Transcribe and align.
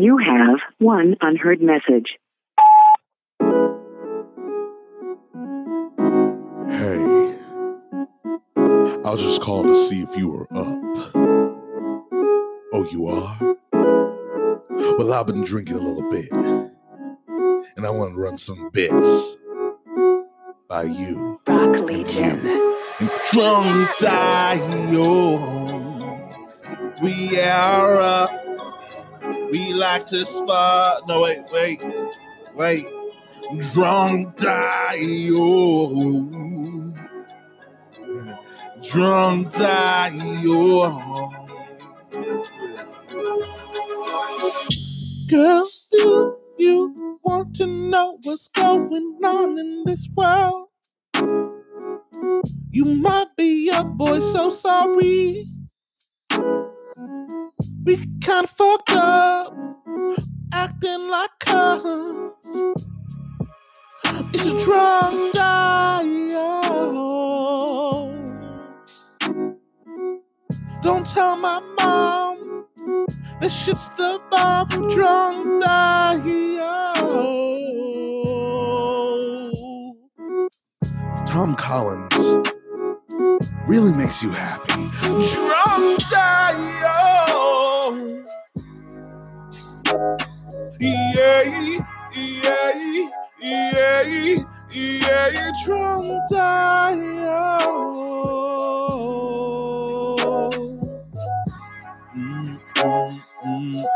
You 0.00 0.16
have 0.18 0.60
one 0.78 1.16
unheard 1.20 1.60
message. 1.60 2.18
Hey, 6.70 7.34
I 8.54 9.10
was 9.10 9.20
just 9.20 9.42
calling 9.42 9.72
to 9.72 9.88
see 9.88 10.02
if 10.02 10.16
you 10.16 10.30
were 10.30 10.46
up. 10.52 10.78
Oh, 12.72 12.86
you 12.92 13.08
are? 13.08 13.56
Well, 14.98 15.12
I've 15.12 15.26
been 15.26 15.42
drinking 15.42 15.74
a 15.74 15.80
little 15.80 16.08
bit, 16.08 16.30
and 17.76 17.84
I 17.84 17.90
want 17.90 18.14
to 18.14 18.20
run 18.20 18.38
some 18.38 18.70
bits 18.72 19.36
by 20.68 20.84
you. 20.84 21.40
Rock 21.48 21.76
Legion. 21.80 22.38
And 23.00 23.10
drunk 23.32 23.98
Dio, 23.98 25.38
we 27.02 27.40
are 27.40 27.96
up. 27.96 28.37
We 29.50 29.72
like 29.74 30.06
to 30.08 30.26
spot. 30.26 31.08
No, 31.08 31.22
wait, 31.22 31.44
wait, 31.50 31.80
wait. 32.54 32.86
Drunk 33.72 34.36
Dio. 34.36 35.38
Drunk 38.82 39.52
Dio. 39.54 41.30
Girl, 45.30 45.66
do 45.92 46.36
you 46.58 47.18
want 47.22 47.56
to 47.56 47.66
know 47.66 48.18
what's 48.24 48.48
going 48.48 49.18
on 49.24 49.58
in 49.58 49.84
this 49.86 50.08
world? 50.14 50.68
You 52.70 52.84
might 52.84 53.34
be 53.36 53.70
a 53.70 53.82
boy, 53.84 54.20
so 54.20 54.50
sorry. 54.50 55.46
We 57.84 57.96
kinda 58.20 58.46
fucked 58.46 58.92
up, 58.92 59.54
acting 60.52 61.08
like 61.08 61.30
cuz. 61.40 62.32
It's 64.34 64.46
a 64.46 64.58
drunk 64.58 65.32
dial. 65.32 66.62
Don't 70.82 71.06
tell 71.06 71.36
my 71.36 71.60
mom. 71.78 72.66
This 73.40 73.54
shit's 73.54 73.88
the 73.90 74.20
bomb. 74.30 74.68
Drunk 74.90 75.62
dial. 75.62 76.94
Tom 81.26 81.54
Collins 81.54 82.36
really 83.66 83.92
makes 83.92 84.22
you 84.22 84.30
happy. 84.30 84.90
Drunk 85.02 86.00
dial. 86.10 86.37
Mm. 103.44 103.88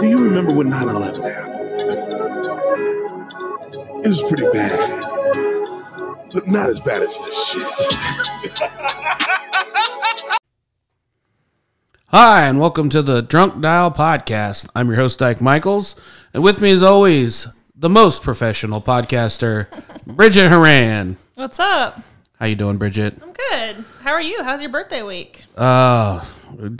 Do 0.00 0.06
you 0.06 0.22
remember 0.22 0.52
when 0.52 0.70
9 0.70 0.88
11 0.88 1.22
happened? 1.22 1.54
It 4.04 4.08
was 4.08 4.22
pretty 4.22 4.44
bad, 4.52 6.30
but 6.32 6.46
not 6.46 6.68
as 6.68 6.80
bad 6.80 7.02
as 7.02 7.18
this 7.18 7.48
shit. 7.48 9.30
Hi, 12.16 12.46
and 12.46 12.60
welcome 12.60 12.88
to 12.90 13.02
the 13.02 13.22
Drunk 13.22 13.60
Dial 13.60 13.90
Podcast. 13.90 14.68
I'm 14.76 14.86
your 14.86 14.94
host, 14.94 15.18
Dyke 15.18 15.40
Michaels, 15.40 15.96
and 16.32 16.44
with 16.44 16.60
me, 16.60 16.70
as 16.70 16.80
always, 16.80 17.48
the 17.74 17.88
most 17.88 18.22
professional 18.22 18.80
podcaster, 18.80 19.66
Bridget 20.06 20.48
Haran. 20.48 21.16
What's 21.34 21.58
up? 21.58 21.98
How 22.38 22.46
you 22.46 22.54
doing, 22.54 22.76
Bridget? 22.76 23.20
I'm 23.20 23.32
good. 23.32 23.84
How 24.02 24.12
are 24.12 24.20
you? 24.22 24.44
How's 24.44 24.60
your 24.60 24.70
birthday 24.70 25.02
week? 25.02 25.42
Uh, 25.56 26.24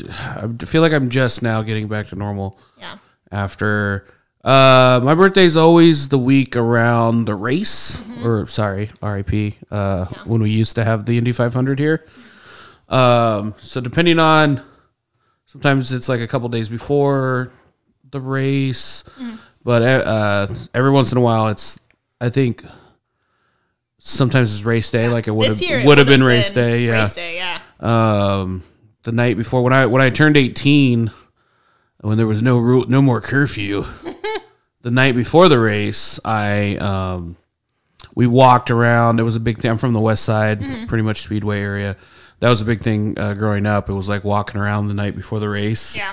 I 0.09 0.49
feel 0.67 0.83
like 0.83 0.93
I'm 0.93 1.09
just 1.11 1.43
now 1.43 1.63
getting 1.63 1.89
back 1.89 2.07
to 2.09 2.15
normal 2.15 2.57
Yeah. 2.79 2.99
after. 3.33 4.07
Uh, 4.45 5.01
my 5.03 5.17
birthday's 5.17 5.57
always 5.57 6.11
the 6.11 6.19
week 6.19 6.55
around 6.55 7.25
the 7.25 7.35
race, 7.35 8.01
or 8.23 8.47
sorry, 8.47 8.91
RIP. 9.03 9.55
Uh, 9.69 10.05
when 10.27 10.43
we 10.43 10.51
used 10.51 10.77
to 10.77 10.85
have 10.85 11.07
the 11.07 11.19
Indy 11.19 11.33
500 11.33 11.81
here. 11.81 12.07
Um, 12.89 13.55
so 13.59 13.81
depending 13.81 14.21
on, 14.21 14.63
sometimes 15.55 15.93
it's 15.93 16.09
like 16.09 16.21
a 16.21 16.27
couple 16.27 16.49
days 16.49 16.69
before 16.69 17.53
the 18.11 18.21
race, 18.21 19.05
but 19.63 19.83
uh, 19.83 20.49
every 20.75 20.91
once 20.91 21.13
in 21.13 21.19
a 21.19 21.21
while, 21.21 21.47
it's 21.49 21.79
I 22.21 22.29
think 22.29 22.65
sometimes 23.99 24.53
it's 24.53 24.65
race 24.65 24.91
day, 24.91 25.09
like 25.09 25.29
it 25.29 25.31
would 25.31 25.49
have 25.49 25.61
would 25.61 25.69
have 25.71 25.87
would've 25.87 26.07
been 26.07 26.25
race 26.25 26.53
day, 26.53 26.85
yeah. 26.87 27.03
Race 27.03 27.15
day, 27.15 27.37
yeah. 27.37 27.61
um, 27.81 28.63
the 29.05 29.13
night 29.13 29.37
before 29.37 29.63
when 29.63 29.73
I 29.73 29.87
when 29.87 30.03
I 30.03 30.11
turned 30.11 30.37
18 30.37 31.11
when 32.01 32.17
there 32.19 32.27
was 32.27 32.43
no 32.43 32.59
rule 32.59 32.85
no 32.89 33.01
more 33.01 33.21
curfew 33.21 33.85
the 34.83 34.91
night 34.91 35.15
before 35.15 35.49
the 35.49 35.59
race 35.59 36.19
I 36.25 36.77
um 36.77 37.37
we 38.17 38.27
walked 38.27 38.71
around. 38.71 39.19
It 39.21 39.23
was 39.25 39.37
a 39.37 39.41
big 39.41 39.59
thing. 39.59 39.71
I'm 39.71 39.79
from 39.79 39.93
the 39.93 40.01
west 40.01 40.25
side 40.25 40.61
Mm-hmm. 40.61 40.87
pretty 40.87 41.03
much 41.05 41.23
speedway 41.23 41.61
area 41.61 41.97
that 42.45 42.51
was 42.51 42.61
a 42.61 42.65
big 42.67 42.81
thing 42.83 43.19
uh, 43.19 43.33
growing 43.33 43.65
up 43.65 43.89
it 43.89 43.95
was 43.95 44.09
like 44.09 44.23
walking 44.23 44.61
around 44.61 44.89
the 44.89 44.95
night 44.95 45.17
before 45.17 45.41
the 45.41 45.49
race 45.49 45.97
Yeah. 45.97 46.13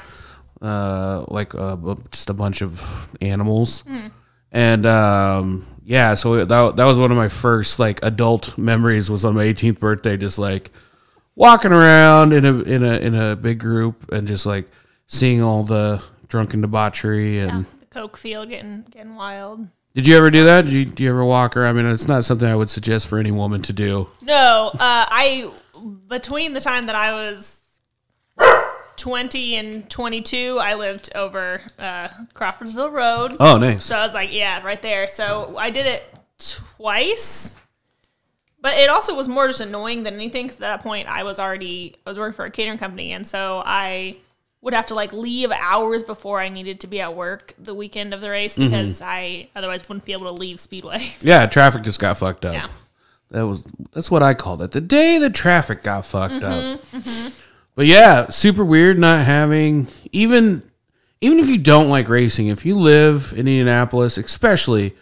uh, 0.62 1.25
like 1.28 1.53
uh, 1.56 1.75
just 2.12 2.30
a 2.30 2.34
bunch 2.34 2.62
of 2.62 3.14
animals, 3.19 3.81
Hmm. 3.81 4.08
and 4.52 4.86
um, 4.86 5.66
yeah, 5.84 6.16
so 6.16 6.46
that 6.46 6.75
that 6.78 6.86
was 6.86 6.97
one 7.00 7.12
of 7.12 7.18
my 7.18 7.28
first 7.30 7.80
like 7.80 8.00
adult 8.03 8.58
memories 8.58 9.09
was 9.09 9.25
on 9.25 9.36
my 9.36 9.44
18th 9.46 9.80
birthday, 9.80 10.16
just 10.18 10.38
like 10.40 10.72
walking 11.36 11.72
around 11.72 12.34
in 12.34 12.46
a 12.46 12.53
in 12.62 12.84
a 12.84 12.94
in 13.08 13.16
a 13.16 13.36
big 13.36 13.59
group 13.59 14.12
and 14.12 14.28
just 14.28 14.46
like 14.46 14.70
seeing 15.08 15.41
all 15.41 15.64
the 15.64 16.02
drunken 16.28 16.62
debauchery 16.62 17.40
and. 17.40 17.66
The 17.80 17.86
Coke 18.00 18.16
field 18.18 18.50
getting 18.50 18.86
getting 18.90 19.16
wild. 19.16 19.68
Did 19.96 20.08
you 20.08 20.16
ever 20.16 20.30
do 20.31 20.46
that? 20.46 20.64
Did 20.66 20.72
you, 20.74 20.86
do 20.86 21.03
you 21.03 21.09
ever 21.09 21.25
walk 21.25 21.58
around? 21.58 21.75
I 21.78 21.81
mean, 21.84 21.91
it's 21.91 22.08
not 22.08 22.24
something 22.24 22.47
I 22.47 22.56
would 22.56 22.70
suggest 22.70 23.09
for 23.09 23.18
any 23.20 23.31
woman 23.31 23.62
to 23.64 23.74
do. 23.74 24.08
No, 24.22 24.70
uh, 24.74 24.78
I 24.80 25.52
between 26.08 26.53
the 26.53 26.62
time 26.62 26.86
that 26.88 26.96
I 26.96 27.14
was 27.14 27.58
twenty 28.97 29.56
and 29.56 29.90
twenty 29.90 30.22
two, 30.22 30.58
I 30.62 30.74
lived 30.75 31.09
over 31.16 31.62
uh, 31.80 32.08
Crawfordsville 32.34 32.90
Road. 32.92 33.36
Oh, 33.40 33.58
nice. 33.58 33.86
So 33.86 33.97
I 33.97 34.03
was 34.03 34.14
like, 34.14 34.34
yeah, 34.34 34.64
right 34.64 34.81
there. 34.81 35.08
So 35.08 35.56
I 35.58 35.70
did 35.70 35.86
it 35.86 36.03
twice. 36.40 37.58
But 38.64 38.75
it 38.78 38.90
also 38.91 39.16
was 39.16 39.28
more 39.28 39.47
just 39.47 39.59
annoying 39.59 40.03
than 40.03 40.14
anything. 40.14 40.47
'cause 40.47 40.58
at 40.58 40.62
that 40.62 40.84
point, 40.84 41.08
I 41.08 41.24
was 41.24 41.40
already 41.40 41.96
I 42.06 42.09
was 42.09 42.20
working 42.20 42.36
for 42.36 42.46
a 42.46 42.52
catering 42.52 42.78
company, 42.78 43.12
and 43.12 43.25
so 43.25 43.64
I 43.66 44.18
would 44.62 44.75
have 44.75 44.86
to 44.88 44.94
like 44.94 45.12
leave 45.14 45.50
hours 45.52 46.03
before 46.03 46.40
I 46.40 46.47
needed 46.47 46.80
to 46.81 46.88
be 46.88 47.02
at 47.02 47.16
work 47.16 47.56
the 47.58 47.74
weekend 47.74 48.14
of 48.14 48.22
the 48.22 48.30
race 48.30 48.56
Mm-hmm. 48.56 48.70
because 48.70 49.02
I 49.02 49.50
otherwise 49.56 49.90
wouldn't 49.90 50.06
be 50.06 50.14
able 50.14 50.25
to 50.28 50.40
leave 50.40 50.59
Speedway. 50.59 51.09
Yeah, 51.22 51.47
traffic 51.47 51.81
just 51.81 52.00
got 52.00 52.20
fucked 52.20 52.46
up. 52.46 52.53
Yeah. 52.53 52.68
That 53.31 53.47
was 53.47 53.64
that's 53.94 54.12
what 54.12 54.22
I 54.24 54.34
called 54.34 54.62
it. 54.62 54.72
The 54.72 54.81
day 54.81 55.18
the 55.18 55.30
traffic 55.30 55.84
got 55.84 56.06
fucked 56.06 56.44
up. 56.44 56.81
Mm-hmm, 56.81 57.30
But 57.75 57.86
yeah, 57.86 58.30
super 58.30 58.64
weird 58.66 59.00
not 59.00 59.25
having 59.25 59.88
even 60.12 60.64
even 61.22 61.40
if 61.40 61.47
you 61.47 61.58
don't 61.58 61.90
like 61.90 62.09
racing, 62.09 62.47
if 62.47 62.66
you 62.66 62.78
live 62.78 63.31
in 63.34 63.40
Indianapolis, 63.40 64.18
especially 64.18 64.96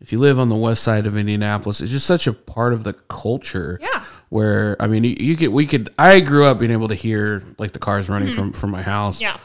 if 0.00 0.12
you 0.12 0.18
live 0.18 0.38
on 0.40 0.48
the 0.48 0.56
west 0.56 0.82
side 0.82 1.06
of 1.06 1.16
Indianapolis, 1.16 1.80
it's 1.80 1.90
just 1.90 2.06
such 2.06 2.26
a 2.26 2.32
part 2.32 2.72
of 2.72 2.84
the 2.84 2.92
culture. 2.94 3.78
Yeah. 3.80 4.04
Where 4.28 4.76
I 4.80 4.86
mean, 4.88 5.04
you, 5.04 5.16
you 5.18 5.36
could 5.36 5.48
we 5.50 5.64
could 5.66 5.90
I 5.98 6.20
grew 6.20 6.44
up 6.46 6.58
being 6.58 6.72
able 6.72 6.88
to 6.88 6.94
hear 6.94 7.42
like 7.58 7.72
the 7.72 7.78
cars 7.78 8.08
running 8.08 8.34
from 8.34 8.52
from 8.52 8.70
my 8.70 8.82
house. 8.82 9.22
Mm-hmm. 9.22 9.38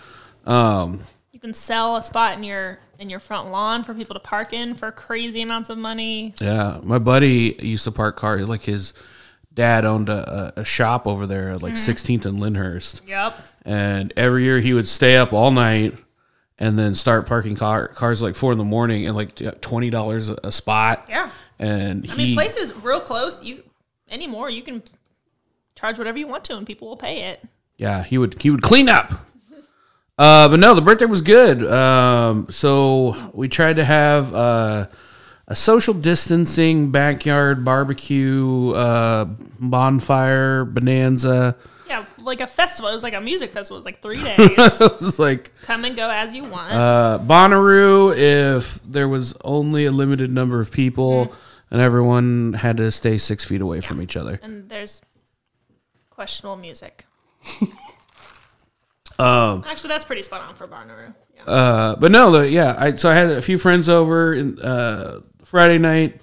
Yeah. 0.50 0.82
Um 0.82 1.02
You 1.32 1.40
can 1.40 1.54
sell 1.54 1.98
a 1.98 2.04
spot 2.04 2.36
in 2.38 2.44
your 2.44 2.80
in 3.04 3.10
your 3.10 3.20
front 3.20 3.52
lawn 3.52 3.84
for 3.84 3.94
people 3.94 4.14
to 4.16 4.20
park 4.20 4.54
in 4.54 4.74
for 4.74 4.92
crazy 4.92 5.42
amounts 5.42 5.70
of 5.70 5.78
money. 5.78 6.34
Yeah, 6.40 6.80
my 6.82 6.98
buddy 6.98 7.56
used 7.62 7.84
to 7.84 7.92
park 7.92 8.16
cars. 8.16 8.48
Like 8.48 8.64
his 8.64 8.94
dad 9.54 9.86
owned 9.86 10.10
a, 10.10 10.54
a- 10.56 10.64
shop 10.66 11.06
over 11.06 11.28
there, 11.28 11.52
at 11.52 11.62
like 11.62 11.74
mm-hmm. 11.74 11.92
16th 11.92 12.26
and 12.26 12.40
Lyndhurst, 12.40 13.08
Yep. 13.08 13.38
and 13.66 14.12
every 14.18 14.44
year 14.46 14.60
he 14.60 14.74
would 14.74 14.88
stay 14.88 15.18
up 15.18 15.34
all 15.34 15.52
night 15.52 15.94
and 16.58 16.80
then 16.80 16.96
start 16.96 17.28
parking 17.28 17.56
car, 17.56 17.90
cars 17.90 18.22
like 18.22 18.36
four 18.36 18.52
in 18.54 18.58
the 18.58 18.64
morning 18.64 19.06
and 19.06 19.16
like 19.16 19.36
twenty 19.62 19.90
dollars 19.90 20.30
a 20.30 20.52
spot. 20.52 21.06
Yeah. 21.10 21.30
and 21.60 22.10
I 22.10 22.14
he 22.16 22.24
mean, 22.28 22.36
places 22.36 22.74
real 22.78 23.02
close. 23.02 23.44
You 23.44 23.64
anymore, 24.10 24.50
you 24.50 24.62
can 24.64 24.82
charge 25.76 25.98
whatever 25.98 26.18
you 26.18 26.28
want 26.28 26.46
to, 26.46 26.56
and 26.58 26.66
people 26.66 26.88
will 26.88 26.98
pay 26.98 27.24
it. 27.32 27.44
yeah 27.78 28.04
he 28.04 28.18
would 28.18 28.42
he 28.42 28.50
would 28.50 28.62
clean 28.62 28.88
up. 28.88 29.12
Uh, 30.18 30.48
but 30.50 30.60
no, 30.60 30.74
the 30.76 30.82
birthday 30.82 31.06
was 31.06 31.22
good. 31.22 31.64
Um, 31.66 32.48
so 32.50 33.32
we 33.34 33.48
tried 33.50 33.78
to 33.78 33.84
have 33.86 34.34
uh, 34.34 34.88
a 35.48 35.56
social 35.56 35.94
distancing 35.94 36.92
backyard 36.92 37.66
barbecue, 37.66 38.72
uh, 38.72 39.26
bonfire 39.60 40.66
bonanza. 40.66 41.56
Yeah, 41.88 42.06
like 42.20 42.42
a 42.42 42.48
festival. 42.48 42.90
It 42.90 42.94
was 42.94 43.04
like 43.04 43.14
a 43.16 43.22
music 43.22 43.52
festival. 43.52 43.78
It 43.78 43.80
was 43.80 43.86
like 43.86 44.02
three 44.02 44.22
days. 44.24 44.38
it 44.82 45.02
was 45.02 45.18
like 45.20 45.52
Come 45.64 45.84
and 45.86 45.96
go 45.96 46.10
as 46.10 46.34
you 46.36 46.44
want. 46.44 46.72
uh, 46.74 47.20
Bonnaroo 47.22 48.16
if 48.16 48.80
there 48.84 49.08
was 49.10 49.36
only 49.44 49.86
a 49.86 49.92
limited 49.92 50.32
number 50.32 50.60
of 50.60 50.72
people 50.72 51.26
Mm-hmm. 51.26 51.36
and 51.72 51.82
everyone 51.82 52.54
had 52.54 52.78
to 52.78 52.92
stay 52.92 53.18
six 53.18 53.44
feet 53.46 53.62
away 53.62 53.82
from 53.82 54.00
each 54.02 54.16
other. 54.16 54.40
and 54.44 54.70
there's 54.70 55.02
questionable 56.12 56.56
music. 56.56 57.06
Um, 59.20 59.64
Actually, 59.68 59.90
that's 59.90 60.06
pretty 60.06 60.24
spot 60.24 60.42
on 60.42 60.56
for 60.56 60.68
Bonnaroo. 60.68 61.14
Yeah. 61.36 61.44
Uh, 61.44 61.96
but 61.96 62.12
no, 62.12 62.32
the, 62.32 62.50
yeah. 62.50 62.76
I 62.78 62.96
so 62.96 63.10
I 63.10 63.16
had 63.16 63.30
a 63.30 63.42
few 63.42 63.58
friends 63.58 63.90
over 63.90 64.34
in, 64.34 64.60
uh, 64.60 65.22
Friday 65.44 65.78
night. 65.78 66.20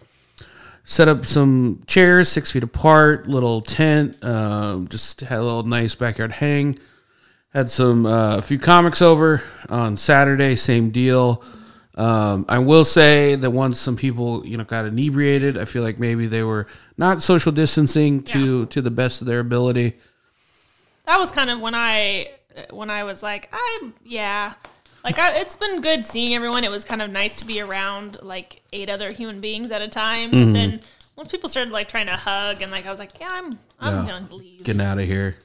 Set 0.82 1.06
up 1.06 1.24
some 1.24 1.82
chairs 1.86 2.28
six 2.28 2.50
feet 2.50 2.64
apart, 2.64 3.28
little 3.28 3.60
tent. 3.60 4.22
Um, 4.24 4.88
just 4.88 5.20
had 5.20 5.38
a 5.38 5.42
little 5.42 5.62
nice 5.62 5.94
backyard 5.94 6.32
hang. 6.32 6.78
Had 7.52 7.70
some 7.70 8.06
uh, 8.06 8.38
a 8.38 8.42
few 8.42 8.58
comics 8.58 9.00
over 9.00 9.42
on 9.68 9.96
Saturday. 9.96 10.56
Same 10.56 10.90
deal. 10.90 11.44
Um, 11.96 12.44
I 12.48 12.58
will 12.60 12.84
say 12.84 13.34
that 13.34 13.50
once 13.50 13.78
some 13.78 13.94
people 13.96 14.44
you 14.46 14.56
know 14.56 14.64
got 14.64 14.84
inebriated, 14.86 15.58
I 15.58 15.64
feel 15.64 15.82
like 15.82 15.98
maybe 16.00 16.26
they 16.26 16.42
were 16.42 16.66
not 16.96 17.22
social 17.22 17.52
distancing 17.52 18.22
to 18.24 18.66
to 18.66 18.80
the 18.82 18.90
best 18.90 19.20
of 19.20 19.26
their 19.26 19.40
ability. 19.40 19.96
that 21.06 21.20
was 21.20 21.30
kind 21.30 21.50
of 21.50 21.60
when 21.60 21.74
I 21.74 22.30
when 22.70 22.90
I 22.90 23.04
was 23.04 23.22
like, 23.22 23.48
I 23.52 23.90
yeah, 24.04 24.54
like 25.04 25.18
I, 25.18 25.34
it's 25.40 25.56
been 25.56 25.80
good 25.80 26.04
seeing 26.04 26.34
everyone. 26.34 26.64
It 26.64 26.70
was 26.70 26.84
kind 26.84 27.02
of 27.02 27.10
nice 27.10 27.36
to 27.36 27.46
be 27.46 27.60
around 27.60 28.18
like 28.22 28.62
eight 28.72 28.90
other 28.90 29.12
human 29.12 29.40
beings 29.40 29.70
at 29.70 29.82
a 29.82 29.88
time. 29.88 30.30
Mm-hmm. 30.30 30.42
And 30.42 30.54
then 30.56 30.80
once 31.16 31.28
people 31.28 31.48
started 31.48 31.72
like 31.72 31.88
trying 31.88 32.06
to 32.06 32.16
hug 32.16 32.62
and 32.62 32.70
like 32.70 32.86
I 32.86 32.90
was 32.90 33.00
like, 33.00 33.18
yeah, 33.20 33.28
I'm 33.30 33.50
I'm 33.78 34.06
Yeah. 34.06 34.12
gonna 34.20 34.34
leave. 34.34 34.64
getting 34.64 34.82
out 34.82 34.98
of 34.98 35.04
here. 35.06 35.36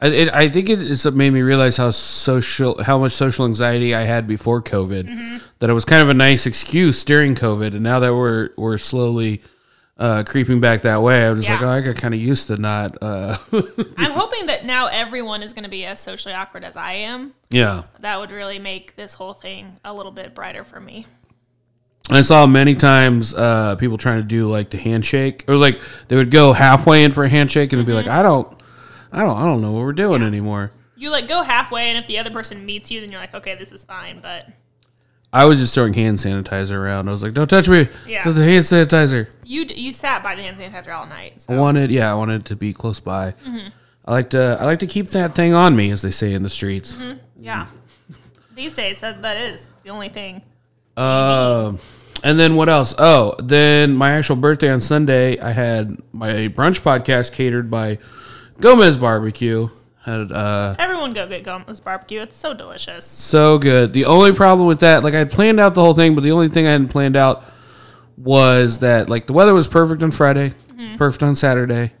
I, 0.00 0.06
it, 0.08 0.28
I 0.32 0.48
think 0.48 0.68
it, 0.68 0.80
it's 0.80 1.04
made 1.06 1.30
me 1.30 1.40
realize 1.42 1.76
how 1.76 1.90
social, 1.90 2.80
how 2.84 2.98
much 2.98 3.10
social 3.12 3.44
anxiety 3.44 3.96
I 3.96 4.02
had 4.02 4.28
before 4.28 4.62
COVID. 4.62 5.40
That 5.58 5.70
it 5.70 5.72
was 5.72 5.84
kind 5.84 6.02
of 6.02 6.08
a 6.08 6.14
nice 6.14 6.46
excuse 6.46 7.02
during 7.04 7.34
COVID, 7.34 7.72
and 7.74 7.80
now 7.80 7.98
that 7.98 8.14
we're 8.14 8.50
we're 8.56 8.78
slowly 8.78 9.42
uh, 9.98 10.22
creeping 10.24 10.60
back 10.60 10.82
that 10.82 11.02
way, 11.02 11.26
I 11.26 11.30
was 11.30 11.44
just 11.44 11.50
like, 11.50 11.62
oh, 11.62 11.68
I 11.68 11.80
got 11.80 11.96
kind 11.96 12.14
of 12.14 12.20
used 12.20 12.46
to 12.48 12.56
not. 12.56 12.96
Uh, 13.02 13.36
I'm 13.96 14.12
hoping 14.12 14.46
that 14.46 14.64
now 14.64 14.86
everyone 14.86 15.42
is 15.42 15.52
gonna 15.52 15.68
be 15.68 15.84
as 15.84 16.00
socially 16.00 16.34
awkward 16.34 16.64
as 16.64 16.76
I 16.76 16.92
am. 16.94 17.34
yeah, 17.50 17.82
That 18.00 18.20
would 18.20 18.30
really 18.30 18.58
make 18.58 18.94
this 18.96 19.14
whole 19.14 19.32
thing 19.32 19.80
a 19.84 19.92
little 19.92 20.12
bit 20.12 20.34
brighter 20.34 20.64
for 20.64 20.78
me. 20.80 21.06
I 22.10 22.22
saw 22.22 22.46
many 22.46 22.74
times 22.74 23.34
uh, 23.34 23.76
people 23.76 23.98
trying 23.98 24.22
to 24.22 24.26
do 24.26 24.48
like 24.48 24.70
the 24.70 24.78
handshake, 24.78 25.44
or 25.48 25.56
like 25.56 25.80
they 26.08 26.16
would 26.16 26.30
go 26.30 26.52
halfway 26.52 27.04
in 27.04 27.12
for 27.12 27.24
a 27.24 27.28
handshake 27.28 27.72
and 27.72 27.80
it'd 27.80 27.86
be 27.86 27.92
like, 27.92 28.06
I 28.06 28.22
don't, 28.22 28.50
I 29.12 29.20
don't, 29.22 29.36
I 29.36 29.42
don't 29.42 29.60
know 29.60 29.72
what 29.72 29.82
we're 29.82 29.92
doing 29.92 30.22
anymore. 30.22 30.70
You 30.96 31.10
like 31.10 31.28
go 31.28 31.42
halfway, 31.42 31.88
and 31.90 31.98
if 31.98 32.06
the 32.06 32.18
other 32.18 32.30
person 32.30 32.64
meets 32.64 32.90
you, 32.90 33.00
then 33.00 33.10
you're 33.10 33.20
like, 33.20 33.34
okay, 33.34 33.54
this 33.56 33.72
is 33.72 33.84
fine. 33.84 34.20
But 34.20 34.48
I 35.32 35.44
was 35.44 35.58
just 35.60 35.74
throwing 35.74 35.92
hand 35.92 36.18
sanitizer 36.18 36.76
around. 36.76 37.08
I 37.08 37.12
was 37.12 37.22
like, 37.22 37.34
don't 37.34 37.48
touch 37.48 37.68
me. 37.68 37.88
Yeah. 38.06 38.30
The 38.30 38.44
hand 38.44 38.64
sanitizer. 38.64 39.28
you 39.44 39.64
you 39.64 39.92
sat 39.92 40.22
by 40.22 40.34
the 40.34 40.42
hand 40.42 40.56
sanitizer 40.56 40.94
all 40.94 41.06
night. 41.06 41.42
So. 41.42 41.52
I 41.52 41.58
wanted, 41.58 41.90
yeah, 41.90 42.10
I 42.10 42.14
wanted 42.14 42.42
it 42.42 42.44
to 42.46 42.56
be 42.56 42.72
close 42.72 43.00
by. 43.00 43.32
Mm-hmm. 43.46 43.68
I 44.06 44.12
like 44.12 44.30
to, 44.30 44.56
I 44.58 44.64
like 44.64 44.78
to 44.78 44.86
keep 44.86 45.08
that 45.08 45.34
thing 45.34 45.52
on 45.52 45.76
me, 45.76 45.90
as 45.90 46.00
they 46.00 46.10
say 46.10 46.32
in 46.32 46.42
the 46.42 46.48
streets. 46.48 47.02
Yeah. 47.38 47.66
These 48.54 48.72
days, 48.72 49.00
that, 49.00 49.20
that 49.20 49.36
is 49.36 49.66
the 49.82 49.90
only 49.90 50.08
thing. 50.08 50.42
Um, 50.96 51.78
and 52.24 52.40
then 52.40 52.56
what 52.56 52.70
else? 52.70 52.94
Oh, 52.98 53.34
then 53.38 53.94
my 53.94 54.12
actual 54.12 54.36
birthday 54.36 54.70
on 54.70 54.80
Sunday, 54.80 55.38
I 55.38 55.50
had 55.50 55.98
my 56.12 56.48
brunch 56.48 56.80
podcast 56.80 57.32
catered 57.32 57.70
by 57.70 57.98
Gomez 58.60 58.96
Barbecue. 58.96 59.68
Had 60.04 60.32
uh, 60.32 60.74
Everyone 60.78 61.12
go 61.12 61.26
get 61.28 61.42
Gomez 61.44 61.80
barbecue. 61.80 62.20
It's 62.20 62.36
so 62.36 62.54
delicious. 62.54 63.04
so 63.04 63.58
good. 63.58 63.92
The 63.92 64.04
only 64.06 64.32
problem 64.32 64.66
with 64.68 64.80
that, 64.80 65.02
like 65.04 65.14
I 65.14 65.24
planned 65.24 65.60
out 65.60 65.74
the 65.74 65.82
whole 65.82 65.94
thing, 65.94 66.14
but 66.14 66.22
the 66.22 66.32
only 66.32 66.48
thing 66.48 66.66
I 66.66 66.72
hadn't 66.72 66.88
planned 66.88 67.16
out 67.16 67.44
was 68.16 68.78
that 68.80 69.08
like 69.10 69.26
the 69.26 69.32
weather 69.32 69.54
was 69.54 69.68
perfect 69.68 70.02
on 70.02 70.10
Friday, 70.10 70.52
perfect 70.96 71.22
on 71.22 71.34
Saturday. 71.36 71.92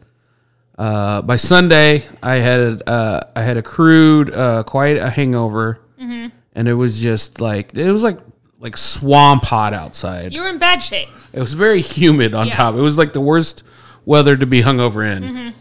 Uh, 0.76 1.22
by 1.22 1.36
Sunday, 1.36 2.04
I 2.22 2.36
had 2.36 2.82
uh, 2.88 3.20
I 3.34 3.42
had 3.42 3.56
accrued 3.56 4.32
uh, 4.32 4.62
quite 4.62 4.96
a 4.96 5.10
hangover, 5.10 5.80
and 5.98 6.68
it 6.68 6.74
was 6.74 7.00
just 7.00 7.40
like 7.40 7.74
it 7.74 7.90
was 7.92 8.02
like 8.04 8.18
like 8.60 8.76
swamp 8.76 9.42
hot 9.44 9.74
outside. 9.74 10.32
You 10.32 10.42
were 10.42 10.48
in 10.48 10.58
bad 10.58 10.82
shape. 10.82 11.08
It 11.32 11.40
was 11.40 11.54
very 11.54 11.80
humid 11.80 12.34
on 12.34 12.46
Yeah. 12.46 12.54
top. 12.54 12.74
It 12.74 12.80
was 12.80 12.96
like 12.96 13.12
the 13.12 13.20
worst 13.20 13.64
weather 14.04 14.36
to 14.36 14.46
be 14.46 14.62
hungover 14.62 15.04
in. 15.04 15.52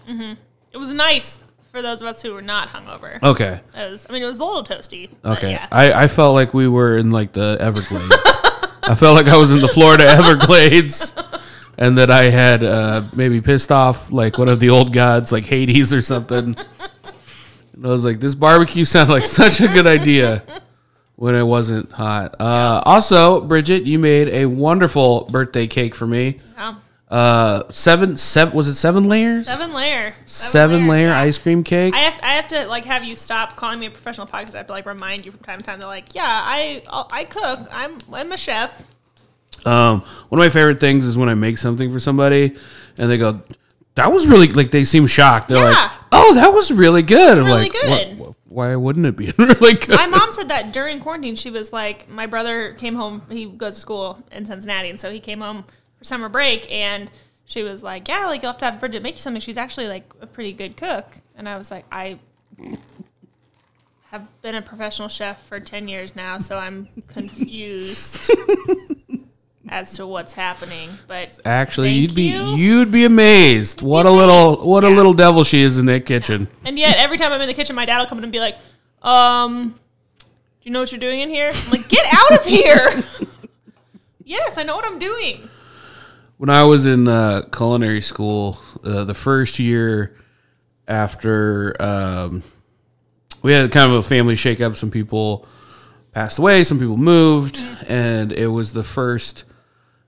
It 0.72 0.78
was 0.78 0.92
nice 0.92 1.42
for 1.78 1.84
those 1.84 2.02
of 2.02 2.08
us 2.08 2.24
who 2.24 2.34
were 2.34 2.42
not 2.42 2.70
hungover. 2.70 3.22
Okay. 3.22 3.62
It 3.76 3.92
was, 3.92 4.08
I 4.10 4.14
mean, 4.14 4.24
it 4.24 4.26
was 4.26 4.40
a 4.40 4.44
little 4.44 4.64
toasty. 4.64 5.12
Okay. 5.24 5.52
Yeah. 5.52 5.68
I, 5.72 5.94
I 5.94 6.08
felt 6.08 6.34
like 6.34 6.52
we 6.52 6.68
were 6.68 6.98
in 6.98 7.12
like 7.12 7.34
the 7.34 7.56
Everglades. 7.60 8.42
I 8.82 8.96
felt 8.96 9.16
like 9.16 9.28
I 9.28 9.38
was 9.38 9.52
in 9.52 9.62
the 9.62 9.68
Florida 9.68 10.06
Everglades 10.08 11.14
and 11.78 12.00
that 12.00 12.10
I 12.10 12.32
had 12.32 12.64
uh, 12.64 13.04
maybe 13.14 13.42
pissed 13.42 13.72
off 13.72 14.12
like 14.12 14.40
one 14.40 14.50
of 14.50 14.60
the 14.60 14.72
old 14.72 14.92
gods, 14.92 15.32
like 15.32 15.44
Hades 15.44 15.94
or 15.94 16.02
something. 16.02 16.56
And 17.74 17.86
I 17.86 17.90
was 17.90 18.04
like, 18.04 18.22
this 18.22 18.34
barbecue 18.34 18.84
sounded 18.84 19.14
like 19.14 19.28
such 19.28 19.62
a 19.62 19.68
good 19.68 19.86
idea 19.86 20.42
when 21.16 21.36
it 21.36 21.44
wasn't 21.44 21.92
hot. 21.92 22.42
Uh, 22.42 22.82
also, 22.86 23.40
Bridget, 23.42 23.84
you 23.84 24.00
made 24.00 24.30
a 24.30 24.48
wonderful 24.48 25.26
birthday 25.26 25.68
cake 25.68 25.94
for 25.94 26.08
me. 26.08 26.40
Yeah. 26.56 26.76
Uh, 27.10 27.64
seven, 27.72 28.18
seven, 28.18 28.54
was 28.54 28.68
it 28.68 28.74
seven 28.74 29.06
layers? 29.06 29.46
Seven 29.46 29.74
layer. 29.74 30.14
Seven 30.26 30.88
layer 30.88 31.08
yeah. 31.08 31.22
ice 31.22 31.38
cream 31.38 31.64
cake. 31.64 31.94
I 31.94 32.00
have, 32.00 32.20
I 32.22 32.34
have 32.34 32.48
to 32.50 32.68
like 32.68 32.84
have 32.84 33.06
you 33.06 33.16
stop 33.16 33.56
calling 33.56 33.80
me 33.80 33.86
a 33.86 33.92
professional 33.92 34.28
podcast. 34.28 34.56
I 34.56 34.58
have 34.58 34.68
to 34.68 34.74
like 34.74 34.86
remind 34.86 35.26
you 35.26 35.32
from 35.32 35.40
time 35.42 35.60
to 35.60 35.66
time. 35.66 35.80
They're 35.80 35.88
like, 35.88 36.14
yeah, 36.14 36.26
I 36.28 36.84
I'll, 36.90 37.08
I 37.12 37.24
cook. 37.24 37.60
I'm 37.72 37.98
I'm 38.12 38.32
a 38.34 38.38
chef. 38.38 38.86
Um, 39.66 40.02
one 40.30 40.40
of 40.40 40.46
my 40.46 40.50
favorite 40.50 40.82
things 40.82 41.06
is 41.06 41.18
when 41.18 41.30
I 41.30 41.34
make 41.34 41.58
something 41.58 41.92
for 41.92 42.00
somebody 42.00 42.56
and 42.98 43.10
they 43.10 43.18
go, 43.18 43.42
"That 43.96 44.12
was 44.12 44.28
really 44.28 44.50
like." 44.50 44.72
They 44.72 44.84
seem 44.84 45.08
shocked. 45.08 45.48
They're 45.48 45.64
like, 45.64 45.92
"Oh, 46.12 46.36
that 46.36 46.50
was 46.50 46.72
really 46.72 47.04
good." 47.04 47.38
Really 47.38 47.52
like, 47.52 47.72
good. 47.72 48.20
"What- 48.20 48.28
why 48.50 48.76
wouldn't 48.76 49.06
it 49.06 49.16
be 49.16 49.32
really 49.38 49.74
good? 49.76 49.98
My 49.98 50.08
mom 50.08 50.32
said 50.32 50.48
that 50.48 50.74
during 50.74 51.00
quarantine, 51.00 51.36
she 51.36 51.52
was 51.52 51.72
like, 51.72 52.10
my 52.10 52.26
brother 52.26 52.74
came 52.74 52.96
home. 52.96 53.22
He 53.30 53.46
goes 53.46 53.76
to 53.76 53.82
school 53.82 54.24
in 54.32 54.48
Cincinnati, 54.48 54.90
and 54.90 55.00
so 55.00 55.12
he 55.12 55.20
came 55.20 55.42
home 55.42 55.66
for 55.98 56.04
summer 56.04 56.30
break, 56.30 56.72
and 56.72 57.10
she 57.46 57.64
was 57.64 57.84
like, 57.84 58.08
yeah, 58.08 58.26
like 58.28 58.42
you'll 58.42 58.52
have 58.52 58.60
to 58.60 58.66
have 58.66 58.80
Bridget 58.80 59.02
make 59.04 59.16
you 59.16 59.22
something. 59.22 59.42
She's 59.42 59.58
actually 59.58 59.88
like 59.88 60.12
a 60.22 60.28
pretty 60.28 60.54
good 60.54 60.78
cook, 60.78 61.18
and 61.36 61.48
I 61.48 61.58
was 61.58 61.72
like, 61.72 61.86
I 61.92 62.20
have 64.12 64.26
been 64.42 64.56
a 64.56 64.62
professional 64.62 65.08
chef 65.10 65.44
for 65.46 65.60
ten 65.60 65.88
years 65.88 66.16
now, 66.16 66.38
so 66.38 66.58
I'm 66.58 66.88
confused 67.08 68.30
as 69.70 69.94
to 69.94 70.08
what's 70.08 70.34
happening. 70.34 70.90
But 71.08 71.40
Actually, 71.46 71.92
you'd 71.92 72.16
be 72.16 72.32
you. 72.32 72.56
you'd 72.56 72.92
be 72.92 73.06
amazed 73.06 73.82
what 73.82 74.06
a 74.06 74.12
little 74.12 74.54
amazed. 74.56 74.62
what 74.66 74.84
a 74.84 74.90
little 74.90 75.14
devil 75.14 75.44
she 75.44 75.62
is 75.62 75.78
in 75.78 75.86
that 75.88 76.06
kitchen. 76.06 76.48
And 76.66 76.78
yet, 76.80 76.98
every 76.98 77.18
time 77.18 77.32
I'm 77.34 77.42
in 77.42 77.48
the 77.48 77.54
kitchen, 77.54 77.76
my 77.76 77.86
dad 77.86 78.00
will 78.00 78.06
come 78.06 78.18
in 78.20 78.24
and 78.24 78.34
be 78.34 78.40
like, 78.40 78.58
um, 79.02 79.72
do 80.20 80.26
you 80.64 80.72
know 80.72 80.80
what 80.80 80.92
you're 80.92 81.00
doing 81.00 81.20
in 81.20 81.30
here? 81.30 81.52
I'm 81.54 81.72
like, 81.72 81.88
get 81.90 82.06
out 82.14 82.40
of 82.40 82.46
here. 82.46 83.04
yes, 84.24 84.58
I 84.58 84.64
know 84.64 84.76
what 84.76 84.86
I'm 84.86 85.00
doing. 85.00 85.50
When 86.38 86.50
I 86.52 86.64
was 86.66 86.86
in 86.86 87.08
uh, 87.08 87.44
culinary 87.52 88.02
school, 88.02 88.60
uh, 88.84 89.04
the 89.04 89.14
first 89.16 89.58
year 89.58 90.16
after 90.88 91.76
um, 91.82 92.44
we 93.42 93.54
had 93.54 93.72
kind 93.72 93.92
of 93.92 93.98
a 93.98 94.04
family 94.04 94.36
shakeup, 94.36 94.76
some 94.76 94.92
people 94.92 95.48
passed 96.12 96.38
away, 96.38 96.64
some 96.64 96.78
people 96.80 96.98
moved, 96.98 97.58
and 97.88 98.32
it 98.32 98.48
was 98.48 98.74
the 98.74 98.84
first 98.84 99.46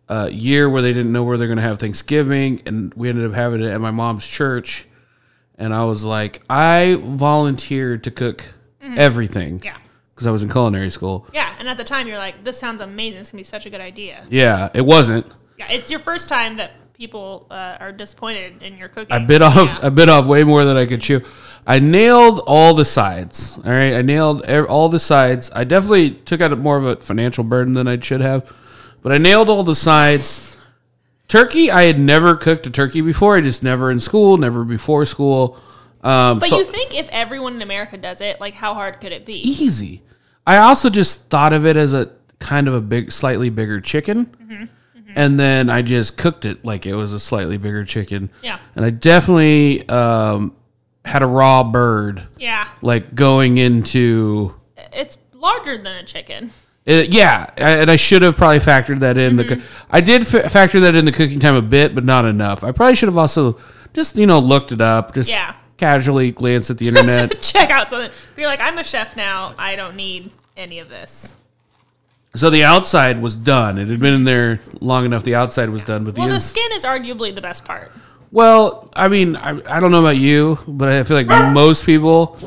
uh, 0.07 0.29
year 0.31 0.69
where 0.69 0.81
they 0.83 0.93
didn't 0.93 1.11
know 1.11 1.23
where 1.23 1.37
they're 1.37 1.47
going 1.47 1.57
to 1.57 1.63
have 1.63 1.79
Thanksgiving, 1.79 2.61
and 2.67 2.93
we 2.93 3.09
ended 3.09 3.25
up 3.25 3.33
having 3.33 3.61
it 3.63 3.67
at 3.71 3.81
my 3.81 3.91
mom's 3.91 4.27
church. 4.27 4.85
And 5.57 5.73
I 5.73 5.83
was 5.85 6.05
like, 6.05 6.41
I 6.49 7.01
volunteered 7.03 8.03
to 8.05 8.11
cook 8.11 8.45
everything 8.81 9.61
Yeah. 9.63 9.75
because 10.13 10.25
I 10.27 10.31
was 10.31 10.41
in 10.43 10.49
culinary 10.49 10.89
school. 10.89 11.27
Yeah. 11.33 11.53
And 11.59 11.67
at 11.67 11.77
the 11.77 11.83
time, 11.83 12.07
you're 12.07 12.17
like, 12.17 12.43
this 12.43 12.57
sounds 12.57 12.81
amazing. 12.81 13.19
This 13.19 13.31
can 13.31 13.37
be 13.37 13.43
such 13.43 13.65
a 13.65 13.69
good 13.69 13.81
idea. 13.81 14.25
Yeah, 14.29 14.69
it 14.73 14.85
wasn't. 14.85 15.25
Yeah. 15.59 15.71
It's 15.71 15.91
your 15.91 15.99
first 15.99 16.29
time 16.29 16.57
that 16.57 16.71
people 16.93 17.45
uh, 17.51 17.77
are 17.79 17.91
disappointed 17.91 18.63
in 18.63 18.77
your 18.77 18.87
cooking. 18.89 19.11
I 19.13 19.19
bit 19.19 19.41
off 19.41 19.55
Yeah. 19.55 19.87
I 19.87 19.89
bit 19.89 20.09
off 20.09 20.25
way 20.25 20.43
more 20.43 20.65
than 20.65 20.77
I 20.77 20.85
could 20.85 21.01
chew. 21.01 21.21
I 21.67 21.79
nailed 21.79 22.39
all 22.47 22.73
the 22.73 22.85
sides. 22.85 23.57
All 23.57 23.71
right, 23.71 23.93
I 23.93 24.01
nailed 24.01 24.43
all 24.49 24.89
the 24.89 24.99
sides. 24.99 25.51
I 25.53 25.65
definitely 25.65 26.11
took 26.11 26.41
out 26.41 26.57
more 26.57 26.77
of 26.77 26.85
a 26.85 26.95
financial 26.95 27.43
burden 27.43 27.73
than 27.75 27.87
I 27.87 27.99
should 27.99 28.21
have, 28.21 28.51
but 29.03 29.11
I 29.11 29.17
nailed 29.19 29.49
all 29.49 29.63
the 29.63 29.75
sides. 29.75 30.57
Turkey, 31.27 31.69
I 31.69 31.83
had 31.83 31.99
never 31.99 32.35
cooked 32.35 32.65
a 32.65 32.71
turkey 32.71 33.01
before. 33.01 33.37
I 33.37 33.41
just 33.41 33.61
never 33.61 33.91
in 33.91 33.99
school, 33.99 34.37
never 34.37 34.63
before 34.65 35.05
school. 35.05 35.59
Um, 36.01 36.39
But 36.39 36.49
so 36.49 36.57
you 36.57 36.65
think 36.65 36.97
if 36.97 37.07
everyone 37.09 37.55
in 37.55 37.61
America 37.61 37.97
does 37.97 38.19
it, 38.21 38.39
like, 38.39 38.55
how 38.55 38.73
hard 38.73 38.99
could 38.99 39.11
it 39.11 39.25
be? 39.25 39.33
easy. 39.33 40.01
I 40.47 40.57
also 40.57 40.89
just 40.89 41.29
thought 41.29 41.53
of 41.53 41.67
it 41.67 41.77
as 41.77 41.93
a 41.93 42.11
kind 42.39 42.67
of 42.67 42.73
a 42.73 42.81
big, 42.81 43.11
slightly 43.11 43.49
bigger 43.51 43.79
chicken, 43.79 44.25
Mm-hmm. 44.41 44.65
And 45.15 45.39
then 45.39 45.69
I 45.69 45.81
just 45.81 46.17
cooked 46.17 46.45
it 46.45 46.63
like 46.65 46.85
it 46.85 46.93
was 46.95 47.13
a 47.13 47.19
slightly 47.19 47.57
bigger 47.57 47.83
chicken. 47.85 48.29
Yeah. 48.43 48.59
and 48.75 48.85
I 48.85 48.89
definitely 48.89 49.87
um, 49.89 50.55
had 51.05 51.21
a 51.23 51.27
raw 51.27 51.63
bird, 51.63 52.23
Yeah, 52.37 52.67
like 52.81 53.15
going 53.15 53.57
into. 53.57 54.55
it's 54.93 55.17
larger 55.33 55.77
than 55.77 55.95
a 55.97 56.03
chicken. 56.03 56.51
Uh, 56.87 57.03
yeah, 57.09 57.45
and 57.57 57.91
I 57.91 57.97
should 57.97 58.21
have 58.23 58.35
probably 58.35 58.59
factored 58.59 58.99
that 59.01 59.17
in. 59.17 59.35
The 59.35 59.61
I 59.91 60.01
did 60.01 60.21
f- 60.33 60.51
factor 60.51 60.79
that 60.79 60.95
in 60.95 61.05
the 61.05 61.11
cooking 61.11 61.37
time 61.39 61.53
a 61.55 61.61
bit, 61.61 61.93
but 61.93 62.03
not 62.05 62.25
enough. 62.25 62.63
I 62.63 62.71
probably 62.71 62.95
should 62.95 63.09
have 63.09 63.17
also 63.17 63.59
just 63.93 64.17
you 64.17 64.25
know 64.25 64.39
looked 64.39 64.71
it 64.71 64.81
up, 64.81 65.13
just 65.13 65.29
Yeah. 65.29 65.53
casually 65.77 66.31
glanced 66.31 66.69
at 66.71 66.77
the 66.79 66.87
internet. 66.89 67.41
Check 67.41 67.69
out 67.69 67.89
something. 67.91 68.11
You're 68.37 68.47
like, 68.47 68.61
I'm 68.61 68.77
a 68.79 68.83
chef 68.83 69.15
now, 69.15 69.53
I 69.57 69.75
don't 69.75 69.95
need 69.95 70.31
any 70.57 70.79
of 70.79 70.89
this. 70.89 71.37
So 72.39 72.49
the 72.49 72.63
outside 72.63 73.21
was 73.21 73.35
done. 73.35 73.77
It 73.77 73.87
had 73.87 73.99
been 73.99 74.13
in 74.13 74.23
there 74.23 74.59
long 74.81 75.05
enough. 75.05 75.23
The 75.23 75.35
outside 75.35 75.69
was 75.69 75.83
done, 75.83 76.03
but 76.05 76.15
the 76.15 76.21
Well, 76.21 76.29
the 76.29 76.35
ins- 76.35 76.45
skin 76.45 76.71
is 76.73 76.83
arguably 76.83 77.33
the 77.33 77.41
best 77.41 77.65
part. 77.65 77.91
Well, 78.31 78.89
I 78.95 79.07
mean, 79.07 79.35
I, 79.35 79.59
I 79.77 79.79
don't 79.79 79.91
know 79.91 79.99
about 79.99 80.17
you, 80.17 80.59
but 80.67 80.89
I 80.89 81.03
feel 81.03 81.17
like 81.17 81.27
most 81.53 81.85
people 81.85 82.37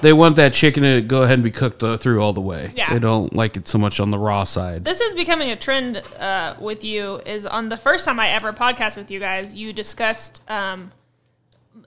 they 0.00 0.12
want 0.12 0.36
that 0.36 0.52
chicken 0.52 0.82
to 0.82 1.00
go 1.00 1.22
ahead 1.22 1.34
and 1.34 1.44
be 1.44 1.50
cooked 1.50 1.82
uh, 1.82 1.96
through 1.96 2.20
all 2.20 2.32
the 2.32 2.40
way. 2.40 2.72
Yeah. 2.76 2.92
They 2.92 2.98
don't 2.98 3.34
like 3.34 3.56
it 3.56 3.66
so 3.66 3.78
much 3.78 4.00
on 4.00 4.10
the 4.10 4.18
raw 4.18 4.44
side. 4.44 4.84
This 4.84 5.00
is 5.00 5.14
becoming 5.14 5.50
a 5.50 5.56
trend 5.56 6.02
uh, 6.18 6.54
with 6.60 6.84
you. 6.84 7.20
Is 7.26 7.46
on 7.46 7.68
the 7.68 7.76
first 7.76 8.04
time 8.04 8.20
I 8.20 8.28
ever 8.28 8.52
podcast 8.52 8.96
with 8.96 9.10
you 9.10 9.20
guys, 9.20 9.54
you 9.54 9.72
discussed 9.72 10.42
um, 10.48 10.92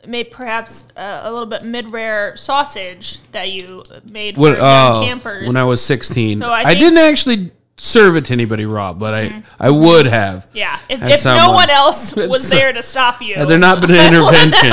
made 0.08 0.32
perhaps 0.32 0.86
uh, 0.96 1.22
a 1.24 1.30
little 1.32 1.46
bit 1.46 1.64
mid 1.64 1.92
rare 1.92 2.36
sausage 2.38 3.22
that 3.32 3.52
you 3.52 3.84
made 4.12 4.36
for 4.36 4.42
When, 4.42 4.56
uh, 4.60 5.02
campers. 5.04 5.48
when 5.48 5.58
I 5.58 5.64
was 5.66 5.84
16, 5.84 6.40
So 6.40 6.48
I 6.50 6.60
I, 6.62 6.64
Mm-hmm. 6.66 6.80
didn't 6.80 6.98
actually 7.00 7.52
serve 7.78 8.16
it 8.16 8.26
to 8.26 8.34
anybody 8.34 8.66
raw, 8.66 8.94
but 8.94 9.14
I 9.14 9.44
I 9.60 9.70
would 9.70 10.06
have. 10.06 10.48
yeah, 10.54 10.80
if, 10.90 11.02
if 11.04 11.26
no 11.26 11.52
one 11.52 11.70
else 11.70 12.16
was 12.16 12.50
there 12.50 12.72
to 12.74 12.82
stop 12.84 13.22
you, 13.22 13.36
Had 13.36 13.48
there 13.48 13.58
not 13.58 13.82
been 13.82 13.92
an 13.92 14.08
intervention. 14.14 14.72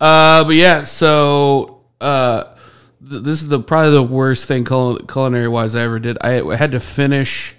uh, 0.00 0.44
but 0.44 0.54
yeah, 0.54 0.84
so 0.84 1.82
uh, 2.00 2.44
th- 3.08 3.22
this 3.22 3.42
is 3.42 3.48
the 3.48 3.60
probably 3.60 3.90
the 3.92 4.02
worst 4.02 4.46
thing 4.48 4.64
cul- 4.64 4.98
culinary 4.98 5.48
wise 5.48 5.74
I 5.76 5.82
ever 5.82 5.98
did. 5.98 6.16
I, 6.20 6.40
I 6.40 6.56
had 6.56 6.72
to 6.72 6.80
finish. 6.80 7.54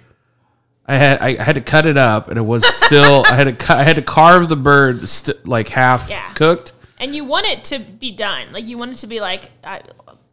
I 0.86 0.96
had 0.96 1.20
I 1.20 1.42
had 1.42 1.54
to 1.54 1.60
cut 1.60 1.86
it 1.86 1.96
up, 1.96 2.28
and 2.28 2.36
it 2.38 2.42
was 2.42 2.66
still. 2.66 3.24
I 3.26 3.34
had 3.36 3.44
to 3.44 3.52
cut, 3.52 3.78
I 3.78 3.84
had 3.84 3.96
to 3.96 4.02
carve 4.02 4.48
the 4.48 4.56
bird 4.56 5.08
st- 5.08 5.46
like 5.46 5.68
half 5.68 6.08
Yeah. 6.10 6.32
cooked. 6.34 6.72
and 6.98 7.14
you 7.14 7.24
want 7.24 7.46
it 7.46 7.64
to 7.64 7.78
be 7.78 8.10
done. 8.10 8.48
Like 8.52 8.66
you 8.66 8.78
want 8.78 8.92
it 8.92 8.96
to 8.98 9.06
be 9.06 9.20
like 9.20 9.50
uh, 9.64 9.78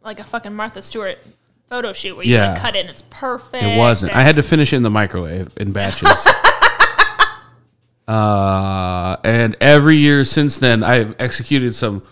like 0.02 0.18
a 0.20 0.24
fucking 0.24 0.54
Martha 0.54 0.82
Stewart 0.82 1.18
photo 1.68 1.92
shoot 1.92 2.16
where 2.16 2.24
you 2.26 2.34
Yeah. 2.34 2.52
like 2.52 2.60
cut 2.60 2.74
it 2.76 2.80
and 2.80 2.90
it's 2.90 3.02
perfect. 3.10 3.62
It 3.62 3.78
wasn't. 3.78 4.14
I 4.14 4.22
had 4.22 4.36
to 4.36 4.42
finish 4.42 4.72
it 4.72 4.76
in 4.76 4.82
the 4.82 4.90
microwave 4.90 5.52
in 5.56 5.70
batches. 5.72 6.26
uh, 8.08 9.16
and 9.24 9.56
every 9.60 9.96
year 9.96 10.24
since 10.24 10.58
then, 10.58 10.82
I've 10.82 11.14
executed 11.20 11.74
some 11.76 12.02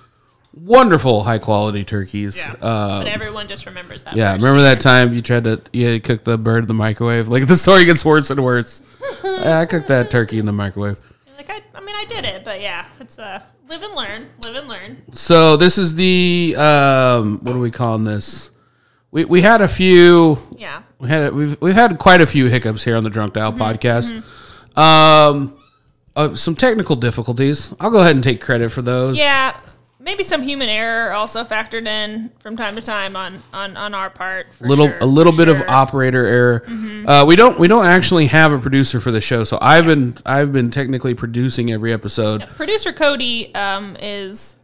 wonderful 0.53 1.23
high 1.25 1.39
quality 1.39 1.85
turkeys. 1.85 2.37
yeah. 2.37 2.55
Uh, 2.61 3.01
but 3.01 3.09
everyone 3.09 3.49
just 3.49 3.67
remembers 3.67 4.03
that. 4.05 4.17
yeah, 4.17 4.33
remember 4.33 4.61
year. 4.61 4.75
that 4.75 4.81
time 4.81 5.13
you 5.13 5.23
tried 5.23 5.45
to 5.45 5.61
you 5.73 5.93
to 5.93 6.01
cook 6.01 6.25
the 6.25 6.39
bird 6.39 6.65
in 6.65 6.69
the 6.69 6.75
microwave? 6.75 7.29
Like 7.29 7.47
the 7.47 7.57
story 7.57 7.85
gets 7.85 8.05
worse 8.05 8.31
and 8.31 8.43
worse. 8.45 8.83
I 9.25 9.67
cooked 9.67 9.89
that 9.89 10.11
turkey 10.11 10.39
in 10.39 10.47
the 10.47 10.53
microwave. 10.53 10.97
Like 11.37 11.51
I, 11.51 11.63
I 11.75 11.81
mean, 11.81 11.95
I 11.95 12.05
did 12.07 12.25
it, 12.25 12.45
but 12.45 12.61
yeah, 12.61 12.87
it's 13.01 13.19
uh, 13.19 13.41
live 13.69 13.83
and 13.83 13.95
learn, 13.95 14.27
live 14.45 14.57
and 14.57 14.69
learn. 14.69 15.03
So 15.13 15.57
this 15.57 15.79
is 15.79 15.95
the 15.95 16.55
um, 16.59 17.39
what 17.43 17.55
are 17.55 17.61
we 17.61 17.71
calling 17.71 18.05
this? 18.05 18.51
We 19.11 19.25
we 19.25 19.41
had 19.43 19.61
a 19.61 19.69
few 19.69 20.39
Yeah, 20.57 20.83
we 20.99 21.09
had 21.09 21.33
we've 21.33 21.61
we've 21.61 21.75
had 21.75 21.99
quite 21.99 22.21
a 22.21 22.27
few 22.27 22.47
hiccups 22.47 22.85
here 22.85 22.97
on 22.97 23.05
the 23.05 23.11
Drunk 23.11 23.35
Dial 23.35 23.53
podcast. 23.53 24.23
Um, 24.77 25.57
uh, 26.15 26.35
some 26.35 26.55
technical 26.55 26.97
difficulties. 26.97 27.73
I'll 27.81 27.91
go 27.91 28.01
ahead 28.01 28.17
and 28.17 28.25
take 28.25 28.41
credit 28.41 28.71
for 28.71 28.83
those. 28.83 29.19
yeah. 29.19 29.57
Maybe 30.09 30.23
some 30.25 30.41
human 30.41 30.71
error 30.71 31.13
also 31.13 31.45
factored 31.45 31.87
in 31.87 32.31
from 32.39 32.57
time 32.57 32.77
to 32.77 32.81
time 32.81 33.15
on 33.15 33.43
on 33.53 33.77
on 33.77 33.93
our 33.93 34.09
part. 34.09 34.47
Little 34.59 34.87
sure, 34.87 34.99
a 35.03 35.05
little 35.05 35.35
bit 35.37 35.49
of 35.49 35.61
operator 35.69 36.25
error. 36.25 36.65
Uh, 37.07 37.27
we 37.27 37.37
don't 37.37 37.59
we 37.59 37.69
don't 37.69 37.85
actually 37.85 38.29
have 38.29 38.51
a 38.51 38.59
producer 38.59 39.01
for 39.01 39.11
the 39.11 39.21
show, 39.21 39.45
so 39.45 39.59
I've 39.61 39.85
been 39.85 40.17
I've 40.25 40.51
been 40.51 40.71
technically 40.71 41.13
producing 41.13 41.71
every 41.71 41.93
episode. 41.93 42.49
Producer 42.57 42.91
Cody 42.91 43.55
um, 43.55 43.99
is 44.01 44.57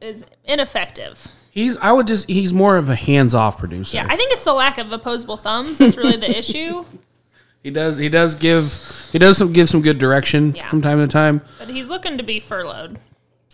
is 0.00 0.26
ineffective. 0.42 1.24
He's 1.52 1.76
I 1.76 1.92
would 1.92 2.08
just 2.08 2.28
he's 2.28 2.52
more 2.52 2.76
of 2.76 2.88
a 2.88 2.96
hands 2.96 3.32
off 3.32 3.58
producer. 3.58 3.98
Yeah, 3.98 4.08
I 4.10 4.16
think 4.16 4.32
it's 4.32 4.42
the 4.42 4.54
lack 4.54 4.78
of 4.78 4.90
opposable 4.90 5.36
thumbs 5.36 5.78
that's 5.78 5.96
really 5.96 6.16
the 6.16 6.36
issue. 6.36 6.84
he 7.62 7.70
does 7.70 7.96
he 7.96 8.08
does 8.08 8.34
give 8.34 8.80
he 9.12 9.20
does 9.20 9.38
some 9.38 9.52
give 9.52 9.68
some 9.68 9.82
good 9.82 9.98
direction 9.98 10.52
Yeah. 10.56 10.66
from 10.66 10.82
time 10.82 10.98
to 10.98 11.06
time. 11.06 11.42
But 11.60 11.68
he's 11.68 11.88
looking 11.88 12.18
to 12.18 12.24
be 12.24 12.40
furloughed 12.40 12.98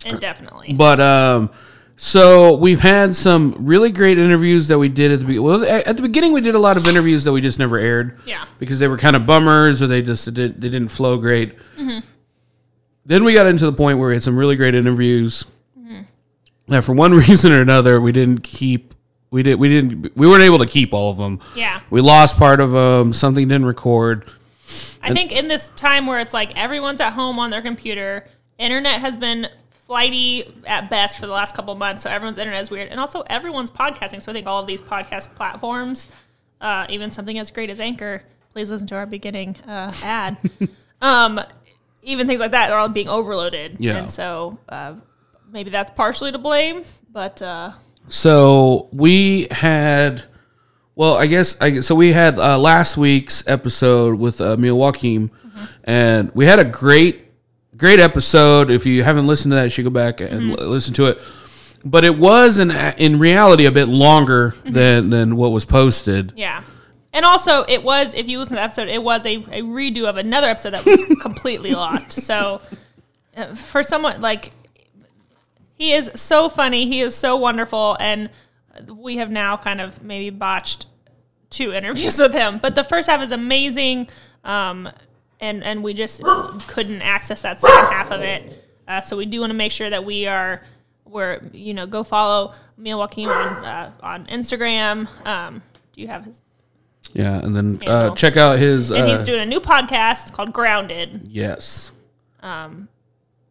indefinitely. 0.05 0.73
But 0.73 1.01
um, 1.01 1.51
so 1.97 2.57
we've 2.57 2.81
had 2.81 3.15
some 3.15 3.55
really 3.59 3.91
great 3.91 4.19
interviews 4.19 4.69
that 4.69 4.79
we 4.79 4.89
did 4.89 5.13
at 5.13 5.21
the 5.21 5.27
be- 5.27 5.39
well 5.39 5.63
at 5.65 5.97
the 5.97 6.03
beginning. 6.03 6.33
We 6.33 6.41
did 6.41 6.55
a 6.55 6.59
lot 6.59 6.77
of 6.77 6.87
interviews 6.89 7.25
that 7.25 7.33
we 7.33 7.41
just 7.41 7.59
never 7.59 7.79
aired. 7.79 8.19
Yeah. 8.25 8.45
because 8.59 8.79
they 8.79 8.89
were 8.89 8.99
kind 8.99 9.17
of 9.17 9.27
bummers 9.27 9.83
or 9.83 9.87
they 9.87 10.03
just 10.03 10.33
did, 10.33 10.61
they 10.61 10.69
didn't 10.71 10.89
flow 10.89 11.19
great. 11.19 11.57
Mm-hmm. 11.77 11.99
Then 13.07 13.25
we 13.25 13.35
got 13.35 13.47
into 13.47 13.65
the 13.67 13.73
point 13.73 13.99
where 13.99 14.09
we 14.09 14.15
had 14.15 14.23
some 14.23 14.37
really 14.37 14.57
great 14.57 14.75
interviews. 14.75 15.45
That 16.69 16.85
for 16.85 16.93
one 16.93 17.13
reason 17.29 17.53
or 17.53 17.61
another 17.61 18.01
we 18.01 18.13
didn't 18.13 18.43
keep. 18.45 18.95
We 19.33 19.43
did. 19.43 19.61
We 19.61 19.69
didn't. 19.69 20.17
We 20.17 20.27
weren't 20.29 20.43
able 20.43 20.59
to 20.59 20.67
keep 20.67 20.93
all 20.93 21.11
of 21.11 21.19
them. 21.19 21.41
Yeah. 21.55 21.81
We 21.91 22.01
lost 22.01 22.37
part 22.37 22.61
of 22.61 22.73
them. 22.73 23.13
Something 23.13 23.47
didn't 23.49 23.67
record. 23.67 24.29
I 25.03 25.13
think 25.15 25.33
in 25.33 25.49
this 25.49 25.71
time 25.77 26.07
where 26.07 26.21
it's 26.21 26.35
like 26.35 26.57
everyone's 26.57 27.01
at 27.01 27.13
home 27.13 27.39
on 27.39 27.51
their 27.51 27.63
computer, 27.63 28.29
internet 28.59 29.01
has 29.01 29.17
been 29.17 29.49
flighty 29.91 30.45
at 30.67 30.89
best 30.89 31.19
for 31.19 31.27
the 31.27 31.33
last 31.33 31.57
couple 31.57 31.73
of 31.73 31.79
months, 31.79 32.05
so 32.05 32.11
everyone's 32.11 32.39
internet 32.39 32.63
is 32.63 32.71
weird, 32.71 32.89
and 32.91 33.01
also 33.01 33.25
everyone's 33.27 33.73
podcasting. 33.73 34.23
So 34.23 34.31
I 34.31 34.35
think 34.35 34.47
all 34.47 34.61
of 34.61 34.69
these 34.69 34.81
podcast 34.81 35.35
platforms, 35.35 36.07
uh, 36.61 36.87
even 36.89 37.11
something 37.11 37.37
as 37.41 37.51
great 37.51 37.71
as 37.71 37.81
Anchor, 37.81 38.23
please 38.53 38.71
listen 38.71 38.87
to 38.87 38.95
our 38.95 39.05
beginning 39.07 39.57
uh, 39.67 39.93
ad. 40.05 40.37
um, 41.03 41.41
even 42.05 42.29
things 42.29 42.39
like 42.39 42.53
that, 42.53 42.69
they're 42.69 42.79
all 42.79 42.89
being 42.89 43.09
overloaded, 43.09 43.79
Yeah. 43.81 43.97
and 43.97 44.09
so 44.09 44.61
uh, 44.69 44.95
maybe 45.51 45.71
that's 45.71 45.91
partially 45.91 46.31
to 46.31 46.39
blame, 46.39 46.85
but 47.11 47.43
uh, 47.43 47.73
So 48.07 48.89
we 48.93 49.49
had, 49.51 50.23
well, 50.95 51.15
I 51.17 51.27
guess 51.27 51.61
I 51.61 51.81
so 51.81 51.97
we 51.97 52.13
had 52.13 52.39
uh, 52.39 52.61
last 52.61 52.97
week's 52.97 53.43
episode 53.49 54.21
with 54.21 54.41
uh, 54.41 54.53
Emil 54.53 54.77
Wakim, 54.77 55.31
and 55.83 56.31
we 56.33 56.47
had 56.47 56.61
a 56.61 56.65
great, 56.65 57.27
great 57.81 57.99
episode. 57.99 58.71
If 58.71 58.87
you 58.87 59.03
haven't 59.03 59.27
listened 59.27 59.53
to 59.53 59.57
that, 59.57 59.65
you 59.65 59.71
should 59.71 59.85
go 59.85 59.91
back 59.91 60.21
and 60.21 60.51
l- 60.51 60.69
listen 60.69 60.95
to 60.95 61.07
it. 61.07 61.19
But 61.85 62.05
it 62.05 62.17
was 62.17 62.59
in 62.59 62.71
in 62.71 63.19
reality 63.19 63.65
a 63.65 63.73
bit 63.73 63.89
longer 63.89 64.55
than 64.65 65.11
than 65.11 65.35
what 65.35 65.51
was 65.51 65.65
posted. 65.65 66.35
Yeah. 66.37 66.63
And 67.13 67.25
also, 67.25 67.65
it 67.67 67.83
was, 67.83 68.15
if 68.15 68.29
you 68.29 68.39
listen 68.39 68.55
to 68.55 68.61
the 68.61 68.63
episode, 68.63 68.89
it 68.89 69.03
was 69.03 69.27
a, 69.27 69.37
a 69.37 69.63
redo 69.63 70.05
of 70.05 70.17
another 70.17 70.47
episode 70.49 70.71
that 70.71 70.85
was 70.85 71.03
completely 71.23 71.73
lost. 71.73 72.13
So, 72.13 72.61
uh, 73.37 73.55
for 73.55 73.83
someone 73.83 74.21
like, 74.21 74.53
he 75.75 75.93
is 75.93 76.13
so 76.15 76.49
funny, 76.49 76.87
he 76.87 77.01
is 77.01 77.17
so 77.17 77.37
wonderful, 77.37 77.97
and 77.99 78.31
we 78.87 79.17
have 79.17 79.29
now 79.29 79.57
kind 79.57 79.81
of 79.81 80.05
maybe 80.05 80.31
botched 80.31 80.87
two 81.49 81.73
interviews 81.73 82.17
with 82.21 82.33
him. 82.33 82.59
But 82.59 82.77
the 82.77 82.85
first 82.85 83.09
half 83.09 83.21
is 83.23 83.33
amazing, 83.33 84.09
um, 84.45 84.89
and, 85.41 85.63
and 85.65 85.83
we 85.83 85.95
just 85.95 86.23
couldn't 86.69 87.03
access 87.03 87.41
that 87.43 87.61
second 87.61 87.93
half 87.93 88.11
of 88.11 88.21
it. 88.23 88.65
Uh, 88.87 89.01
so, 89.01 89.17
we 89.17 89.27
do 89.27 89.41
want 89.41 89.51
to 89.51 89.57
make 89.57 89.73
sure 89.73 89.89
that 89.91 90.05
we 90.05 90.27
are. 90.27 90.63
We're, 91.05 91.41
you 91.53 91.75
know, 91.75 91.87
go 91.87 92.05
follow 92.05 92.55
Wakim 92.79 93.27
on 93.29 93.65
uh, 93.65 93.93
on 94.01 94.27
Instagram. 94.27 95.09
Um, 95.27 95.61
do 95.93 96.01
you 96.01 96.07
have 96.09 96.25
his? 96.25 96.41
Yeah, 97.13 97.39
and 97.41 97.57
then 97.57 97.81
uh, 97.87 98.15
check 98.15 98.37
out 98.37 98.59
his. 98.59 98.91
and 98.93 99.03
uh, 99.05 99.07
he's 99.07 99.23
doing 99.23 99.41
a 99.41 99.47
new 99.47 99.59
podcast 99.61 100.33
called 100.33 100.53
Grounded. 100.53 101.27
Yes. 101.29 101.91
Um, 102.43 102.89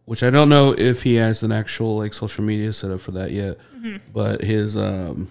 which 0.06 0.24
I 0.24 0.30
don't 0.30 0.50
know 0.50 0.74
if 0.78 1.04
he 1.04 1.16
has 1.16 1.44
an 1.44 1.52
actual 1.52 1.98
like 1.98 2.14
social 2.14 2.44
media 2.44 2.72
set 2.74 2.92
up 2.92 3.02
for 3.02 3.12
that 3.12 3.32
yet, 3.32 3.58
Mm-hmm. 3.76 3.98
but 4.14 4.42
his 4.44 4.76
um, 4.78 5.30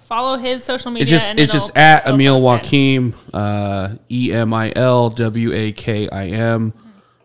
follow 0.00 0.36
his 0.36 0.64
social 0.64 0.90
media. 0.90 1.02
it's 1.02 1.10
just 1.10 1.38
it's 1.38 1.52
just 1.52 1.76
at 1.76 2.06
Emil. 2.06 2.40
Wakim, 2.40 3.14
uh, 3.32 3.96
E 4.10 4.32
M 4.32 4.52
I 4.54 4.72
L 4.76 5.10
W 5.10 5.52
A 5.52 5.72
K 5.72 6.08
I 6.08 6.26
M, 6.28 6.72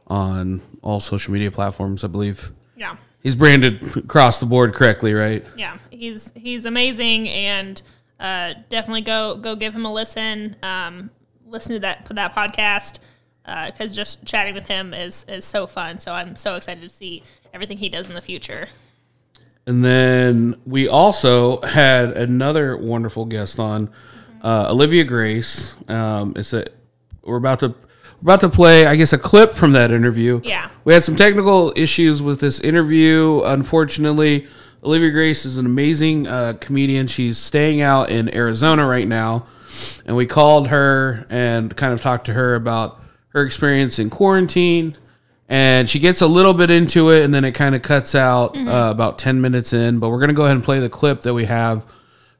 on 0.08 0.62
all 0.82 1.00
social 1.00 1.34
media 1.34 1.51
platforms. 1.51 2.04
I 2.04 2.08
believe 2.08 2.51
Yeah, 2.75 2.96
he's 3.24 3.36
branded 3.36 3.96
across 3.98 4.40
the 4.40 4.46
board 4.46 4.74
correctly, 4.74 5.13
right? 5.13 5.46
yeah, 5.56 5.78
he's 5.90 6.32
he's 6.36 6.66
amazing, 6.66 7.30
and 7.30 7.82
uh, 8.20 8.54
definitely 8.70 9.01
go 9.01 9.36
go 9.38 9.56
give 9.56 9.74
him 9.75 9.86
a 9.86 9.94
listen. 9.94 10.56
Um, 10.63 11.10
listen 11.46 11.74
to 11.74 11.80
that 11.82 12.08
that 12.12 12.36
podcast 12.36 13.00
because 13.68 13.94
just 13.96 14.25
chatting 14.25 14.54
with 14.54 14.68
him 14.68 14.94
is 14.94 15.25
is 15.28 15.46
so 15.46 15.68
fun. 15.68 16.00
So 16.00 16.13
I'm 16.13 16.36
so 16.36 16.56
excited 16.56 16.82
to 16.82 16.90
see 16.90 17.24
everything 17.54 17.78
he 17.78 17.90
does 17.90 18.08
in 18.10 18.16
the 18.16 18.22
future. 18.22 18.68
And 19.68 19.86
then 19.86 20.60
we 20.65 20.88
also 20.88 21.62
had 21.62 22.12
another 22.12 22.75
wonderful 22.75 23.25
guest 23.25 23.60
on, 23.60 23.89
uh, 24.44 24.68
Olivia 24.70 25.03
Grace. 25.03 25.75
Um, 25.88 26.34
it's 26.36 26.53
a 26.53 26.65
we're 27.24 27.38
about 27.38 27.60
to 27.60 27.70
we're 27.70 28.34
about 28.34 28.41
to 28.41 28.50
play, 28.50 28.86
I 28.86 28.96
guess, 28.96 29.13
a 29.13 29.18
clip 29.18 29.53
from 29.53 29.74
that 29.74 29.91
interview. 29.91 30.41
Yeah. 30.44 30.70
we 30.84 30.94
had 30.94 31.03
some 31.03 31.15
technical 31.15 31.74
issues 31.75 32.22
with 32.22 32.39
this 32.39 32.60
interview. 32.60 33.41
Unfortunately, 33.46 34.48
Olivia 34.84 35.12
Grace 35.12 35.46
is 35.46 35.58
an 35.58 35.65
amazing 35.65 36.27
uh, 36.27 36.53
comedian. 36.60 37.08
She's 37.08 37.38
staying 37.38 37.82
out 37.82 38.10
in 38.10 38.34
Arizona 38.36 38.86
right 38.86 39.08
now, 39.08 39.48
and 40.06 40.15
we 40.15 40.25
called 40.25 40.68
her 40.68 41.25
and 41.30 41.75
kind 41.75 41.94
of 41.94 42.01
talked 42.01 42.25
to 42.25 42.34
her 42.34 42.56
about 42.56 43.03
her 43.30 43.44
experience 43.44 43.98
in 43.98 44.10
quarantine. 44.10 44.98
And 45.51 45.89
she 45.89 46.00
gets 46.00 46.22
a 46.22 46.27
little 46.27 46.53
bit 46.53 46.72
into 46.72 47.10
it, 47.10 47.24
and 47.25 47.34
then 47.34 47.43
it 47.43 47.51
kind 47.51 47.75
of 47.75 47.81
cuts 47.81 48.15
out 48.15 48.55
uh, 48.55 48.88
about 48.89 49.20
ten 49.20 49.41
minutes 49.41 49.74
in. 49.74 50.00
But 50.00 50.10
we're 50.10 50.20
gonna 50.22 50.31
go 50.31 50.46
ahead 50.46 50.55
and 50.55 50.63
play 50.63 50.79
the 50.79 50.88
clip 50.89 51.22
that 51.22 51.34
we 51.34 51.43
have 51.43 51.86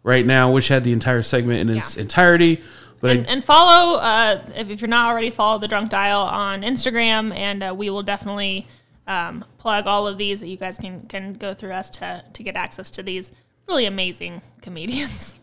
right 0.02 0.26
now, 0.26 0.50
which 0.52 0.70
had 0.70 0.86
the 0.86 0.94
entire 0.94 1.22
segment 1.22 1.60
in 1.70 1.78
its 1.78 1.98
Yeah. 1.98 2.04
entirety. 2.04 2.62
But 3.02 3.10
I 3.10 3.14
and, 3.16 3.28
and 3.28 3.44
follow 3.44 3.98
uh, 4.00 4.42
if, 4.56 4.70
if 4.70 4.80
you're 4.82 4.88
not 4.88 5.08
already 5.10 5.30
follow 5.30 5.58
the 5.60 5.68
drunk 5.68 5.90
dial 5.90 6.22
on 6.22 6.62
instagram 6.62 7.36
and 7.36 7.64
uh, 7.64 7.74
we 7.76 7.90
will 7.90 8.04
definitely 8.04 8.68
um, 9.08 9.44
plug 9.58 9.88
all 9.88 10.08
of 10.08 10.18
these 10.20 10.40
that 10.40 10.48
you 10.48 10.56
guys 10.56 10.78
can 10.78 11.02
can 11.08 11.34
go 11.34 11.54
through 11.56 11.72
us 11.74 11.90
to 11.90 12.24
to 12.32 12.44
get 12.44 12.56
access 12.56 12.92
to 12.92 13.02
these 13.04 13.32
really 13.68 13.86
amazing 13.88 14.40
comedians 14.62 15.40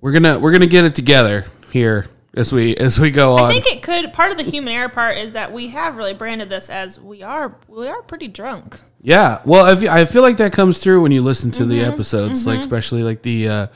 we're 0.00 0.12
gonna 0.12 0.38
we're 0.38 0.52
gonna 0.52 0.66
get 0.68 0.84
it 0.84 0.94
together 0.94 1.46
here 1.72 2.06
as 2.34 2.52
we 2.52 2.74
as 2.76 2.98
we 2.98 3.10
go 3.10 3.34
on. 3.36 3.44
i 3.50 3.52
think 3.52 3.66
it 3.66 3.82
could 3.82 4.12
part 4.12 4.30
of 4.32 4.38
the 4.38 4.44
human 4.44 4.72
error 4.72 4.88
part 4.88 5.16
is 5.18 5.32
that 5.32 5.52
we 5.52 5.68
have 5.68 5.96
really 5.96 6.14
branded 6.14 6.48
this 6.48 6.70
as 6.70 6.98
we 6.98 7.22
are 7.22 7.56
we 7.68 7.86
are 7.88 8.02
pretty 8.02 8.28
drunk 8.28 8.80
Yeah, 9.02 9.40
well, 9.44 9.64
I 9.66 9.74
feel, 9.76 9.90
I 9.90 10.04
feel 10.04 10.22
like 10.22 10.36
that 10.36 10.52
comes 10.52 10.78
through 10.78 11.02
when 11.02 11.10
you 11.12 11.22
listen 11.22 11.50
to 11.52 11.64
the 11.64 11.78
Mm-hmm. 11.80 11.92
episodes, 11.92 12.46
like 12.46 12.60
especially 12.60 13.02
like 13.02 13.22
the 13.22 13.48
uh, 13.48 13.66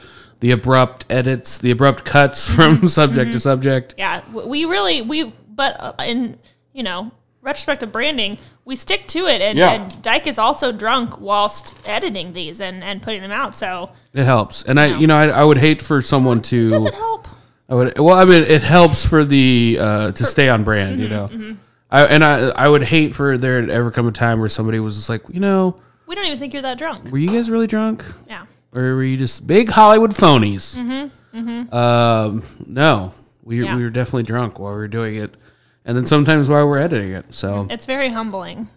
the 0.40 0.52
abrupt 0.52 1.04
edits, 1.10 1.58
the 1.58 1.72
abrupt 1.72 2.04
cuts 2.04 2.46
from 2.54 2.88
subject 2.88 3.32
to 3.32 3.40
subject. 3.40 3.94
yeah 3.98 4.20
we 4.32 4.64
really 4.64 5.02
we 5.02 5.32
but 5.48 5.76
uh, 5.80 5.92
in 6.06 6.38
you 6.72 6.82
know 6.84 7.10
retrospective 7.42 7.90
branding 7.92 8.38
we 8.64 8.74
stick 8.76 9.06
to 9.08 9.26
it 9.26 9.40
and, 9.40 9.56
Yeah. 9.58 9.72
and 9.72 10.02
dyke 10.02 10.26
is 10.26 10.38
also 10.38 10.72
drunk 10.72 11.20
whilst 11.20 11.74
editing 11.88 12.32
these 12.32 12.60
and 12.60 12.82
and 12.84 13.02
putting 13.02 13.22
them 13.22 13.30
out 13.32 13.54
so 13.56 13.90
It 14.14 14.24
helps, 14.24 14.62
and 14.62 14.78
I, 14.78 14.96
you 14.98 15.06
know, 15.08 15.16
I, 15.16 15.26
I 15.28 15.44
would 15.44 15.58
hate 15.58 15.82
for 15.82 16.00
someone 16.02 16.40
to. 16.42 16.70
does 16.70 16.84
it 16.84 16.94
help 16.94 17.26
I 17.68 17.74
would. 17.74 17.98
Well, 17.98 18.14
I 18.14 18.24
mean, 18.24 18.42
it 18.44 18.62
helps 18.62 19.04
for 19.06 19.24
the 19.24 19.78
uh, 19.80 20.12
to 20.12 20.24
stay 20.24 20.48
on 20.48 20.62
brand, 20.64 21.00
you 21.00 21.08
know. 21.08 21.56
I, 21.90 22.04
and 22.06 22.22
I, 22.24 22.48
I 22.50 22.68
would 22.68 22.82
hate 22.82 23.14
for 23.14 23.38
there 23.38 23.64
to 23.64 23.72
ever 23.72 23.90
come 23.90 24.06
a 24.08 24.12
time 24.12 24.40
where 24.40 24.48
somebody 24.48 24.80
was 24.80 24.96
just 24.96 25.08
like, 25.08 25.22
you 25.30 25.40
know, 25.40 25.76
we 26.06 26.14
don't 26.14 26.26
even 26.26 26.38
think 26.38 26.52
you're 26.52 26.62
that 26.62 26.78
drunk 26.78 27.10
were 27.10 27.18
you 27.18 27.30
guys 27.30 27.50
really 27.50 27.66
drunk, 27.66 28.04
yeah 28.28 28.46
or 28.72 28.94
were 28.96 29.02
you 29.04 29.16
just 29.16 29.46
big 29.46 29.68
Hollywood 29.70 30.10
phonies? 30.12 30.76
Mm-hmm. 30.76 31.74
Um, 31.74 32.42
no, 32.66 33.14
we 33.42 33.62
Yeah. 33.64 33.76
we 33.76 33.82
were 33.84 33.90
definitely 33.90 34.22
drunk 34.24 34.58
while 34.58 34.72
we 34.72 34.78
were 34.78 34.88
doing 34.88 35.16
it, 35.16 35.34
and 35.84 35.96
then 35.96 36.06
sometimes 36.06 36.48
while 36.48 36.66
we're 36.68 36.78
editing 36.78 37.12
it. 37.12 37.34
So 37.34 37.66
It's 37.70 37.86
very 37.86 38.08
humbling 38.10 38.68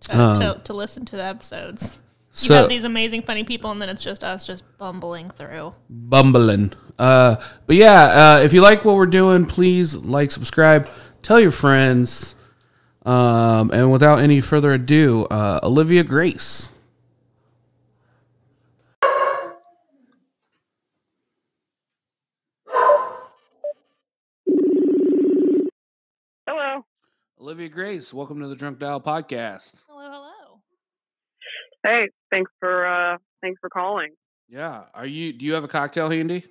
to, 0.00 0.12
to, 0.12 0.60
to 0.64 0.72
listen 0.72 1.04
to 1.06 1.16
the 1.16 1.24
episodes. 1.24 1.98
You 2.38 2.48
So- 2.48 2.54
have 2.54 2.68
these 2.68 2.84
amazing, 2.84 3.22
funny 3.22 3.44
people, 3.44 3.70
and 3.70 3.80
then 3.80 3.88
it's 3.88 4.02
just 4.02 4.22
us 4.22 4.46
just 4.46 4.62
bumbling 4.78 5.30
through. 5.30 5.74
bumbling. 5.88 6.72
Uh, 6.98 7.36
but 7.66 7.76
yeah, 7.76 8.36
uh, 8.36 8.40
if 8.42 8.52
you 8.52 8.60
like 8.60 8.84
what 8.84 8.96
we're 8.96 9.06
doing, 9.06 9.46
please 9.46 9.96
like, 9.96 10.30
subscribe, 10.30 10.86
tell 11.22 11.40
your 11.40 11.50
friends. 11.50 12.34
Um, 13.06 13.70
and 13.70 13.90
without 13.90 14.18
any 14.18 14.40
further 14.42 14.72
ado, 14.72 15.24
uh, 15.30 15.60
Olivia 15.62 16.02
Grace. 16.04 16.70
Hello. 26.46 26.84
Olivia 27.40 27.68
Grace, 27.68 28.12
welcome 28.14 28.40
to 28.40 28.48
the 28.48 28.56
Drunk 28.56 28.78
Dial 28.78 29.00
podcast. 29.00 29.84
Hello, 29.88 30.10
hello. 30.10 30.25
Hey, 31.86 32.08
thanks 32.32 32.50
for 32.60 32.86
uh 32.86 33.16
thanks 33.42 33.58
for 33.60 33.70
calling. 33.70 34.12
Yeah, 34.48 34.84
are 34.94 35.06
you? 35.06 35.32
Do 35.32 35.44
you 35.46 35.54
have 35.54 35.64
a 35.64 35.68
cocktail 35.68 36.10
handy? 36.10 36.44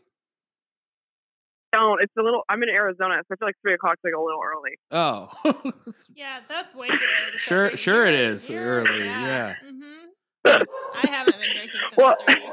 Don't. 1.73 2.01
It's 2.01 2.13
a 2.17 2.21
little. 2.21 2.43
I'm 2.49 2.63
in 2.63 2.69
Arizona, 2.69 3.15
so 3.27 3.33
I 3.33 3.35
feel 3.35 3.47
like 3.49 3.55
three 3.61 3.73
o'clock's 3.73 3.99
like 4.03 4.13
a 4.17 4.21
little 4.21 4.39
early. 4.41 4.77
Oh, 4.91 5.29
Yeah, 6.15 6.39
that's 6.47 6.73
way 6.73 6.87
too 6.87 6.93
early. 6.93 7.37
Sure- 7.37 7.75
sure 7.75 8.05
it 8.05 8.13
is 8.13 8.47
beer. 8.47 8.79
is 8.81 8.87
You're- 8.87 8.95
early, 8.97 9.05
yeah. 9.05 9.55
hmm 9.61 10.05
I 10.45 11.07
haven't 11.09 11.37
been 11.39 11.49
drinking 11.53 11.79
since 11.83 11.97
Well- 11.97 12.15
three. 12.27 12.43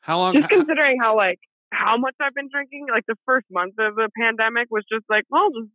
how 0.00 0.18
long? 0.18 0.34
Just 0.36 0.48
considering 0.48 0.98
how 1.02 1.16
like 1.16 1.38
how 1.70 1.98
much 1.98 2.14
I've 2.20 2.34
been 2.34 2.48
drinking, 2.50 2.86
like 2.90 3.04
the 3.06 3.16
first 3.26 3.46
month 3.50 3.74
of 3.78 3.94
the 3.96 4.08
pandemic 4.18 4.68
was 4.70 4.84
just 4.90 5.04
like, 5.10 5.24
well, 5.28 5.50
just 5.50 5.70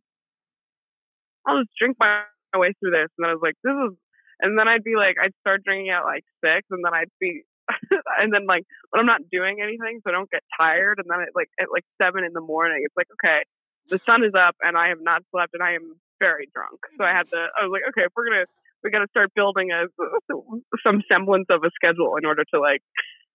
I'll 1.46 1.60
just 1.60 1.70
drink 1.78 1.96
my 2.00 2.22
way 2.56 2.72
through 2.80 2.90
this, 2.90 3.08
and 3.18 3.24
then 3.24 3.30
I 3.30 3.34
was 3.34 3.42
like, 3.42 3.54
this 3.62 3.72
is, 3.72 3.96
and 4.40 4.58
then 4.58 4.68
I'd 4.68 4.84
be 4.84 4.96
like, 4.96 5.16
I'd 5.22 5.34
start 5.40 5.64
drinking 5.64 5.90
at 5.90 6.04
like 6.04 6.24
six, 6.44 6.66
and 6.70 6.84
then 6.84 6.94
I'd 6.94 7.12
be. 7.20 7.42
and 8.20 8.28
then 8.28 8.44
like 8.46 8.64
when 8.90 9.00
I'm 9.00 9.06
not 9.06 9.22
doing 9.32 9.62
anything, 9.62 10.00
so 10.04 10.10
I 10.10 10.12
don't 10.12 10.30
get 10.30 10.42
tired, 10.58 10.98
and 10.98 11.06
then 11.08 11.20
at 11.22 11.32
like 11.34 11.48
at 11.60 11.72
like 11.72 11.84
seven 12.00 12.24
in 12.24 12.32
the 12.32 12.44
morning, 12.44 12.82
it's 12.84 12.96
like 12.96 13.08
okay, 13.16 13.40
the 13.88 14.00
sun 14.04 14.22
is 14.22 14.32
up, 14.36 14.56
and 14.60 14.76
I 14.76 14.88
have 14.88 15.00
not 15.00 15.22
slept, 15.30 15.54
and 15.54 15.62
I 15.62 15.72
am 15.72 15.96
very 16.20 16.46
drunk. 16.52 16.80
So 16.98 17.04
I 17.04 17.16
had 17.16 17.28
to. 17.30 17.48
I 17.56 17.64
was 17.64 17.72
like, 17.72 17.88
okay, 17.88 18.04
if 18.04 18.12
we're 18.14 18.28
gonna 18.28 18.44
we 18.84 18.90
got 18.90 19.00
to 19.00 19.08
start 19.08 19.32
building 19.34 19.72
a 19.72 19.86
some 20.86 21.02
semblance 21.10 21.46
of 21.50 21.64
a 21.64 21.70
schedule 21.74 22.16
in 22.16 22.26
order 22.26 22.44
to 22.52 22.60
like 22.60 22.82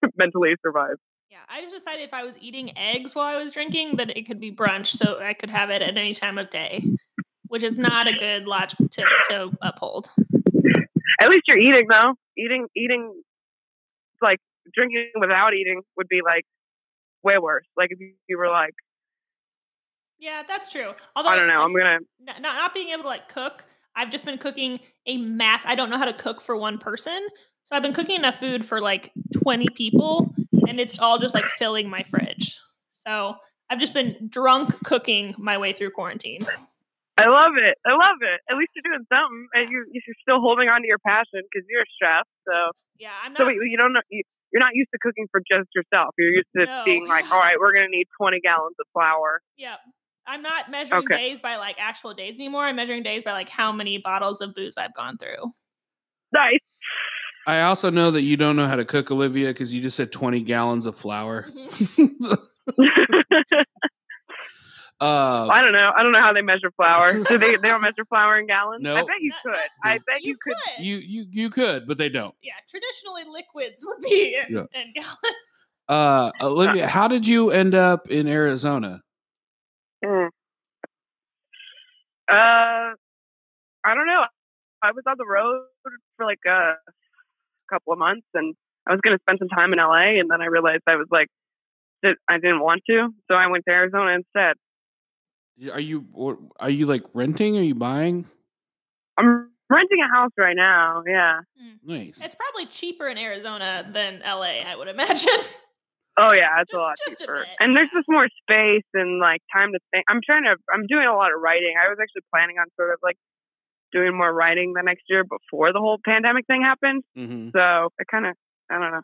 mentally 0.17 0.53
survive. 0.61 0.95
Yeah, 1.31 1.39
I 1.47 1.61
just 1.61 1.75
decided 1.75 2.03
if 2.03 2.13
I 2.13 2.23
was 2.23 2.37
eating 2.39 2.75
eggs 2.77 3.13
while 3.13 3.25
I 3.25 3.41
was 3.41 3.51
drinking, 3.51 3.97
that 3.97 4.15
it 4.17 4.23
could 4.23 4.39
be 4.39 4.51
brunch, 4.51 4.87
so 4.87 5.19
I 5.19 5.33
could 5.33 5.49
have 5.49 5.69
it 5.69 5.81
at 5.81 5.95
any 5.95 6.13
time 6.13 6.37
of 6.37 6.49
day, 6.49 6.83
which 7.47 7.61
is 7.61 7.77
not 7.77 8.07
a 8.07 8.13
good 8.13 8.47
logic 8.47 8.79
to, 8.91 9.05
to 9.29 9.51
uphold. 9.61 10.09
At 11.21 11.29
least 11.29 11.43
you're 11.47 11.59
eating 11.59 11.87
though. 11.89 12.13
Eating, 12.37 12.67
eating, 12.75 13.13
like 14.21 14.39
drinking 14.73 15.11
without 15.19 15.53
eating 15.53 15.81
would 15.97 16.07
be 16.07 16.21
like 16.23 16.45
way 17.23 17.37
worse. 17.37 17.65
Like 17.77 17.89
if 17.91 17.99
you, 17.99 18.37
were 18.37 18.49
like, 18.49 18.73
Yeah, 20.19 20.43
that's 20.47 20.71
true. 20.71 20.93
Although 21.15 21.29
I 21.29 21.35
don't 21.35 21.47
know, 21.47 21.61
I'm 21.61 21.73
gonna. 21.73 21.99
not, 22.19 22.41
not 22.41 22.55
not 22.55 22.73
being 22.73 22.89
able 22.89 23.03
to 23.03 23.09
like 23.09 23.27
cook 23.27 23.65
i've 23.95 24.09
just 24.09 24.25
been 24.25 24.37
cooking 24.37 24.79
a 25.05 25.17
mass 25.17 25.63
i 25.65 25.75
don't 25.75 25.89
know 25.89 25.97
how 25.97 26.05
to 26.05 26.13
cook 26.13 26.41
for 26.41 26.55
one 26.55 26.77
person 26.77 27.27
so 27.63 27.75
i've 27.75 27.81
been 27.81 27.93
cooking 27.93 28.15
enough 28.15 28.39
food 28.39 28.65
for 28.65 28.79
like 28.81 29.11
20 29.33 29.67
people 29.75 30.33
and 30.67 30.79
it's 30.79 30.99
all 30.99 31.17
just 31.17 31.33
like 31.33 31.45
filling 31.45 31.89
my 31.89 32.03
fridge 32.03 32.57
so 32.91 33.35
i've 33.69 33.79
just 33.79 33.93
been 33.93 34.15
drunk 34.29 34.73
cooking 34.83 35.35
my 35.37 35.57
way 35.57 35.73
through 35.73 35.91
quarantine 35.91 36.45
I 37.19 37.27
love 37.27 37.53
it. 37.59 37.75
I 37.85 37.91
love 37.93 38.19
it. 38.23 38.39
At 38.49 38.55
least 38.55 38.71
you're 38.75 38.87
doing 38.87 39.05
something, 39.11 39.47
and 39.53 39.67
you 39.71 39.85
you're 39.91 40.15
still 40.23 40.39
holding 40.39 40.69
on 40.69 40.81
to 40.81 40.87
your 40.87 40.99
passion 41.03 41.43
because 41.43 41.67
you're 41.67 41.83
a 41.83 41.91
chef. 41.99 42.25
So, 42.47 42.71
yeah 42.97 43.11
i'm 43.23 43.33
not 43.33 43.43
so 43.43 43.49
you 43.49 43.75
don't 43.77 43.93
know. 43.93 44.01
You, 44.09 44.23
you're 44.51 44.59
not 44.63 44.73
used 44.73 44.89
to 44.93 44.99
cooking 45.01 45.27
for 45.31 45.41
just 45.41 45.69
yourself. 45.75 46.15
You're 46.17 46.31
used 46.31 46.47
to 46.55 46.65
No. 46.65 46.81
being 46.85 47.05
like, 47.07 47.25
all 47.31 47.37
right, 47.39 47.57
we're 47.59 47.73
gonna 47.73 47.89
need 47.91 48.07
20 48.19 48.39
gallons 48.41 48.75
of 48.79 48.87
flour. 48.93 49.41
yeah 49.57 49.75
i'm 50.27 50.41
not 50.41 50.69
measuring 50.71 51.03
Okay. 51.05 51.17
days 51.17 51.41
by 51.41 51.55
like 51.57 51.75
actual 51.79 52.13
days 52.13 52.35
anymore 52.39 52.63
i'm 52.65 52.75
measuring 52.75 53.03
days 53.03 53.23
by 53.23 53.31
like 53.31 53.49
how 53.49 53.71
many 53.71 53.97
bottles 53.97 54.41
of 54.41 54.53
booze 54.53 54.77
i've 54.77 54.93
gone 54.93 55.17
through 55.17 55.51
Nice. 56.31 56.59
I 57.47 57.61
also 57.61 57.89
know 57.89 58.11
that 58.11 58.21
you 58.21 58.37
don't 58.37 58.55
know 58.55 58.67
how 58.67 58.75
to 58.75 58.85
cook, 58.85 59.09
Olivia, 59.09 59.47
because 59.47 59.73
you 59.73 59.81
just 59.81 59.97
said 59.97 60.11
twenty 60.11 60.41
gallons 60.41 60.85
of 60.85 60.95
flour. 60.95 61.47
Mm-hmm. 61.49 62.33
Uh, 65.01 65.47
I 65.49 65.61
don't 65.61 65.71
know. 65.71 65.91
I 65.95 66.03
don't 66.03 66.11
know 66.11 66.19
how 66.19 66.33
they 66.33 66.41
measure 66.41 66.71
flour. 66.75 67.13
Do 67.23 67.37
they? 67.37 67.55
They 67.55 67.69
don't 67.69 67.81
measure 67.81 68.03
flour 68.09 68.37
in 68.37 68.47
gallons. 68.47 68.83
No, 68.83 68.95
I 68.97 69.01
bet 69.01 69.21
you 69.21 69.31
could. 69.43 69.51
no. 69.53 69.89
I 69.89 69.97
bet 69.99 70.21
you, 70.21 70.35
could. 70.41 70.53
you 70.79 70.97
you 70.97 71.25
you 71.31 71.49
could, 71.49 71.87
but 71.87 71.97
they 71.97 72.09
don't. 72.09 72.35
yeah 72.43 72.53
traditionally 72.69 73.23
liquids 73.31 73.83
would 73.85 74.01
be 74.01 74.35
in, 74.35 74.55
Yeah. 74.55 74.81
in 74.81 74.91
gallons 74.93 75.17
Uh, 75.87 76.31
Olivia, 76.41 76.85
how 76.87 77.07
did 77.07 77.25
you 77.25 77.49
end 77.49 77.73
up 77.75 78.09
in 78.09 78.27
Arizona? 78.27 79.01
Mm. 80.05 80.27
Uh, 82.29 82.93
I 83.83 83.95
don't 83.95 84.05
know. 84.05 84.23
I 84.83 84.91
was 84.91 85.03
on 85.07 85.15
the 85.17 85.25
road 85.25 85.63
for 86.17 86.25
like 86.25 86.39
a 86.47 86.73
couple 87.71 87.93
of 87.93 87.99
months, 87.99 88.27
and 88.33 88.53
I 88.87 88.91
was 88.91 89.01
going 89.01 89.17
to 89.17 89.21
spend 89.21 89.39
some 89.39 89.49
time 89.49 89.73
in 89.73 89.79
LA, 89.79 90.19
and 90.19 90.29
then 90.29 90.41
I 90.41 90.45
realized 90.45 90.83
I 90.87 90.95
was 90.95 91.07
like, 91.11 91.27
I 92.03 92.37
didn't 92.37 92.61
want 92.61 92.83
to, 92.87 93.09
so 93.29 93.35
I 93.35 93.47
went 93.47 93.65
to 93.67 93.71
Arizona 93.73 94.11
instead. 94.11 94.55
Are 95.73 95.79
you 95.79 96.05
or 96.13 96.37
are 96.59 96.69
you 96.69 96.85
like 96.85 97.03
renting? 97.13 97.57
Are 97.57 97.61
you 97.63 97.75
buying? 97.75 98.25
I'm 99.17 99.49
renting 99.69 99.99
a 100.01 100.15
house 100.15 100.31
right 100.37 100.55
now. 100.55 101.03
Yeah. 101.05 101.41
Nice. 101.83 102.21
It's 102.23 102.35
probably 102.35 102.65
cheaper 102.67 103.07
in 103.07 103.17
Arizona 103.17 103.87
than 103.91 104.21
LA, 104.25 104.63
I 104.65 104.75
would 104.77 104.87
imagine. 104.87 105.29
Oh 106.21 106.33
yeah, 106.33 106.59
it's 106.61 106.71
Just- 106.71 106.77
a 106.79 106.83
lot 106.83 106.95
just 107.07 107.21
a 107.21 107.23
cheaper, 107.23 107.35
bit. 107.39 107.47
and 107.61 107.75
there's 107.77 107.89
just 107.91 108.07
more 108.09 108.27
space 108.41 108.83
and 108.93 109.19
like 109.21 109.39
time 109.53 109.71
to 109.71 109.79
think. 109.91 110.03
I'm 110.09 110.19
trying 110.25 110.43
to. 110.43 110.55
I'm 110.73 110.85
doing 110.87 111.07
a 111.07 111.15
lot 111.15 111.31
of 111.33 111.39
writing. 111.41 111.75
I 111.81 111.87
was 111.87 111.97
actually 112.01 112.23
planning 112.33 112.57
on 112.59 112.65
sort 112.77 112.91
of 112.91 112.99
like 113.01 113.15
doing 113.93 114.17
more 114.17 114.33
writing 114.33 114.73
the 114.75 114.83
next 114.83 115.03
year 115.07 115.23
before 115.23 115.71
the 115.71 115.79
whole 115.79 115.97
pandemic 116.05 116.45
thing 116.45 116.61
happened. 116.61 117.03
hmm 117.15 117.49
So 117.55 117.89
it 117.99 118.07
kind 118.11 118.25
of, 118.25 118.35
I 118.69 118.79
don't 118.79 118.91
know, 118.91 119.01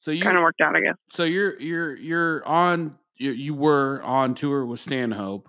So 0.00 0.10
you 0.10 0.22
kind 0.22 0.36
of 0.36 0.42
worked 0.42 0.60
out, 0.60 0.76
I 0.76 0.80
guess. 0.82 0.96
so 1.10 1.24
you're 1.24 1.58
you're 1.60 1.96
you're 1.96 2.46
on 2.46 2.98
you, 3.16 3.30
you 3.32 3.54
were 3.54 4.00
on 4.02 4.34
tour 4.34 4.64
with 4.66 4.80
Stanhope 4.80 5.48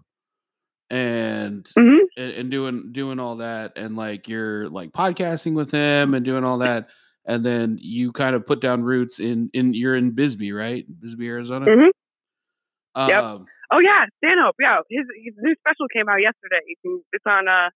and, 0.91 1.67
hmm 1.77 1.97
and 2.17 2.31
and 2.33 2.51
doing 2.51 2.91
doing 2.91 3.19
all 3.19 3.37
that 3.37 3.77
and 3.77 3.95
like 3.95 4.27
you're 4.27 4.69
like 4.69 4.91
podcasting 4.91 5.53
with 5.53 5.71
him 5.71 6.13
and 6.13 6.25
doing 6.25 6.43
all 6.43 6.57
that 6.57 6.89
and 7.25 7.45
then 7.45 7.77
you 7.81 8.11
kind 8.11 8.35
of 8.35 8.45
put 8.45 8.59
down 8.59 8.83
roots 8.83 9.19
in 9.19 9.49
in 9.53 9.73
you're 9.73 9.95
in 9.95 10.11
Bisbee, 10.11 10.51
right? 10.51 10.85
Bisbee, 10.99 11.29
Arizona. 11.29 11.65
mm-hmm. 11.65 13.09
Yep. 13.09 13.23
Um, 13.23 13.45
Oh 13.73 13.79
yeah, 13.79 14.03
Stanhope. 14.19 14.55
Yeah, 14.59 14.83
his, 14.89 15.07
his 15.23 15.33
new 15.39 15.55
special 15.63 15.87
came 15.87 16.09
out 16.09 16.19
yesterday. 16.19 16.59
You 16.67 16.75
can, 16.83 17.03
it's 17.13 17.25
on 17.25 17.47
uh 17.47 17.69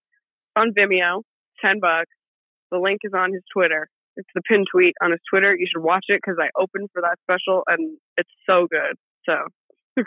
on 0.60 0.74
Vimeo, 0.76 1.24
ten 1.64 1.80
bucks. 1.80 2.12
The 2.72 2.80
link 2.80 3.00
is 3.04 3.14
on 3.16 3.32
his 3.32 3.44
Twitter. 3.54 3.88
It's 4.18 4.28
the 4.36 4.42
pin 4.42 4.66
tweet 4.70 4.96
on 5.02 5.12
his 5.12 5.22
Twitter. 5.30 5.56
You 5.56 5.68
should 5.72 5.84
watch 5.84 6.06
it 6.10 6.20
because 6.20 6.38
I 6.40 6.50
opened 6.60 6.90
for 6.92 7.02
that 7.02 7.16
special 7.24 7.64
and 7.68 7.98
it's 8.18 8.30
so 8.46 8.68
good. 8.70 8.96
So 9.26 9.36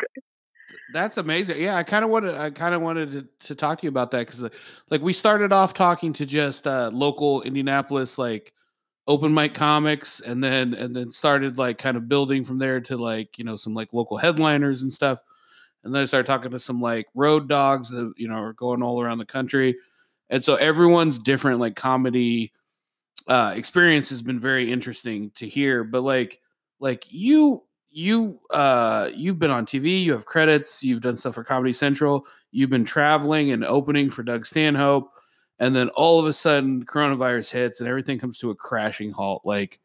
That's 0.92 1.16
amazing. 1.16 1.60
Yeah, 1.60 1.76
I 1.76 1.82
kind 1.82 2.04
of 2.04 2.10
wanted 2.10 2.34
I 2.36 2.50
kind 2.50 2.74
of 2.74 2.82
wanted 2.82 3.12
to, 3.12 3.46
to 3.48 3.54
talk 3.54 3.80
to 3.80 3.84
you 3.86 3.88
about 3.90 4.10
that 4.12 4.26
because 4.26 4.44
like 4.90 5.02
we 5.02 5.12
started 5.12 5.52
off 5.52 5.74
talking 5.74 6.12
to 6.14 6.26
just 6.26 6.66
uh, 6.66 6.90
local 6.92 7.42
Indianapolis 7.42 8.18
like 8.18 8.52
open 9.06 9.32
mic 9.34 9.54
comics 9.54 10.20
and 10.20 10.42
then 10.44 10.74
and 10.74 10.94
then 10.94 11.10
started 11.10 11.58
like 11.58 11.78
kind 11.78 11.96
of 11.96 12.08
building 12.08 12.44
from 12.44 12.58
there 12.58 12.80
to 12.82 12.96
like 12.96 13.38
you 13.38 13.44
know 13.44 13.56
some 13.56 13.74
like 13.74 13.92
local 13.92 14.16
headliners 14.18 14.82
and 14.82 14.92
stuff. 14.92 15.22
And 15.84 15.94
then 15.94 16.02
I 16.02 16.06
started 16.06 16.26
talking 16.26 16.50
to 16.52 16.58
some 16.58 16.80
like 16.80 17.06
road 17.14 17.48
dogs 17.48 17.90
that 17.90 18.12
you 18.16 18.28
know 18.28 18.36
are 18.36 18.52
going 18.54 18.82
all 18.82 19.00
around 19.00 19.18
the 19.18 19.26
country. 19.26 19.76
And 20.30 20.44
so 20.44 20.56
everyone's 20.56 21.18
different 21.18 21.60
like 21.60 21.76
comedy 21.76 22.52
uh 23.28 23.52
experience 23.56 24.10
has 24.10 24.22
been 24.22 24.40
very 24.40 24.72
interesting 24.72 25.32
to 25.36 25.48
hear. 25.48 25.84
But 25.84 26.02
like 26.02 26.40
like 26.80 27.06
you 27.12 27.62
you 27.90 28.38
uh 28.50 29.10
you've 29.14 29.38
been 29.38 29.50
on 29.50 29.66
TV, 29.66 30.02
you 30.02 30.12
have 30.12 30.26
credits, 30.26 30.82
you've 30.82 31.00
done 31.00 31.16
stuff 31.16 31.34
for 31.34 31.44
Comedy 31.44 31.72
Central, 31.72 32.26
you've 32.50 32.70
been 32.70 32.84
traveling 32.84 33.50
and 33.50 33.64
opening 33.64 34.10
for 34.10 34.22
Doug 34.22 34.46
Stanhope, 34.46 35.10
and 35.58 35.74
then 35.74 35.88
all 35.90 36.20
of 36.20 36.26
a 36.26 36.32
sudden 36.32 36.84
coronavirus 36.84 37.50
hits 37.50 37.80
and 37.80 37.88
everything 37.88 38.18
comes 38.18 38.38
to 38.38 38.50
a 38.50 38.54
crashing 38.54 39.10
halt. 39.10 39.42
Like 39.44 39.80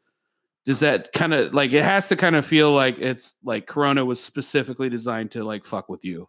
does 0.66 0.80
that 0.80 1.12
kind 1.14 1.34
of 1.34 1.54
like 1.54 1.74
it 1.74 1.84
has 1.84 2.08
to 2.10 2.16
kind 2.16 2.36
of 2.36 2.46
feel 2.46 2.72
like 2.72 3.00
it's 3.00 3.38
like 3.44 3.68
Corona 3.68 4.06
was 4.06 4.24
specifically 4.24 4.90
designed 4.90 5.32
to 5.32 5.44
like 5.44 5.66
fuck 5.66 5.90
with 5.90 6.06
you. 6.06 6.28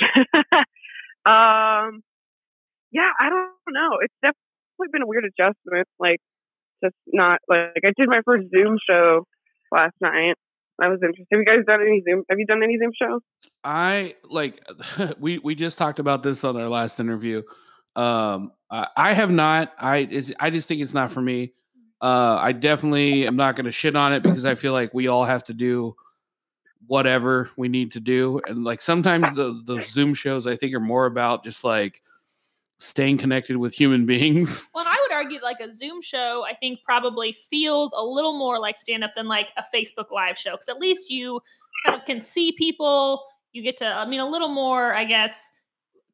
um 1.26 2.02
yeah, 2.92 3.08
I 3.18 3.30
don't 3.30 3.52
know. 3.70 3.98
It's 4.02 4.14
definitely 4.22 4.92
been 4.92 5.02
a 5.02 5.06
weird 5.06 5.24
adjustment. 5.24 5.88
Like 5.98 6.20
just 6.84 6.94
not 7.06 7.40
like 7.48 7.82
I 7.84 7.92
did 7.96 8.08
my 8.08 8.20
first 8.24 8.48
Zoom 8.50 8.78
show 8.86 9.26
last 9.70 9.94
night. 10.00 10.34
That 10.82 10.88
was 10.88 10.98
interesting. 11.00 11.26
Have 11.30 11.38
you 11.38 11.44
guys 11.44 11.64
done 11.64 11.80
any 11.80 12.02
Zoom? 12.02 12.24
Have 12.28 12.40
you 12.40 12.46
done 12.46 12.60
any 12.60 12.76
Zoom 12.76 12.90
shows? 13.00 13.20
I 13.62 14.14
like 14.24 14.58
we 15.20 15.38
we 15.38 15.54
just 15.54 15.78
talked 15.78 16.00
about 16.00 16.24
this 16.24 16.42
on 16.42 16.56
our 16.56 16.68
last 16.68 16.98
interview. 16.98 17.42
Um, 17.94 18.50
I, 18.68 18.88
I 18.96 19.12
have 19.12 19.30
not. 19.30 19.72
I 19.78 20.08
I 20.40 20.50
just 20.50 20.66
think 20.66 20.80
it's 20.80 20.92
not 20.92 21.12
for 21.12 21.20
me. 21.20 21.52
Uh, 22.00 22.36
I 22.40 22.50
definitely 22.50 23.28
am 23.28 23.36
not 23.36 23.54
going 23.54 23.66
to 23.66 23.70
shit 23.70 23.94
on 23.94 24.12
it 24.12 24.24
because 24.24 24.44
I 24.44 24.56
feel 24.56 24.72
like 24.72 24.92
we 24.92 25.06
all 25.06 25.24
have 25.24 25.44
to 25.44 25.54
do 25.54 25.94
whatever 26.88 27.48
we 27.56 27.68
need 27.68 27.92
to 27.92 28.00
do, 28.00 28.40
and 28.48 28.64
like 28.64 28.82
sometimes 28.82 29.32
those 29.34 29.62
those 29.62 29.88
Zoom 29.88 30.14
shows 30.14 30.48
I 30.48 30.56
think 30.56 30.74
are 30.74 30.80
more 30.80 31.06
about 31.06 31.44
just 31.44 31.62
like 31.62 32.02
staying 32.82 33.18
connected 33.18 33.56
with 33.56 33.74
human 33.74 34.06
beings. 34.06 34.66
Well, 34.74 34.86
I 34.86 34.98
would 35.02 35.12
argue 35.12 35.38
like 35.42 35.60
a 35.60 35.72
Zoom 35.72 36.02
show, 36.02 36.44
I 36.48 36.54
think 36.54 36.80
probably 36.82 37.32
feels 37.32 37.92
a 37.96 38.02
little 38.02 38.36
more 38.36 38.58
like 38.58 38.78
stand 38.78 39.04
up 39.04 39.12
than 39.14 39.28
like 39.28 39.50
a 39.56 39.64
Facebook 39.74 40.10
live 40.10 40.36
show 40.38 40.52
because 40.52 40.68
at 40.68 40.78
least 40.78 41.10
you 41.10 41.40
kind 41.86 41.98
of 41.98 42.04
can 42.06 42.20
see 42.20 42.52
people. 42.52 43.24
You 43.52 43.62
get 43.62 43.76
to, 43.78 43.86
I 43.86 44.06
mean, 44.06 44.20
a 44.20 44.28
little 44.28 44.48
more, 44.48 44.94
I 44.96 45.04
guess, 45.04 45.52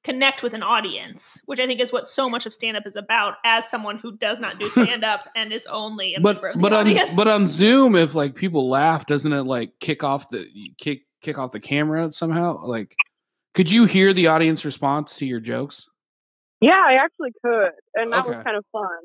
connect 0.05 0.43
with 0.43 0.55
an 0.55 0.63
audience, 0.63 1.41
which 1.47 1.61
I 1.61 1.67
think 1.67 1.81
is 1.81 1.93
what 1.93 2.09
so 2.09 2.29
much 2.29 2.47
of 2.47 2.55
stand 2.55 2.77
up 2.77 2.87
is 2.87 2.97
about. 2.97 3.37
As 3.45 3.69
someone 3.69 3.97
who 3.99 4.17
does 4.17 4.41
not 4.41 4.59
do 4.59 4.69
stand 4.71 5.05
up 5.05 5.29
and 5.37 5.53
is 5.53 5.67
only 5.67 6.15
a 6.15 6.21
but 6.21 6.37
member 6.37 6.49
of 6.49 6.57
the 6.57 6.61
but 6.63 6.73
on 6.73 6.81
audience. 6.81 7.15
but 7.15 7.29
on 7.29 7.47
Zoom, 7.47 7.95
if 7.95 8.15
like 8.15 8.35
people 8.35 8.69
laugh, 8.69 9.07
doesn't 9.07 9.33
it 9.33 9.45
like 9.45 9.73
kick 9.81 10.03
off 10.03 10.29
the 10.31 10.49
kick 10.79 11.03
kick 11.23 11.39
off 11.39 11.53
the 11.53 11.61
camera 11.61 12.11
somehow? 12.13 12.65
Like, 12.65 12.95
could 13.55 13.71
you 13.71 13.85
hear 13.85 14.13
the 14.13 14.27
audience 14.27 14.65
response 14.65 15.17
to 15.19 15.27
your 15.27 15.41
jokes? 15.41 15.89
Yeah, 16.61 16.83
I 16.85 16.95
actually 17.05 17.31
could, 17.45 17.71
and 17.95 18.13
that 18.13 18.27
was 18.27 18.37
kind 18.45 18.57
of 18.57 18.65
fun. 18.73 18.99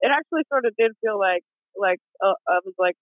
It 0.00 0.10
actually 0.14 0.42
sort 0.48 0.64
of 0.64 0.74
did 0.78 0.92
feel 1.02 1.18
like 1.18 1.42
like 1.76 1.98
uh, 2.24 2.34
I 2.48 2.58
was 2.64 2.74
like 2.78 2.94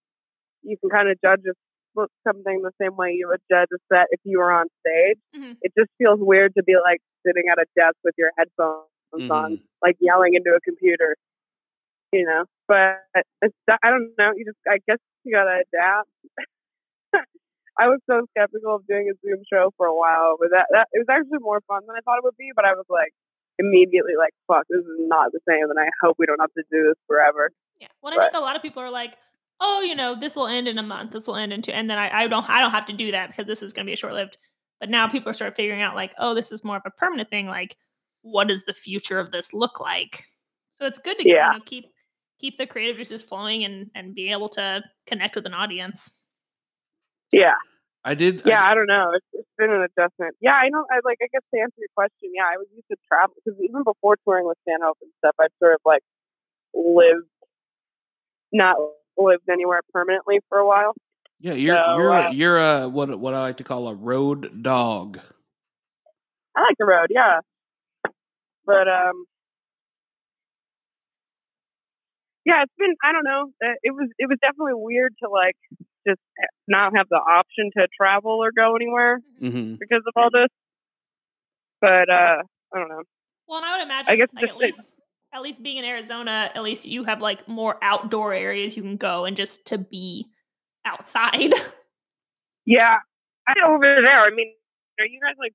you 0.62 0.77
can 0.79 0.90
kind 0.90 1.09
of 1.11 1.18
judge 1.25 1.42
a, 1.49 1.55
look 1.97 2.11
something 2.27 2.62
the 2.62 2.73
same 2.81 2.97
way 2.97 3.12
you 3.12 3.29
would 3.29 3.40
judge 3.51 3.68
a 3.75 3.79
set 3.92 4.07
if 4.12 4.21
you 4.25 4.38
were 4.38 4.53
on 4.53 4.66
stage. 4.87 5.18
Mhm. 5.37 5.57
It 5.62 5.73
just 5.79 5.90
feels 5.99 6.21
weird 6.21 6.55
to 6.57 6.62
be 6.64 6.75
like 6.83 7.01
sitting 7.27 7.44
at 7.53 7.59
a 7.59 7.66
desk 7.77 7.97
with 8.05 8.14
your 8.18 8.33
headphones 8.38 8.87
on, 9.31 9.59
Mhm. 9.59 9.62
like 9.83 9.97
yelling 10.01 10.35
into 10.35 10.51
a 10.55 10.61
computer. 10.61 11.16
You 12.12 12.25
know, 12.27 12.44
but 12.68 13.05
it's 13.42 13.57
I 13.68 13.90
don't 13.90 14.12
know. 14.18 14.33
You 14.37 14.44
just 14.47 14.59
I 14.68 14.79
guess 14.88 14.99
you 15.25 15.33
gotta 15.35 15.62
adapt. 15.66 16.09
I 17.79 17.88
was 17.88 18.01
so 18.11 18.27
skeptical 18.33 18.77
of 18.77 18.87
doing 18.87 19.11
a 19.11 19.14
Zoom 19.27 19.42
show 19.53 19.73
for 19.77 19.87
a 19.87 19.94
while, 19.97 20.37
but 20.40 20.51
that, 20.53 20.66
that 20.73 20.88
it 20.92 20.99
was 21.01 21.09
actually 21.11 21.40
more 21.40 21.61
fun 21.68 21.83
than 21.87 21.97
I 21.97 22.01
thought 22.03 22.18
it 22.18 22.25
would 22.25 22.37
be. 22.38 22.53
But 22.57 22.64
I 22.66 22.75
was 22.75 22.87
like 22.90 23.12
immediately 23.59 24.14
like, 24.18 24.33
"Fuck, 24.47 24.66
this 24.68 24.81
is 24.81 24.99
not 25.09 25.33
the 25.33 25.40
same," 25.49 25.71
and 25.71 25.79
I 25.79 25.88
hope 26.03 26.16
we 26.18 26.27
don't 26.27 26.40
have 26.40 26.53
to 26.55 26.62
do 26.71 26.88
this 26.88 26.97
forever. 27.07 27.51
Yeah. 27.81 27.88
Well, 28.03 28.18
I 28.18 28.23
think 28.23 28.35
a 28.35 28.40
lot 28.40 28.57
of 28.57 28.62
people 28.62 28.83
are 28.83 28.90
like, 28.90 29.16
oh, 29.61 29.83
you 29.83 29.94
know, 29.94 30.14
this 30.14 30.37
will 30.37 30.47
end 30.47 30.68
in 30.68 30.79
a 30.79 30.83
month. 30.83 31.12
This 31.12 31.27
will 31.27 31.37
end 31.37 31.53
in 31.53 31.62
two, 31.62 31.73
and 31.73 31.88
then 31.88 31.99
I, 31.99 32.23
I 32.23 32.27
don't, 32.27 32.49
I 32.49 32.61
don't 32.61 32.71
have 32.71 32.87
to 32.87 32.92
do 32.92 33.12
that 33.12 33.29
because 33.29 33.47
this 33.47 33.62
is 33.62 33.73
going 33.73 33.87
to 33.87 33.90
be 33.90 33.94
a 33.94 33.97
short 33.97 34.14
lived. 34.14 34.38
But 34.81 34.90
now 34.90 35.09
people 35.09 35.31
of 35.31 35.55
figuring 35.57 35.83
out 35.83 35.97
like, 35.97 36.14
oh, 36.18 36.35
this 36.35 36.53
is 36.53 36.62
more 36.64 36.77
of 36.77 36.83
a 36.87 36.90
permanent 36.90 37.31
thing. 37.31 37.47
Like, 37.47 37.77
what 38.23 38.49
does 38.49 38.64
the 38.64 38.75
future 38.75 39.18
of 39.18 39.33
this 39.33 39.53
look 39.53 39.81
like? 39.81 40.25
So 40.71 40.87
it's 40.87 40.99
good 40.99 41.18
to 41.18 41.29
Yeah. 41.29 41.53
you 41.53 41.59
know, 41.59 41.64
keep 41.64 41.87
keep 42.38 42.57
the 42.57 42.66
creative 42.66 42.97
juices 42.97 43.23
flowing 43.23 43.64
and 43.64 43.90
and 43.94 44.14
be 44.14 44.31
able 44.31 44.49
to 44.51 44.83
connect 45.07 45.35
with 45.35 45.47
an 45.47 45.55
audience. 45.55 46.12
Yeah, 47.33 47.55
I 48.04 48.14
did. 48.14 48.42
yeah. 48.44 48.62
I, 48.62 48.72
I 48.72 48.74
don't 48.74 48.87
know. 48.87 49.11
It's, 49.14 49.26
it's 49.32 49.48
been 49.58 49.70
an 49.70 49.82
adjustment. 49.82 50.37
Yeah, 50.40 50.52
I 50.52 50.68
know. 50.70 50.84
I 50.90 51.00
like. 51.04 51.18
I 51.22 51.26
guess 51.32 51.42
to 51.54 51.61
answer 51.61 51.74
your 51.78 51.88
question, 51.96 52.30
yeah, 52.34 52.44
I 52.44 52.56
was 52.56 52.66
used 52.74 52.88
to 52.90 52.96
travel 53.06 53.34
because 53.44 53.58
even 53.61 53.82
before 53.84 54.16
touring 54.24 54.46
with 54.46 54.56
Stanhope 54.62 54.98
and 55.02 55.11
stuff, 55.18 55.34
I'd 55.40 55.50
sort 55.58 55.74
of 55.74 55.80
like 55.84 56.02
lived, 56.74 57.26
not 58.52 58.76
lived 59.16 59.48
anywhere 59.50 59.80
permanently 59.92 60.38
for 60.48 60.58
a 60.58 60.66
while. 60.66 60.94
yeah, 61.40 61.54
you're 61.54 61.76
So, 61.76 61.96
you're 61.96 62.12
uh, 62.12 62.30
you're 62.30 62.58
a 62.58 62.88
what 62.88 63.18
what 63.18 63.34
I 63.34 63.40
like 63.40 63.56
to 63.58 63.64
call 63.64 63.88
a 63.88 63.94
road 63.94 64.62
dog. 64.62 65.18
I 66.56 66.61
like 66.62 66.76
the 66.78 66.87
road, 66.87 67.08
yeah. 67.11 67.40
But 68.64 68.88
um 68.88 69.24
yeah, 72.44 72.62
it's 72.62 72.72
been 72.78 72.94
I 73.04 73.12
don't 73.12 73.24
know. 73.24 73.50
uh, 73.64 73.74
It 73.82 73.92
was 73.92 74.08
it 74.18 74.28
was 74.28 74.38
definitely 74.40 74.74
weird 74.74 75.12
to 75.22 75.28
like 75.28 75.56
just 76.06 76.20
not 76.66 76.92
have 76.96 77.06
the 77.11 77.16
option 77.16 77.70
to 77.76 77.87
travel 78.00 78.42
or 78.42 78.50
go 78.52 78.74
anywhere 78.76 79.18
hmm 79.40 79.74
because 79.78 80.02
of 80.06 80.12
all 80.16 80.30
this. 80.32 80.48
But 81.80 82.08
uh 82.11 82.42
I 82.74 82.78
don't 82.78 82.88
know. 82.88 83.02
Well, 83.48 83.58
and 83.58 83.66
I 83.66 83.76
would 83.78 83.84
imagine, 83.84 84.16
guess 84.18 84.28
like, 84.34 84.40
just 84.42 84.52
at 84.52 84.58
like- 84.61 84.76
least 84.76 84.92
at 85.32 85.42
least 85.42 85.62
being 85.62 85.76
in 85.76 85.84
Arizona, 85.84 86.50
at 86.54 86.62
least 86.62 86.87
you 86.87 87.04
have 87.04 87.20
like 87.20 87.46
more 87.48 87.76
outdoor 87.82 88.32
areas 88.32 88.76
you 88.76 88.82
can 88.82 88.96
go 88.96 89.24
and 89.26 89.37
just 89.37 89.66
to 89.66 89.78
be 89.78 90.26
outside. 90.84 91.52
Yeah. 92.66 92.96
I 93.48 93.54
over 93.66 93.80
there. 93.80 94.20
I 94.20 94.28
mean, 94.34 94.52
are 95.00 95.06
you 95.06 95.20
guys 95.22 95.37
like 95.38 95.54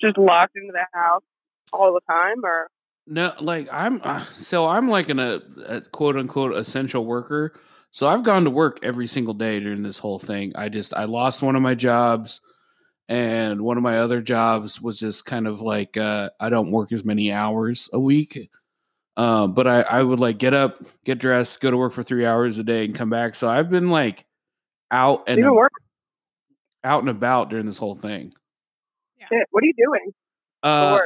just 0.00 0.16
locked 0.16 0.52
into 0.54 0.72
the 0.72 0.86
house 0.96 1.22
all 1.72 1.92
the 1.92 2.00
time 2.08 2.36
or 2.44 2.68
No, 3.04 3.32
like 3.40 3.66
I'm 3.72 4.00
uh, 4.04 4.24
so 4.26 4.68
I'm 4.68 4.88
like 4.88 5.08
an 5.08 5.18
a, 5.18 5.40
a 5.66 5.80
quote 5.80 6.16
unquote 6.16 6.54
essential 6.54 7.04
worker. 7.04 7.52
So 7.92 8.08
I've 8.08 8.22
gone 8.22 8.44
to 8.44 8.50
work 8.50 8.78
every 8.82 9.06
single 9.06 9.34
day 9.34 9.60
during 9.60 9.82
this 9.82 9.98
whole 9.98 10.18
thing. 10.18 10.52
I 10.56 10.70
just 10.70 10.94
I 10.94 11.04
lost 11.04 11.42
one 11.42 11.56
of 11.56 11.62
my 11.62 11.74
jobs, 11.74 12.40
and 13.06 13.60
one 13.60 13.76
of 13.76 13.82
my 13.82 13.98
other 13.98 14.22
jobs 14.22 14.80
was 14.80 14.98
just 14.98 15.26
kind 15.26 15.46
of 15.46 15.60
like 15.60 15.98
uh, 15.98 16.30
I 16.40 16.48
don't 16.48 16.70
work 16.70 16.90
as 16.90 17.04
many 17.04 17.30
hours 17.32 17.90
a 17.92 18.00
week. 18.00 18.50
Um, 19.14 19.52
but 19.52 19.66
I, 19.66 19.82
I 19.82 20.02
would 20.02 20.20
like 20.20 20.38
get 20.38 20.54
up, 20.54 20.78
get 21.04 21.18
dressed, 21.18 21.60
go 21.60 21.70
to 21.70 21.76
work 21.76 21.92
for 21.92 22.02
three 22.02 22.24
hours 22.24 22.56
a 22.56 22.64
day, 22.64 22.86
and 22.86 22.94
come 22.94 23.10
back. 23.10 23.34
So 23.34 23.46
I've 23.46 23.68
been 23.68 23.90
like 23.90 24.24
out 24.90 25.24
and 25.28 25.44
ab- 25.44 25.52
work? 25.52 25.72
out 26.82 27.00
and 27.00 27.10
about 27.10 27.50
during 27.50 27.66
this 27.66 27.76
whole 27.76 27.94
thing. 27.94 28.32
Shit, 29.28 29.46
What 29.50 29.62
are 29.62 29.66
you 29.66 29.74
doing? 29.76 30.12
Uh, 30.62 30.98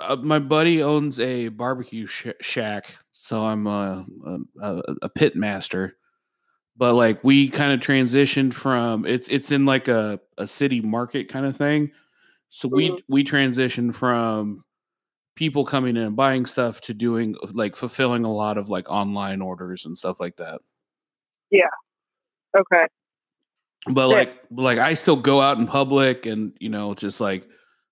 uh, 0.00 0.16
my 0.16 0.38
buddy 0.38 0.82
owns 0.82 1.18
a 1.18 1.48
barbecue 1.48 2.06
sh- 2.06 2.28
shack, 2.40 2.94
so 3.10 3.44
I'm 3.46 3.66
a, 3.66 4.04
a, 4.26 4.38
a, 4.60 4.82
a 5.02 5.08
pit 5.08 5.34
master. 5.34 5.96
But 6.76 6.94
like 6.94 7.22
we 7.24 7.48
kind 7.48 7.72
of 7.72 7.80
transitioned 7.80 8.52
from 8.54 9.06
it's 9.06 9.28
it's 9.28 9.50
in 9.50 9.64
like 9.66 9.88
a, 9.88 10.20
a 10.36 10.46
city 10.46 10.80
market 10.80 11.28
kind 11.28 11.46
of 11.46 11.56
thing. 11.56 11.90
So 12.48 12.68
we 12.68 12.90
Mhm. 12.90 13.00
we 13.08 13.24
transitioned 13.24 13.94
from 13.94 14.62
people 15.36 15.64
coming 15.64 15.96
in 15.96 16.02
and 16.02 16.16
buying 16.16 16.46
stuff 16.46 16.80
to 16.82 16.94
doing 16.94 17.34
like 17.52 17.76
fulfilling 17.76 18.24
a 18.24 18.32
lot 18.32 18.56
of 18.58 18.68
like 18.70 18.90
online 18.90 19.40
orders 19.42 19.84
and 19.86 19.96
stuff 19.96 20.20
like 20.20 20.36
that. 20.36 20.60
Yeah 21.50 21.68
okay. 22.56 22.86
But 23.88 24.08
Sick. 24.08 24.16
like 24.16 24.42
like 24.50 24.78
I 24.78 24.94
still 24.94 25.16
go 25.16 25.40
out 25.40 25.58
in 25.58 25.66
public 25.66 26.26
and 26.26 26.56
you 26.60 26.68
know 26.68 26.94
just 26.94 27.20
like 27.20 27.46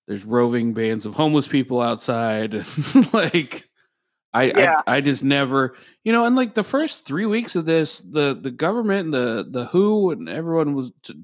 there's 0.09 0.25
roving 0.25 0.75
bands 0.75 1.07
of 1.07 1.15
homeless 1.15 1.49
people 1.49 1.81
outside 1.81 2.55
like 3.13 3.65
I, 4.35 4.43
Yeah. 4.45 4.81
I 4.87 4.97
I 4.97 5.01
just 5.01 5.23
never, 5.25 5.75
you 6.03 6.13
know, 6.13 6.27
and 6.27 6.35
like 6.37 6.55
the 6.55 6.65
first 6.65 7.07
three 7.07 7.25
weeks 7.27 7.55
of 7.57 7.65
this, 7.67 8.01
the 8.01 8.35
the 8.39 8.51
government 8.51 9.07
and 9.07 9.15
the 9.15 9.47
the 9.49 9.65
WHO 9.67 10.11
and 10.11 10.29
everyone 10.29 10.75
was, 10.75 10.93
t- 11.03 11.15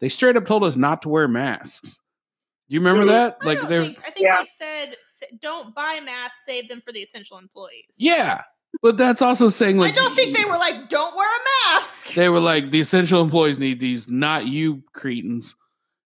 they 0.00 0.08
straight 0.08 0.36
up 0.36 0.46
told 0.46 0.64
us 0.64 0.76
not 0.76 1.02
to 1.02 1.08
wear 1.10 1.28
masks. 1.28 2.00
You 2.68 2.80
remember 2.80 3.04
Mhm. 3.04 3.08
that? 3.08 3.36
I 3.42 3.46
Like 3.46 3.60
don't 3.60 3.68
they're 3.70 3.82
think, 3.84 3.98
I 4.00 4.10
think 4.10 4.26
Yeah. 4.26 4.40
they 4.40 4.46
said 4.46 4.96
don't 5.40 5.74
buy 5.74 6.00
masks, 6.02 6.44
save 6.46 6.68
them 6.68 6.80
for 6.84 6.92
the 6.92 7.00
essential 7.02 7.36
employees. 7.38 7.94
yeah, 7.98 8.42
but 8.82 8.96
that's 8.96 9.20
also 9.22 9.50
saying 9.50 9.76
like 9.76 9.92
I 9.92 9.94
don't 10.02 10.16
think 10.16 10.34
they 10.36 10.44
were 10.46 10.56
like, 10.58 10.88
don't 10.88 11.14
wear 11.14 11.28
a 11.28 11.74
mask. 11.74 12.14
they 12.14 12.28
were 12.30 12.40
like 12.40 12.70
the 12.70 12.80
essential 12.80 13.20
employees 13.22 13.58
need 13.58 13.78
these, 13.78 14.10
not 14.10 14.46
you 14.46 14.82
cretins. 14.94 15.54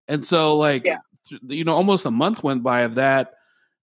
And 0.07 0.25
so 0.25 0.57
like 0.57 0.85
Yeah. 0.85 0.97
th- 1.27 1.41
you 1.47 1.63
know, 1.63 1.75
almost 1.75 2.05
a 2.07 2.11
month 2.11 2.43
went 2.43 2.63
by 2.63 2.81
of 2.81 2.95
that. 2.95 3.33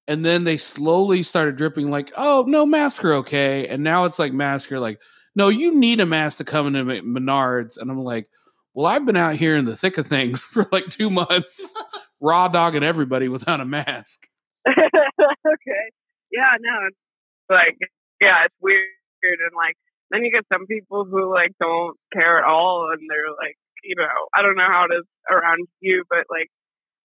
And 0.07 0.25
then 0.25 0.45
they 0.45 0.57
slowly 0.57 1.23
started 1.23 1.57
dripping 1.57 1.91
like, 1.91 2.13
oh 2.17 2.45
no, 2.47 2.67
masks 2.67 3.05
are 3.05 3.15
okay. 3.15 3.67
And 3.67 3.83
now 3.83 4.05
it's 4.05 4.19
like 4.19 4.33
masks 4.33 4.71
are 4.71 4.81
like, 4.81 5.01
no, 5.35 5.49
you 5.49 5.75
need 5.75 6.01
a 6.01 6.07
mask 6.07 6.39
to 6.39 6.45
come 6.45 6.67
into 6.67 7.03
Menards. 7.03 7.79
And 7.79 7.91
I'm 7.91 8.03
like, 8.03 8.29
well, 8.75 8.87
I've 8.87 9.07
been 9.07 9.17
out 9.17 9.37
here 9.37 9.57
in 9.57 9.65
the 9.65 9.77
thick 9.77 9.99
of 9.99 10.07
things 10.07 10.41
for 10.43 10.67
like 10.73 10.89
two 10.89 11.11
months, 11.11 11.75
raw 12.21 12.49
dogging 12.49 12.83
everybody 12.83 13.29
without 13.29 13.61
a 13.61 13.65
mask. 13.65 14.29
okay. 14.69 15.85
Yeah, 16.33 16.57
no, 16.61 16.87
it's 16.89 16.97
like, 17.51 17.79
yeah, 18.21 18.45
it's 18.45 18.55
weird. 18.61 18.85
And 19.23 19.57
like, 19.57 19.77
then 20.11 20.25
you 20.25 20.33
get 20.33 20.45
some 20.53 20.67
people 20.67 21.05
who 21.05 21.33
like 21.33 21.53
don't 21.61 21.97
care 22.13 22.39
at 22.39 22.45
all. 22.45 22.91
And 22.93 23.01
they're 23.09 23.35
like, 23.39 23.57
you 23.83 23.95
know, 23.97 24.05
I 24.35 24.43
don't 24.43 24.57
know 24.57 24.69
how 24.69 24.87
it 24.91 24.95
is 24.95 25.05
around 25.31 25.67
you, 25.81 26.05
but 26.11 26.25
like, 26.31 26.49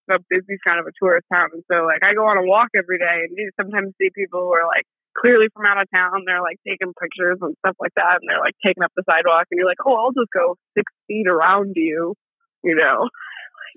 so 0.09 0.17
Bisbee's 0.27 0.63
kind 0.65 0.81
of 0.81 0.89
a 0.89 0.95
tourist 0.97 1.29
town. 1.31 1.53
And 1.53 1.63
so 1.69 1.85
like, 1.85 2.01
I 2.01 2.17
go 2.17 2.25
on 2.25 2.41
a 2.41 2.45
walk 2.45 2.73
every 2.73 2.97
day 2.97 3.29
and 3.29 3.31
you 3.37 3.51
sometimes 3.59 3.93
see 4.01 4.09
people 4.09 4.41
who 4.41 4.53
are 4.53 4.65
like, 4.65 4.89
clearly 5.17 5.47
from 5.53 5.65
out 5.65 5.81
of 5.81 5.87
town. 5.93 6.23
They're 6.25 6.41
like 6.41 6.57
taking 6.65 6.93
pictures 6.95 7.37
and 7.41 7.55
stuff 7.59 7.75
like 7.79 7.93
that. 7.95 8.21
And 8.21 8.27
they're 8.29 8.41
like 8.41 8.55
taking 8.65 8.83
up 8.83 8.91
the 8.95 9.03
sidewalk. 9.05 9.47
And 9.51 9.57
you're 9.57 9.69
like, 9.69 9.83
oh, 9.85 9.95
I'll 9.95 10.15
just 10.15 10.31
go 10.33 10.55
six 10.77 10.87
feet 11.07 11.27
around 11.27 11.73
you, 11.75 12.15
you 12.63 12.75
know? 12.75 13.09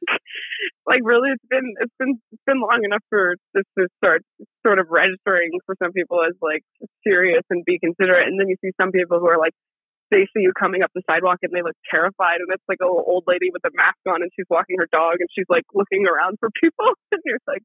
like 0.87 1.01
really 1.05 1.31
it's 1.31 1.47
been 1.49 1.75
it's 1.79 1.95
been 1.99 2.19
it's 2.33 2.43
been 2.47 2.61
long 2.61 2.83
enough 2.83 3.03
for 3.09 3.37
this 3.55 3.65
to 3.79 3.87
start 3.99 4.23
sort 4.67 4.79
of 4.79 4.91
registering 4.91 5.51
for 5.67 5.77
some 5.83 5.93
people 5.93 6.19
as 6.27 6.35
like 6.43 6.63
serious 7.07 7.43
and 7.51 7.65
be 7.65 7.79
considerate 7.79 8.27
and 8.27 8.41
then 8.41 8.49
you 8.49 8.57
see 8.65 8.73
some 8.81 8.91
people 8.91 9.21
who 9.21 9.29
are 9.29 9.39
like 9.39 9.53
they 10.13 10.29
see 10.37 10.45
you 10.45 10.53
coming 10.53 10.83
up 10.85 10.91
the 10.95 11.03
sidewalk 11.11 11.39
and 11.43 11.51
they 11.53 11.63
look 11.63 11.75
terrified 11.91 12.39
and 12.45 12.47
it's 12.53 12.63
like 12.69 12.79
a 12.81 12.87
little 12.87 13.03
old 13.09 13.25
lady 13.27 13.49
with 13.53 13.65
a 13.65 13.73
mask 13.75 13.99
on 14.07 14.21
and 14.23 14.31
she's 14.37 14.47
walking 14.51 14.77
her 14.79 14.87
dog 14.93 15.17
and 15.19 15.29
she's 15.35 15.49
like 15.49 15.65
looking 15.75 16.07
around 16.07 16.37
for 16.39 16.51
people 16.63 16.87
and 17.13 17.21
you're 17.25 17.41
like 17.49 17.63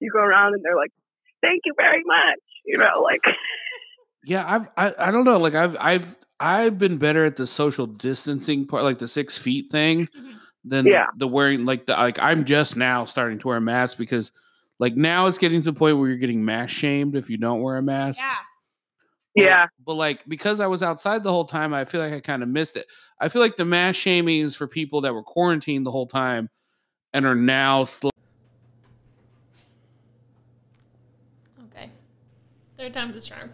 you 0.00 0.08
go 0.14 0.20
around 0.20 0.54
and 0.54 0.62
they're 0.64 0.76
like 0.78 0.92
thank 1.42 1.60
you 1.66 1.74
very 1.76 2.02
much 2.06 2.40
you 2.64 2.78
know 2.78 3.02
like 3.02 3.20
Yeah, 4.24 4.44
I've 4.46 4.68
I, 4.76 5.08
I 5.08 5.10
don't 5.10 5.24
know. 5.24 5.38
Like 5.38 5.54
I've 5.54 5.76
I've 5.80 6.18
I've 6.40 6.76
been 6.78 6.98
better 6.98 7.24
at 7.24 7.36
the 7.36 7.46
social 7.46 7.86
distancing 7.86 8.66
part, 8.66 8.82
like 8.82 8.98
the 8.98 9.08
six 9.08 9.38
feet 9.38 9.70
thing, 9.70 10.06
Mhm. 10.08 10.34
than 10.64 10.86
Yeah. 10.86 11.06
the 11.16 11.26
wearing 11.28 11.64
like 11.64 11.86
the 11.86 11.92
like 11.94 12.18
I'm 12.18 12.44
just 12.44 12.76
now 12.76 13.04
starting 13.04 13.38
to 13.38 13.48
wear 13.48 13.56
a 13.56 13.60
mask 13.60 13.96
because 13.96 14.32
like 14.78 14.96
now 14.96 15.26
it's 15.28 15.38
getting 15.38 15.62
to 15.62 15.70
the 15.72 15.78
point 15.78 15.98
where 15.98 16.08
you're 16.08 16.18
getting 16.18 16.44
mask 16.44 16.74
shamed 16.76 17.14
if 17.16 17.30
you 17.30 17.38
don't 17.38 17.62
wear 17.62 17.76
a 17.78 17.82
mask. 17.82 18.20
Yeah. 18.20 18.36
But, 19.38 19.44
yeah 19.44 19.66
But 19.84 19.94
like 19.94 20.24
because 20.28 20.60
I 20.60 20.66
was 20.66 20.82
outside 20.82 21.22
the 21.22 21.32
whole 21.32 21.44
time, 21.44 21.72
I 21.74 21.84
feel 21.84 22.00
like 22.00 22.12
I 22.12 22.20
kind 22.20 22.42
of 22.42 22.48
missed 22.48 22.76
it. 22.76 22.86
I 23.20 23.28
feel 23.28 23.42
like 23.42 23.56
the 23.56 23.64
mass 23.64 23.96
shaming 23.96 24.40
is 24.40 24.54
for 24.54 24.66
people 24.66 25.00
that 25.02 25.14
were 25.14 25.22
quarantined 25.22 25.86
the 25.86 25.90
whole 25.90 26.06
time 26.06 26.48
and 27.12 27.26
are 27.26 27.34
now 27.34 27.84
slow. 27.84 28.10
Okay. 31.66 31.88
Third 32.76 32.94
time's 32.94 33.14
the 33.14 33.20
charm. 33.20 33.50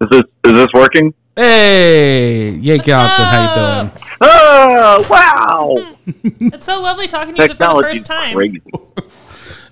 Is 0.00 0.08
this 0.10 0.22
is 0.44 0.52
this 0.52 0.66
working? 0.74 1.14
Hey, 1.36 2.58
Jake 2.62 2.84
Johnson, 2.84 3.24
how 3.26 3.42
you 3.42 3.90
doing? 3.90 4.02
Oh 4.22 5.06
wow! 5.10 5.96
It's 6.54 6.64
so 6.64 6.80
lovely 6.80 7.08
talking 7.08 7.34
to 7.34 7.42
you 7.42 7.48
for 7.48 7.54
the 7.54 7.82
first 7.82 8.06
time. 8.06 8.34
crazy. 8.34 8.62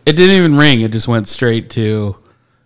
It 0.04 0.12
didn't 0.12 0.36
even 0.36 0.56
ring. 0.56 0.82
It 0.82 0.92
just 0.92 1.08
went 1.08 1.28
straight 1.28 1.70
to. 1.70 2.16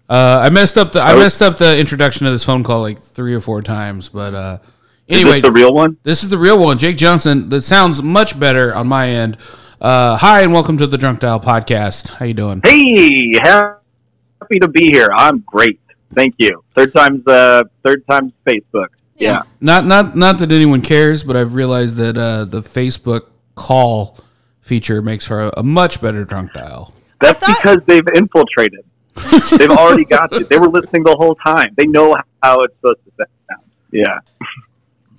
Uh, 0.08 0.40
I 0.44 0.48
messed 0.50 0.78
up 0.78 0.92
the 0.92 1.00
I 1.00 1.12
Oh. 1.12 1.18
messed 1.18 1.42
up 1.42 1.58
the 1.58 1.78
introduction 1.78 2.26
of 2.26 2.32
this 2.32 2.44
phone 2.44 2.64
call 2.64 2.80
like 2.80 2.98
three 2.98 3.34
or 3.34 3.40
four 3.40 3.60
times, 3.62 4.08
but 4.08 4.34
uh, 4.34 4.58
Is 5.06 5.20
anyway, 5.20 5.40
this 5.40 5.48
the 5.48 5.52
real 5.52 5.74
one? 5.74 5.98
this 6.02 6.22
is 6.22 6.30
the 6.30 6.38
real 6.38 6.58
one. 6.58 6.78
Jake 6.78 6.96
Johnson. 6.96 7.48
That 7.50 7.60
sounds 7.60 8.02
much 8.02 8.38
better 8.40 8.74
on 8.74 8.86
my 8.86 9.08
end. 9.10 9.36
Uh, 9.80 10.16
hi 10.16 10.40
and 10.42 10.52
welcome 10.52 10.78
to 10.78 10.86
the 10.86 10.96
Drunk 10.98 11.20
Dial 11.20 11.38
podcast. 11.38 12.08
How 12.14 12.24
you 12.24 12.34
doing? 12.34 12.62
Hey, 12.64 13.32
happy 13.42 14.58
to 14.60 14.68
be 14.68 14.86
here. 14.90 15.08
I'm 15.14 15.40
great. 15.46 15.78
Thank 16.14 16.36
you. 16.38 16.64
Third 16.74 16.94
time's 16.94 17.26
uh 17.26 17.64
third 17.84 18.02
time's 18.10 18.32
Facebook. 18.48 18.88
Yeah. 19.18 19.42
Not 19.60 19.84
not 19.84 20.16
not 20.16 20.38
that 20.38 20.50
anyone 20.50 20.80
cares, 20.80 21.22
but 21.22 21.36
I've 21.36 21.54
realized 21.54 21.98
that 21.98 22.16
uh, 22.16 22.44
the 22.46 22.62
Facebook 22.62 23.22
call 23.56 24.16
feature 24.62 25.02
makes 25.02 25.26
for 25.26 25.42
a, 25.44 25.52
a 25.58 25.62
much 25.62 26.00
better 26.00 26.24
Drunk 26.24 26.54
Dial. 26.54 26.94
That's 27.20 27.44
thought- 27.44 27.58
because 27.62 27.78
they've 27.86 28.06
infiltrated. 28.14 28.86
they've 29.58 29.70
already 29.70 30.04
got 30.04 30.32
you. 30.32 30.44
They 30.44 30.58
were 30.58 30.68
listening 30.68 31.02
the 31.04 31.16
whole 31.16 31.34
time. 31.36 31.74
They 31.76 31.86
know 31.86 32.16
how 32.42 32.60
it's 32.62 32.74
supposed 32.76 32.98
to 33.18 33.26
sound. 33.48 33.62
Yeah. 33.92 34.18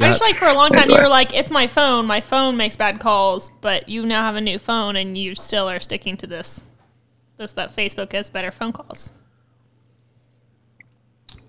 I 0.02 0.08
just 0.08 0.22
like 0.22 0.38
for 0.38 0.46
a 0.48 0.54
long 0.54 0.70
time 0.70 0.88
you 0.90 0.96
Anyway. 0.96 1.02
were 1.04 1.10
like, 1.10 1.34
it's 1.36 1.52
my 1.52 1.68
phone. 1.68 2.06
My 2.06 2.22
phone 2.22 2.56
makes 2.56 2.76
bad 2.78 3.00
calls, 3.02 3.52
but 3.62 3.90
you 3.90 4.06
now 4.06 4.24
have 4.24 4.36
a 4.36 4.42
new 4.42 4.58
phone 4.58 4.96
and 4.96 5.18
you 5.18 5.36
still 5.36 5.70
are 5.70 5.80
sticking 5.80 6.16
to 6.18 6.28
this. 6.28 6.62
This 7.38 7.52
that 7.54 7.76
Facebook 7.76 8.10
gets 8.10 8.30
better 8.30 8.50
phone 8.52 8.72
calls. 8.72 9.12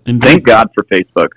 And 0.05 0.21
Thank 0.21 0.43
God 0.45 0.69
for 0.73 0.83
Facebook. 0.85 1.29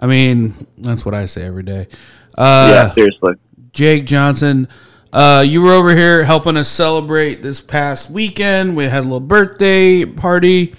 I 0.00 0.06
mean, 0.06 0.66
that's 0.78 1.04
what 1.04 1.14
I 1.14 1.26
say 1.26 1.42
every 1.42 1.64
day. 1.64 1.88
Uh, 2.36 2.68
yeah, 2.72 2.82
Uh, 2.84 2.90
seriously. 2.90 3.34
Jake 3.72 4.06
Johnson, 4.06 4.68
uh, 5.12 5.44
you 5.46 5.62
were 5.62 5.72
over 5.72 5.94
here 5.96 6.24
helping 6.24 6.56
us 6.56 6.68
celebrate 6.68 7.42
this 7.42 7.60
past 7.60 8.10
weekend. 8.10 8.76
We 8.76 8.84
had 8.84 9.00
a 9.00 9.02
little 9.02 9.20
birthday 9.20 10.04
party. 10.04 10.74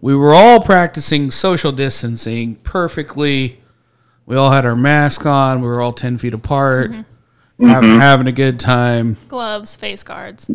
We 0.00 0.14
were 0.16 0.32
all 0.34 0.60
practicing 0.60 1.30
social 1.30 1.70
distancing 1.72 2.56
perfectly. 2.56 3.60
We 4.26 4.36
all 4.36 4.50
had 4.50 4.64
our 4.66 4.74
mask 4.76 5.26
on. 5.26 5.60
We 5.60 5.68
were 5.68 5.80
all 5.80 5.92
10 5.92 6.18
feet 6.18 6.34
apart, 6.34 6.92
hav- 7.60 7.84
having 7.84 8.26
a 8.26 8.32
good 8.32 8.58
time. 8.58 9.16
Gloves, 9.28 9.76
face 9.76 10.02
guards. 10.02 10.50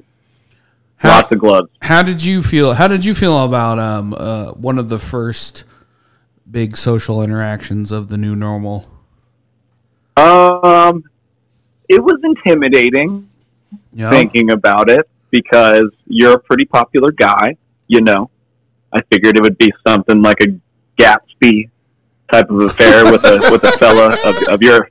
How, 0.98 1.10
Lots 1.18 1.32
of 1.32 1.40
gloves. 1.40 1.70
how 1.82 2.02
did 2.02 2.24
you 2.24 2.42
feel? 2.42 2.74
How 2.74 2.88
did 2.88 3.06
you 3.06 3.14
feel 3.14 3.46
about 3.46 3.78
um, 3.78 4.14
uh, 4.16 4.52
one 4.54 4.80
of 4.80 4.90
the 4.90 4.98
first 4.98 5.64
big 6.50 6.76
social 6.76 7.22
interactions 7.22 7.92
of 7.92 8.08
the 8.08 8.18
new 8.18 8.36
normal? 8.36 8.88
Um, 10.16 11.04
it 11.90 12.04
was 12.04 12.20
intimidating 12.24 13.30
Yeah. 13.94 14.10
thinking 14.10 14.52
about 14.52 14.90
it 14.90 15.08
because 15.32 15.90
you're 16.08 16.34
a 16.36 16.40
pretty 16.40 16.66
popular 16.66 17.12
guy. 17.12 17.58
You 17.88 18.02
know, 18.02 18.30
I 18.94 19.02
figured 19.12 19.38
it 19.38 19.42
would 19.44 19.58
be 19.58 19.72
something 19.86 20.22
like 20.22 20.40
a 20.42 20.48
Gatsby 21.02 21.70
type 22.32 22.50
of 22.50 22.62
affair 22.62 23.06
with 23.12 23.24
a 23.24 23.50
with 23.52 23.64
a 23.64 23.72
fella 23.78 24.08
of, 24.26 24.36
of 24.54 24.62
your 24.62 24.90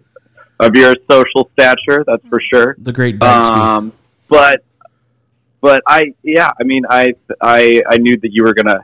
of 0.61 0.75
your 0.75 0.95
social 1.11 1.51
stature. 1.53 2.05
That's 2.07 2.27
for 2.29 2.41
sure. 2.41 2.77
The 2.79 2.93
Great 2.93 3.19
Dykesby. 3.19 3.51
Um, 3.51 3.93
but 4.29 4.65
but 5.61 5.83
I 5.87 6.13
yeah, 6.23 6.49
I 6.61 6.65
mean 6.65 6.85
I 6.89 7.13
I 7.43 7.83
I 7.89 7.97
knew 7.99 8.17
that 8.23 8.33
you 8.33 8.43
were 8.45 8.55
gonna 8.55 8.81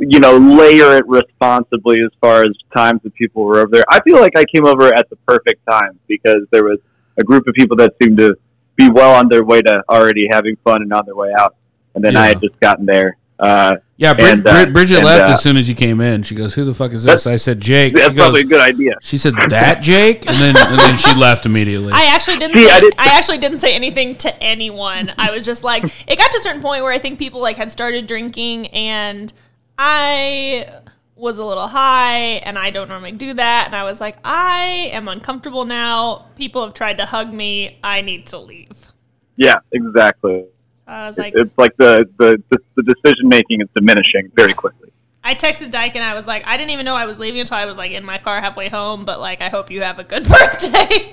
you 0.00 0.20
know 0.20 0.36
layer 0.36 0.96
it 0.96 1.06
responsibly 1.08 2.00
as 2.02 2.10
far 2.20 2.42
as 2.42 2.50
times 2.74 3.00
that 3.04 3.14
people 3.14 3.44
were 3.44 3.58
over 3.58 3.68
there. 3.70 3.84
I 3.88 4.00
feel 4.00 4.20
like 4.20 4.36
I 4.36 4.44
came 4.44 4.66
over 4.66 4.92
at 4.92 5.08
the 5.10 5.16
perfect 5.26 5.64
time 5.68 5.98
because 6.06 6.46
there 6.50 6.64
was 6.64 6.78
a 7.18 7.24
group 7.24 7.46
of 7.46 7.54
people 7.54 7.76
that 7.78 7.94
seemed 8.02 8.18
to 8.18 8.36
be 8.76 8.90
well 8.90 9.14
on 9.14 9.28
their 9.28 9.44
way 9.44 9.62
to 9.62 9.82
already 9.88 10.28
having 10.30 10.56
fun 10.64 10.82
and 10.82 10.92
on 10.92 11.04
their 11.06 11.14
way 11.16 11.32
out, 11.38 11.56
and 11.94 12.04
then 12.04 12.16
I 12.16 12.26
had 12.28 12.40
just 12.42 12.58
gotten 12.60 12.84
there. 12.84 13.16
Uh, 13.38 13.76
Yeah, 13.98 14.12
Brid- 14.14 14.28
And, 14.38 14.46
uh, 14.46 14.52
Brid- 14.52 14.72
Bridget 14.74 14.96
and, 14.96 15.04
left 15.04 15.28
uh, 15.28 15.32
as 15.34 15.42
soon 15.42 15.56
as 15.58 15.68
you 15.68 15.74
came 15.74 16.00
in. 16.00 16.22
She 16.22 16.34
goes, 16.34 16.54
"Who 16.54 16.64
the 16.64 16.72
fuck 16.74 16.92
is 16.92 17.04
this?" 17.04 17.26
I 17.26 17.36
said, 17.36 17.60
"Jake." 17.60 17.94
that's 17.94 18.12
She 18.12 18.18
probably 18.18 18.40
a 18.42 18.44
good 18.44 18.60
idea. 18.62 18.92
she 19.02 19.16
said, 19.18 19.34
"That 19.48 19.82
Jake," 19.82 20.26
and 20.26 20.36
then 20.38 20.56
and 20.56 20.78
then 20.78 20.96
she 20.96 21.14
left 21.14 21.44
immediately. 21.46 21.92
I 21.94 22.06
actually 22.14 22.38
didn't. 22.38 22.56
See, 22.56 22.64
say, 22.66 22.70
I 22.72 22.76
I, 22.76 22.80
didn't- 22.80 23.00
actually 23.00 23.38
didn't 23.38 23.58
say 23.58 23.74
anything 23.74 24.14
to 24.16 24.42
anyone. 24.42 25.12
I 25.18 25.30
was 25.30 25.44
just 25.46 25.64
like, 25.64 25.84
it 26.06 26.16
got 26.18 26.30
to 26.32 26.38
a 26.38 26.40
certain 26.40 26.62
point 26.62 26.82
where 26.82 26.92
I 26.92 26.98
think 26.98 27.18
people 27.18 27.40
like 27.42 27.56
had 27.58 27.70
started 27.70 28.06
drinking, 28.06 28.68
and 28.68 29.32
I 29.78 30.68
was 31.16 31.38
a 31.38 31.44
little 31.44 31.68
high, 31.68 32.40
and 32.44 32.58
I 32.58 32.70
don't 32.70 32.88
normally 32.88 33.12
do 33.12 33.34
that. 33.34 33.64
And 33.66 33.74
I 33.74 33.84
was 33.84 34.00
like, 34.00 34.18
I 34.24 34.90
am 34.92 35.08
uncomfortable 35.08 35.64
now. 35.64 36.26
People 36.36 36.62
have 36.64 36.74
tried 36.74 36.98
to 36.98 37.06
hug 37.06 37.32
me. 37.32 37.78
I 37.82 38.02
need 38.02 38.26
to 38.26 38.38
leave. 38.38 38.92
Yeah, 39.36 39.56
exactly. 39.72 40.46
I 40.86 41.08
was 41.08 41.18
like, 41.18 41.34
it's 41.36 41.56
like 41.58 41.76
the 41.78 42.08
the, 42.18 42.42
the, 42.50 42.58
the 42.76 42.82
decision 42.82 43.28
making 43.28 43.60
is 43.60 43.68
diminishing 43.74 44.30
very 44.36 44.54
quickly. 44.54 44.90
I 45.24 45.34
texted 45.34 45.72
Dyke, 45.72 45.96
and 45.96 46.04
I 46.04 46.14
was 46.14 46.26
like, 46.26 46.46
I 46.46 46.56
didn't 46.56 46.70
even 46.70 46.84
know 46.84 46.94
I 46.94 47.06
was 47.06 47.18
leaving 47.18 47.40
until 47.40 47.56
I 47.56 47.64
was 47.66 47.76
like 47.76 47.90
in 47.90 48.04
my 48.04 48.18
car 48.18 48.40
halfway 48.40 48.68
home. 48.68 49.04
But 49.04 49.18
like, 49.18 49.40
I 49.40 49.48
hope 49.48 49.70
you 49.70 49.82
have 49.82 49.98
a 49.98 50.04
good 50.04 50.22
birthday. 50.28 51.10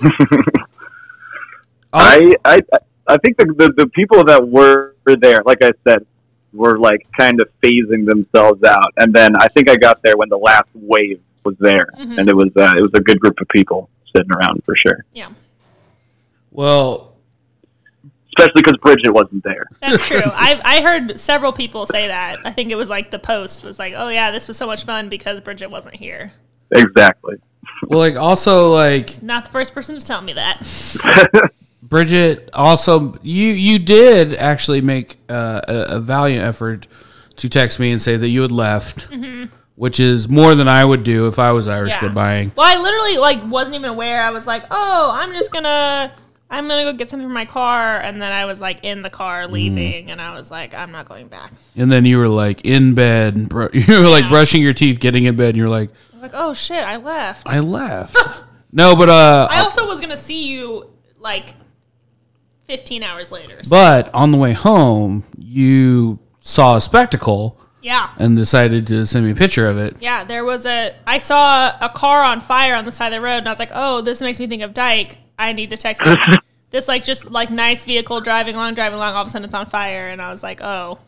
I, 1.92 2.34
oh. 2.34 2.40
I 2.44 2.60
I 3.06 3.18
think 3.18 3.36
the, 3.36 3.46
the 3.46 3.72
the 3.76 3.86
people 3.88 4.24
that 4.24 4.48
were 4.48 4.94
there, 5.04 5.40
like 5.44 5.58
I 5.62 5.72
said, 5.86 6.06
were 6.54 6.78
like 6.78 7.06
kind 7.18 7.40
of 7.42 7.48
phasing 7.62 8.06
themselves 8.06 8.62
out, 8.64 8.92
and 8.98 9.12
then 9.12 9.32
I 9.38 9.48
think 9.48 9.68
I 9.68 9.76
got 9.76 10.02
there 10.02 10.16
when 10.16 10.28
the 10.28 10.38
last 10.38 10.68
wave 10.74 11.20
was 11.44 11.56
there, 11.58 11.88
Mhm. 12.00 12.18
and 12.18 12.28
it 12.28 12.36
was 12.36 12.48
uh, 12.56 12.74
it 12.76 12.80
was 12.82 12.92
a 12.94 13.00
good 13.00 13.20
group 13.20 13.38
of 13.40 13.48
people 13.48 13.90
sitting 14.16 14.30
around 14.32 14.62
for 14.64 14.74
sure. 14.76 15.04
Yeah, 15.12 15.28
Well, 16.50 17.10
Especially 18.36 18.62
because 18.62 18.78
Bridget 18.82 19.12
wasn't 19.12 19.44
there. 19.44 19.64
that's 19.80 20.06
true. 20.08 20.20
I 20.24 20.60
I 20.64 20.82
heard 20.82 21.20
several 21.20 21.52
people 21.52 21.86
say 21.86 22.08
that. 22.08 22.40
I 22.44 22.50
think 22.50 22.72
it 22.72 22.76
was 22.76 22.88
like 22.90 23.10
the 23.12 23.18
post 23.20 23.62
was 23.62 23.78
like, 23.78 23.94
"Oh 23.96 24.08
yeah, 24.08 24.30
this 24.32 24.48
was 24.48 24.56
so 24.56 24.66
much 24.66 24.84
fun 24.84 25.08
because 25.08 25.40
Bridget 25.40 25.70
wasn't 25.70 25.94
here." 25.96 26.32
Exactly. 26.72 27.36
well, 27.86 28.00
like 28.00 28.16
also 28.16 28.72
like 28.72 29.22
Not 29.22 29.44
the 29.44 29.50
first 29.52 29.72
person 29.72 29.96
to 29.98 30.04
tell 30.04 30.20
me 30.20 30.32
that. 30.32 30.58
Bridget. 31.94 32.50
Also, 32.52 33.14
you 33.22 33.46
you 33.52 33.78
did 33.78 34.34
actually 34.34 34.80
make 34.80 35.16
uh, 35.28 35.60
a, 35.68 35.76
a 35.96 36.00
valiant 36.00 36.44
effort 36.44 36.88
to 37.36 37.48
text 37.48 37.78
me 37.78 37.92
and 37.92 38.02
say 38.02 38.16
that 38.16 38.28
you 38.28 38.42
had 38.42 38.50
left, 38.50 39.08
which 39.76 40.00
is 40.00 40.28
more 40.28 40.56
than 40.56 40.66
I 40.66 40.84
would 40.84 41.04
do 41.04 41.28
if 41.28 41.38
I 41.38 41.52
was 41.52 41.68
Irish 41.68 41.92
Mm-hmm. 41.92 42.06
Yeah. 42.06 42.12
goodbying. 42.12 42.56
Well, 42.56 42.66
I 42.66 42.82
literally 42.82 43.18
like 43.18 43.48
wasn't 43.48 43.76
even 43.76 43.90
aware. 43.90 44.22
I 44.22 44.30
was 44.30 44.44
like, 44.44 44.64
"Oh, 44.72 45.10
I'm 45.14 45.32
just 45.34 45.52
gonna." 45.52 46.12
I'm 46.50 46.68
gonna 46.68 46.84
go 46.84 46.92
get 46.92 47.10
something 47.10 47.26
from 47.26 47.32
my 47.34 47.46
car, 47.46 48.00
and 48.00 48.20
then 48.20 48.30
I 48.30 48.44
was 48.44 48.60
like 48.60 48.80
in 48.84 49.02
the 49.02 49.10
car 49.10 49.46
leaving, 49.48 50.10
and 50.10 50.20
I 50.20 50.34
was 50.34 50.50
like, 50.50 50.74
I'm 50.74 50.92
not 50.92 51.08
going 51.08 51.26
back. 51.28 51.52
And 51.74 51.90
then 51.90 52.04
you 52.04 52.18
were 52.18 52.28
like 52.28 52.64
in 52.64 52.94
bed, 52.94 53.36
you 53.72 54.02
were 54.02 54.08
like 54.08 54.28
brushing 54.28 54.62
your 54.62 54.74
teeth, 54.74 55.00
getting 55.00 55.24
in 55.24 55.36
bed, 55.36 55.48
and 55.50 55.56
you're 55.56 55.70
like, 55.70 55.90
I'm 56.12 56.20
like, 56.20 56.32
oh 56.34 56.52
shit, 56.54 56.84
I 56.84 56.96
left. 56.96 57.48
I 57.48 57.60
left. 57.60 58.16
no, 58.72 58.94
but 58.94 59.08
uh, 59.08 59.48
I 59.50 59.60
also 59.60 59.86
was 59.86 60.00
gonna 60.00 60.16
see 60.16 60.46
you 60.48 60.90
like 61.18 61.54
15 62.66 63.02
hours 63.02 63.30
later. 63.32 63.62
So, 63.62 63.70
but 63.70 64.14
on 64.14 64.30
the 64.32 64.38
way 64.38 64.52
home, 64.52 65.24
you 65.38 66.18
saw 66.40 66.76
a 66.76 66.80
spectacle 66.80 67.60
yeah, 67.82 68.10
and 68.18 68.36
decided 68.36 68.86
to 68.86 69.06
send 69.06 69.26
me 69.26 69.32
a 69.32 69.34
picture 69.34 69.66
of 69.68 69.76
it. 69.78 69.96
yeah. 70.00 70.24
There 70.24 70.44
was 70.44 70.64
a. 70.66 70.94
I 71.06 71.18
saw 71.18 71.76
a 71.80 71.88
car 71.90 72.22
on 72.22 72.40
fire 72.40 72.74
on 72.74 72.84
the 72.86 72.92
side 72.92 73.08
of 73.08 73.12
the 73.14 73.20
road, 73.20 73.38
and 73.38 73.48
I 73.48 73.52
was 73.52 73.58
like, 73.58 73.70
oh, 73.74 74.00
this 74.00 74.20
makes 74.22 74.40
me 74.40 74.46
think 74.46 74.62
of 74.62 74.72
Dyke. 74.72 75.18
I 75.38 75.52
need 75.52 75.70
to 75.70 75.76
text 75.76 76.02
him. 76.02 76.16
this 76.70 76.88
like 76.88 77.04
just 77.04 77.30
like 77.30 77.50
nice 77.50 77.84
vehicle 77.84 78.20
driving 78.22 78.54
along, 78.54 78.74
driving 78.74 78.96
along. 78.96 79.14
All 79.14 79.22
of 79.22 79.28
a 79.28 79.30
sudden, 79.30 79.44
it's 79.44 79.54
on 79.54 79.66
fire, 79.66 80.08
and 80.08 80.22
I 80.22 80.30
was 80.30 80.42
like, 80.42 80.60
oh, 80.62 80.98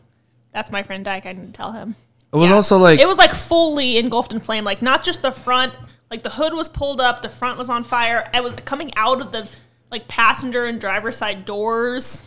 that's 0.53 0.69
my 0.71 0.83
friend 0.83 1.03
Dyke. 1.03 1.25
I 1.25 1.33
need 1.33 1.47
to 1.47 1.51
tell 1.53 1.71
him. 1.71 1.95
It 2.33 2.35
was 2.37 2.49
Yeah. 2.49 2.55
also 2.55 2.77
like 2.77 2.99
It 2.99 3.07
was 3.07 3.17
like 3.17 3.33
fully 3.33 3.97
engulfed 3.97 4.33
in 4.33 4.39
flame. 4.41 4.63
Like 4.65 4.81
not 4.81 5.03
just 5.03 5.21
the 5.21 5.31
front, 5.31 5.73
like 6.11 6.23
the 6.23 6.29
hood 6.29 6.53
was 6.53 6.67
pulled 6.69 6.99
up, 7.01 7.21
the 7.21 7.29
front 7.29 7.57
was 7.57 7.69
on 7.69 7.83
fire. 7.83 8.29
It 8.33 8.43
was 8.43 8.53
coming 8.65 8.91
out 8.97 9.21
of 9.21 9.31
the 9.31 9.47
like 9.91 10.07
passenger 10.07 10.65
and 10.65 10.79
driver 10.81 11.11
side 11.11 11.45
doors. 11.45 12.21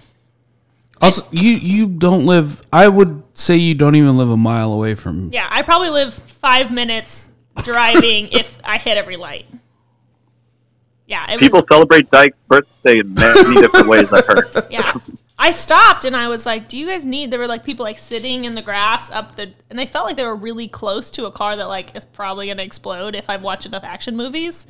also 1.01 1.27
you 1.31 1.53
you 1.53 1.87
don't 1.87 2.27
live. 2.27 2.63
I 2.73 2.89
would 2.89 3.23
say 3.35 3.57
you 3.57 3.75
don't 3.75 3.97
even 3.97 4.17
live 4.17 4.31
a 4.31 4.37
mile 4.37 4.73
away 4.73 4.95
from. 4.95 5.31
Yeah, 5.33 5.47
I 5.51 5.63
probably 5.63 5.91
live 5.91 6.15
five 6.15 6.71
minutes 6.71 7.31
driving 7.65 8.29
if 8.33 8.59
I 8.65 8.79
hit 8.79 8.97
every 8.97 9.17
light. 9.17 9.47
Yeah, 11.07 11.29
it 11.33 11.41
People 11.41 11.61
was. 11.61 11.67
celebrate 11.71 12.11
Dyke's 12.11 12.37
birthday 12.49 13.01
in 13.01 13.15
many 13.15 13.55
different 13.61 13.89
ways. 13.89 14.13
I've 14.13 14.27
heard. 14.27 14.47
Yeah, 14.71 14.93
I 15.37 15.51
stopped 15.51 16.05
and 16.05 16.15
I 16.17 16.29
was 16.29 16.47
like, 16.47 16.69
"Do 16.69 16.77
you 16.79 16.87
guys 16.87 17.05
need?" 17.05 17.33
There 17.33 17.41
were 17.41 17.49
like 17.49 17.65
people 17.65 17.85
like 17.85 17.99
sitting 17.99 18.45
in 18.45 18.55
the 18.55 18.63
grass 18.63 19.11
up 19.11 19.35
the, 19.35 19.53
and 19.69 19.77
they 19.79 19.87
felt 19.87 20.07
like 20.07 20.17
they 20.17 20.25
were 20.25 20.37
really 20.37 20.69
close 20.69 21.11
to 21.13 21.27
a 21.27 21.33
car 21.33 21.57
that 21.57 21.67
like 21.69 21.97
is 21.97 22.05
probably 22.05 22.47
gonna 22.47 22.63
explode 22.63 23.17
if 23.17 23.29
I've 23.29 23.43
watched 23.43 23.67
enough 23.67 23.83
action 23.83 24.17
movies. 24.17 24.67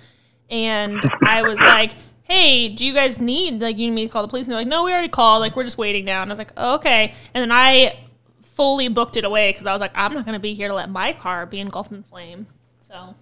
And 0.49 1.01
I 1.23 1.43
was 1.43 1.61
like, 1.61 1.93
"Hey, 2.31 2.69
do 2.69 2.87
you 2.87 2.95
guys 2.95 3.19
need 3.21 3.61
like 3.61 3.77
you 3.77 3.89
need 3.89 3.95
me 3.95 4.07
to 4.07 4.13
call 4.13 4.23
the 4.23 4.29
police?" 4.29 4.47
And 4.47 4.53
they're 4.53 4.61
like, 4.61 4.69
"No, 4.69 4.85
we 4.85 4.93
already 4.93 5.09
called. 5.09 5.41
Like 5.41 5.57
we're 5.57 5.65
just 5.65 5.79
waiting 5.79 6.05
now." 6.05 6.23
And 6.23 6.31
I 6.31 6.33
was 6.33 6.39
like, 6.39 6.53
oh, 6.57 6.77
"Okay." 6.77 7.15
And 7.35 7.43
then 7.43 7.53
I 7.53 7.99
fully 8.43 8.89
booked 8.89 9.17
it 9.17 9.25
away 9.25 9.53
because 9.53 9.67
I 9.67 9.73
was 9.73 9.81
like, 9.81 9.93
"I'm 9.95 10.15
not 10.15 10.25
gonna 10.25 10.39
be 10.39 10.55
here 10.55 10.69
to 10.69 10.75
let 10.75 10.91
my 10.91 11.13
car 11.13 11.47
be 11.47 11.61
engulfed 11.61 11.93
in 11.93 12.03
flame." 12.05 12.47
So 12.81 13.15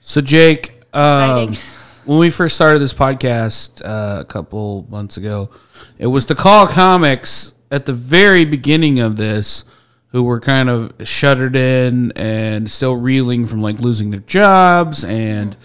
So 0.00 0.20
Jake, 0.20 0.82
um, 0.92 1.56
when 2.04 2.18
we 2.18 2.30
first 2.30 2.56
started 2.56 2.80
this 2.80 2.94
podcast 2.94 3.82
uh, 3.84 4.20
a 4.20 4.24
couple 4.24 4.86
months 4.90 5.16
ago, 5.16 5.50
it 5.98 6.08
was 6.08 6.26
to 6.26 6.34
call 6.34 6.66
comics 6.66 7.54
at 7.70 7.86
the 7.86 7.92
very 7.92 8.44
beginning 8.44 8.98
of 9.00 9.16
this 9.16 9.64
who 10.08 10.22
were 10.22 10.40
kind 10.40 10.68
of 10.68 10.92
shuttered 11.04 11.56
in 11.56 12.12
and 12.12 12.70
still 12.70 12.94
reeling 12.94 13.46
from 13.46 13.62
like 13.62 13.80
losing 13.80 14.10
their 14.10 14.20
jobs 14.20 15.02
and 15.04 15.56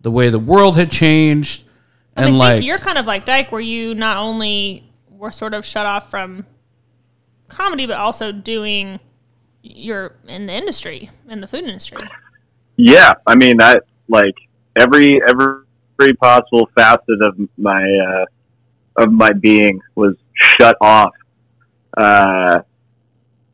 the 0.00 0.10
way 0.10 0.28
the 0.28 0.38
world 0.40 0.76
had 0.76 0.90
changed. 0.90 1.64
I 2.16 2.22
And 2.22 2.30
mean, 2.32 2.38
like 2.38 2.54
think 2.56 2.66
you're 2.66 2.78
kind 2.78 2.98
of 2.98 3.06
like 3.06 3.24
Dyke, 3.24 3.50
where 3.52 3.60
you 3.60 3.94
not 3.94 4.16
only 4.16 4.84
were 5.10 5.30
sort 5.30 5.54
of 5.54 5.64
shut 5.64 5.86
off 5.86 6.10
from 6.10 6.46
comedy, 7.48 7.86
but 7.86 7.96
also 7.96 8.32
doing 8.32 9.00
you're 9.62 10.16
in 10.26 10.46
the 10.46 10.52
industry, 10.52 11.10
in 11.28 11.40
the 11.40 11.46
food 11.46 11.64
industry. 11.64 12.02
Yeah, 12.76 13.12
I 13.26 13.36
mean, 13.36 13.60
I 13.62 13.76
like 14.08 14.34
every 14.78 15.20
every 15.28 16.14
possible 16.20 16.68
facet 16.76 17.22
of 17.22 17.38
my 17.56 17.82
uh, 17.82 19.02
of 19.02 19.12
my 19.12 19.30
being 19.30 19.80
was 19.94 20.16
shut 20.34 20.76
off. 20.80 21.12
Uh, 21.96 22.62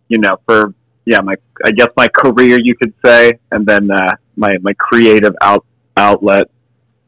you 0.09 0.19
know, 0.19 0.39
for 0.47 0.75
yeah, 1.05 1.21
my 1.21 1.35
I 1.65 1.71
guess 1.73 1.89
my 1.97 2.09
career, 2.09 2.59
you 2.63 2.75
could 2.77 2.95
say, 3.05 3.39
and 3.51 3.67
then 3.67 3.91
uh, 3.91 4.17
my 4.37 4.57
my 4.63 4.73
creative 4.79 5.35
out 5.41 5.65
outlet. 5.97 6.51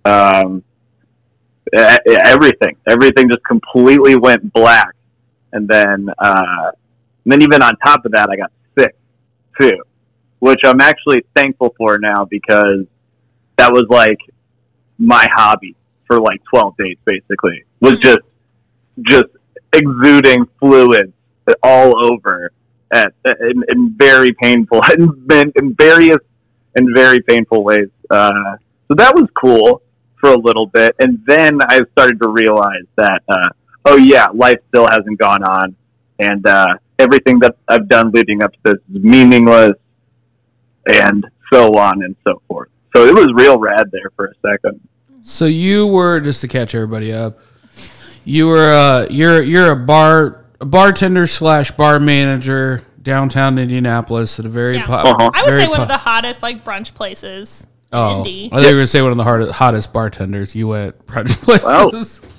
Um, 0.04 0.62
everything, 1.74 2.76
everything 2.88 3.28
just 3.28 3.44
completely 3.44 4.16
went 4.16 4.52
black, 4.52 4.94
and 5.52 5.68
then 5.68 6.08
uh, 6.18 6.70
and 7.24 7.32
then 7.32 7.42
even 7.42 7.62
on 7.62 7.76
top 7.84 8.04
of 8.04 8.12
that, 8.12 8.28
I 8.30 8.36
got 8.36 8.52
sick 8.78 8.94
too 9.60 9.82
which 10.40 10.60
I'm 10.64 10.80
actually 10.80 11.24
thankful 11.36 11.74
for 11.78 11.98
now 11.98 12.24
because 12.24 12.86
that 13.56 13.72
was 13.72 13.84
like 13.88 14.18
my 14.98 15.28
hobby 15.34 15.76
for 16.06 16.18
like 16.18 16.40
12 16.50 16.76
days 16.76 16.96
basically. 17.04 17.64
Was 17.80 17.92
Mhm. 17.92 18.02
just 18.02 18.18
just 19.02 19.28
exuding 19.72 20.46
fluids 20.58 21.12
all 21.62 22.04
over 22.04 22.50
at, 22.92 23.12
in, 23.40 23.62
in 23.68 23.94
very 23.96 24.32
painful 24.32 24.80
in, 24.98 25.52
in 25.56 25.74
various 25.74 26.18
in 26.76 26.92
very 26.94 27.20
painful 27.20 27.62
ways. 27.62 27.88
Uh, 28.08 28.56
so 28.88 28.94
that 28.96 29.14
was 29.14 29.28
cool 29.40 29.82
for 30.20 30.30
a 30.30 30.38
little 30.38 30.66
bit 30.66 30.94
and 30.98 31.18
then 31.26 31.58
I 31.62 31.80
started 31.92 32.20
to 32.20 32.28
realize 32.28 32.84
that 32.96 33.22
uh, 33.28 33.48
oh 33.86 33.96
yeah 33.96 34.26
life 34.34 34.58
still 34.68 34.86
hasn't 34.88 35.18
gone 35.18 35.42
on 35.42 35.74
and 36.18 36.46
uh, 36.46 36.66
everything 36.98 37.38
that 37.40 37.56
I've 37.68 37.88
done 37.88 38.10
leading 38.12 38.42
up 38.42 38.52
to 38.52 38.58
this 38.64 38.74
is 38.94 39.02
meaningless 39.02 39.72
and 40.86 41.26
so 41.52 41.76
on 41.78 42.02
and 42.02 42.14
so 42.26 42.40
forth. 42.48 42.68
So 42.94 43.06
it 43.06 43.14
was 43.14 43.28
real 43.34 43.58
rad 43.58 43.90
there 43.90 44.10
for 44.16 44.26
a 44.26 44.34
second. 44.46 44.80
So 45.22 45.46
you 45.46 45.86
were 45.86 46.20
just 46.20 46.40
to 46.42 46.48
catch 46.48 46.74
everybody 46.74 47.12
up. 47.12 47.38
You 48.24 48.48
were 48.48 48.72
uh, 48.72 49.06
you're 49.10 49.42
you're 49.42 49.72
a 49.72 49.76
bar 49.76 50.44
a 50.60 50.66
bartender 50.66 51.26
slash 51.26 51.70
bar 51.70 51.98
manager 52.00 52.82
downtown 53.02 53.58
Indianapolis 53.58 54.38
at 54.38 54.44
a 54.44 54.48
very 54.48 54.76
Yeah. 54.76 54.86
pop. 54.86 55.06
Uh-huh. 55.06 55.30
I 55.32 55.42
would 55.42 55.50
very 55.50 55.62
say 55.62 55.68
one 55.68 55.76
pop- 55.78 55.82
of 55.84 55.88
the 55.88 55.98
hottest 55.98 56.42
like 56.42 56.64
brunch 56.64 56.92
places 56.94 57.66
Oh, 57.92 58.10
in 58.10 58.16
Indy. 58.18 58.46
I 58.46 58.56
thought 58.56 58.60
you 58.62 58.66
were 58.66 58.72
gonna 58.72 58.86
say 58.86 59.02
one 59.02 59.10
of 59.10 59.16
the 59.16 59.24
hardest, 59.24 59.52
hottest 59.52 59.92
bartenders. 59.92 60.54
You 60.54 60.68
went 60.68 61.06
brunch 61.06 61.40
places. 61.42 62.20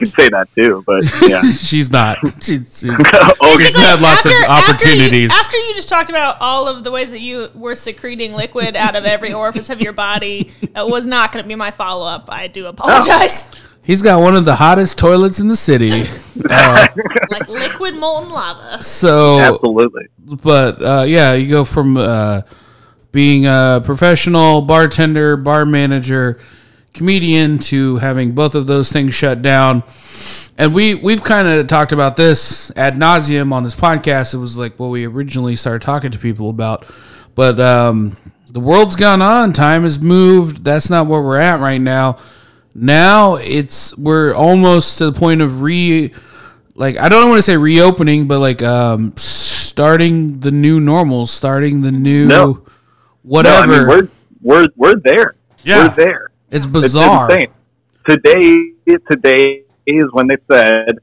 You 0.00 0.06
could 0.06 0.14
say 0.16 0.28
that 0.30 0.52
too, 0.54 0.82
but 0.86 1.04
yeah. 1.28 1.40
she's 1.50 1.90
not. 1.90 2.18
She's, 2.42 2.80
she's 2.80 2.90
oh, 2.90 3.58
She's 3.60 3.76
had 3.76 4.00
lots 4.00 4.26
of 4.26 4.32
opportunities. 4.48 5.30
After 5.30 5.56
you, 5.56 5.62
after 5.62 5.68
you 5.68 5.74
just 5.74 5.88
talked 5.88 6.10
about 6.10 6.38
all 6.40 6.66
of 6.66 6.82
the 6.82 6.90
ways 6.90 7.12
that 7.12 7.20
you 7.20 7.48
were 7.54 7.76
secreting 7.76 8.32
liquid 8.32 8.74
out 8.74 8.96
of 8.96 9.04
every 9.04 9.32
orifice 9.32 9.70
of 9.70 9.80
your 9.80 9.92
body, 9.92 10.50
it 10.62 10.86
was 10.88 11.06
not 11.06 11.30
going 11.30 11.44
to 11.44 11.48
be 11.48 11.54
my 11.54 11.70
follow 11.70 12.06
up. 12.06 12.24
I 12.28 12.48
do 12.48 12.66
apologize. 12.66 13.52
he's 13.84 14.02
got 14.02 14.20
one 14.20 14.34
of 14.34 14.44
the 14.44 14.56
hottest 14.56 14.98
toilets 14.98 15.38
in 15.38 15.46
the 15.46 15.56
city. 15.56 16.06
Uh, 16.50 16.88
like 17.30 17.48
liquid 17.48 17.94
molten 17.94 18.30
lava. 18.30 18.82
so, 18.82 19.38
absolutely. 19.38 20.08
but 20.42 20.82
uh, 20.82 21.04
yeah, 21.06 21.34
you 21.34 21.48
go 21.48 21.64
from 21.64 21.96
uh, 21.96 22.40
being 23.14 23.46
a 23.46 23.80
professional 23.82 24.60
bartender, 24.60 25.36
bar 25.36 25.64
manager, 25.64 26.40
comedian 26.92 27.60
to 27.60 27.96
having 27.98 28.32
both 28.32 28.56
of 28.56 28.66
those 28.66 28.90
things 28.90 29.14
shut 29.14 29.40
down. 29.40 29.84
And 30.58 30.74
we 30.74 30.96
we've 30.96 31.22
kind 31.22 31.46
of 31.46 31.68
talked 31.68 31.92
about 31.92 32.16
this 32.16 32.72
ad 32.76 32.96
nauseum 32.96 33.52
on 33.52 33.62
this 33.62 33.76
podcast. 33.76 34.34
It 34.34 34.38
was 34.38 34.58
like 34.58 34.78
what 34.80 34.88
we 34.88 35.06
originally 35.06 35.54
started 35.54 35.80
talking 35.82 36.10
to 36.10 36.18
people 36.18 36.50
about, 36.50 36.84
but 37.36 37.60
um, 37.60 38.16
the 38.50 38.60
world's 38.60 38.96
gone 38.96 39.22
on. 39.22 39.52
Time 39.52 39.84
has 39.84 40.00
moved. 40.00 40.64
That's 40.64 40.90
not 40.90 41.06
where 41.06 41.22
we're 41.22 41.38
at 41.38 41.60
right 41.60 41.80
now. 41.80 42.18
Now 42.74 43.36
it's 43.36 43.96
we're 43.96 44.34
almost 44.34 44.98
to 44.98 45.12
the 45.12 45.18
point 45.18 45.40
of 45.40 45.62
re 45.62 46.12
like 46.74 46.96
I 46.96 47.08
don't 47.08 47.28
want 47.28 47.38
to 47.38 47.42
say 47.42 47.56
reopening, 47.56 48.26
but 48.26 48.40
like 48.40 48.60
um 48.60 49.12
starting 49.16 50.40
the 50.40 50.50
new 50.50 50.80
normal, 50.80 51.26
starting 51.26 51.82
the 51.82 51.92
new. 51.92 52.26
No, 53.24 53.30
whatever. 53.30 53.72
I 53.72 53.78
mean, 53.78 53.88
we're 53.88 54.08
we're 54.42 54.68
we're 54.76 54.94
there. 55.02 55.34
Yeah. 55.64 55.88
We're 55.88 55.94
there. 56.04 56.30
it's 56.50 56.66
It's 56.66 56.72
bizarre. 56.72 57.30
insane. 57.30 57.48
Today 58.06 58.72
today 59.10 59.62
is 59.86 60.04
when 60.12 60.28
they 60.28 60.36
said, 60.50 60.98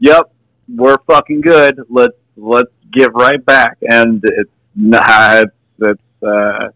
"Yep, 0.00 0.32
we're 0.76 0.98
fucking 1.06 1.40
good. 1.40 1.80
Let's 1.88 2.12
let's 2.36 2.70
give 2.92 3.12
right 3.14 3.42
back, 3.44 3.78
and 3.82 4.22
it's 4.24 4.50
not. 4.76 5.44
It's, 5.44 5.52
it's 5.80 6.02
uh, 6.22 6.68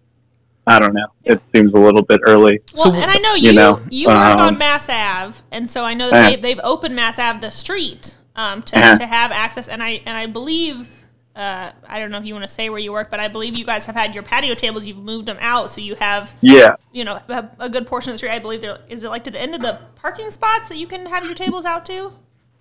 I 0.66 0.78
don't 0.80 0.94
know. 0.94 1.06
It 1.24 1.40
seems 1.54 1.72
a 1.74 1.78
little 1.78 2.02
bit 2.02 2.20
early. 2.26 2.60
Well, 2.74 2.84
So, 2.86 2.92
and 2.94 3.10
I 3.10 3.18
know 3.18 3.34
you 3.34 3.50
you 3.52 3.80
you, 3.90 4.08
know, 4.08 4.14
work 4.14 4.38
on 4.38 4.48
um, 4.54 4.58
Mass 4.58 4.88
Ave, 4.88 5.38
and 5.52 5.70
so 5.70 5.84
I 5.84 5.92
know 5.94 6.08
uh, 6.10 6.30
they've, 6.30 6.40
they've 6.42 6.60
opened 6.64 6.96
Mass 6.96 7.18
Ave 7.18 7.40
the 7.40 7.50
street 7.50 8.16
um, 8.34 8.62
to, 8.62 8.78
Uh-huh. 8.78 8.96
to 8.96 9.06
have 9.06 9.30
access, 9.30 9.68
and 9.68 9.82
I 9.82 10.00
and 10.06 10.16
I 10.16 10.24
believe. 10.26 10.88
Uh, 11.36 11.70
I 11.86 12.00
don't 12.00 12.10
know 12.10 12.18
if 12.18 12.24
you 12.24 12.32
want 12.32 12.44
to 12.48 12.52
say 12.54 12.70
where 12.70 12.78
you 12.78 12.92
work, 12.92 13.10
but 13.10 13.20
I 13.20 13.28
believe 13.28 13.54
you 13.56 13.66
guys 13.66 13.84
have 13.84 13.94
had 13.94 14.14
your 14.14 14.22
patio 14.22 14.54
tables. 14.54 14.86
You've 14.86 14.96
moved 14.96 15.26
them 15.26 15.36
out, 15.40 15.68
so 15.68 15.82
you 15.82 15.94
have, 15.96 16.32
Yeah, 16.40 16.76
you 16.92 17.04
know, 17.04 17.20
a, 17.28 17.50
a 17.60 17.68
good 17.68 17.86
portion 17.86 18.10
of 18.10 18.14
the 18.14 18.18
street. 18.18 18.30
I 18.30 18.38
believe 18.38 18.62
there 18.62 18.78
is 18.88 19.04
it 19.04 19.08
like 19.10 19.24
to 19.24 19.30
the 19.30 19.40
end 19.40 19.54
of 19.54 19.60
the 19.60 19.78
parking 19.96 20.30
spots 20.30 20.68
that 20.70 20.76
you 20.78 20.86
can 20.86 21.04
have 21.06 21.24
your 21.26 21.34
tables 21.34 21.66
out 21.66 21.84
to. 21.86 22.12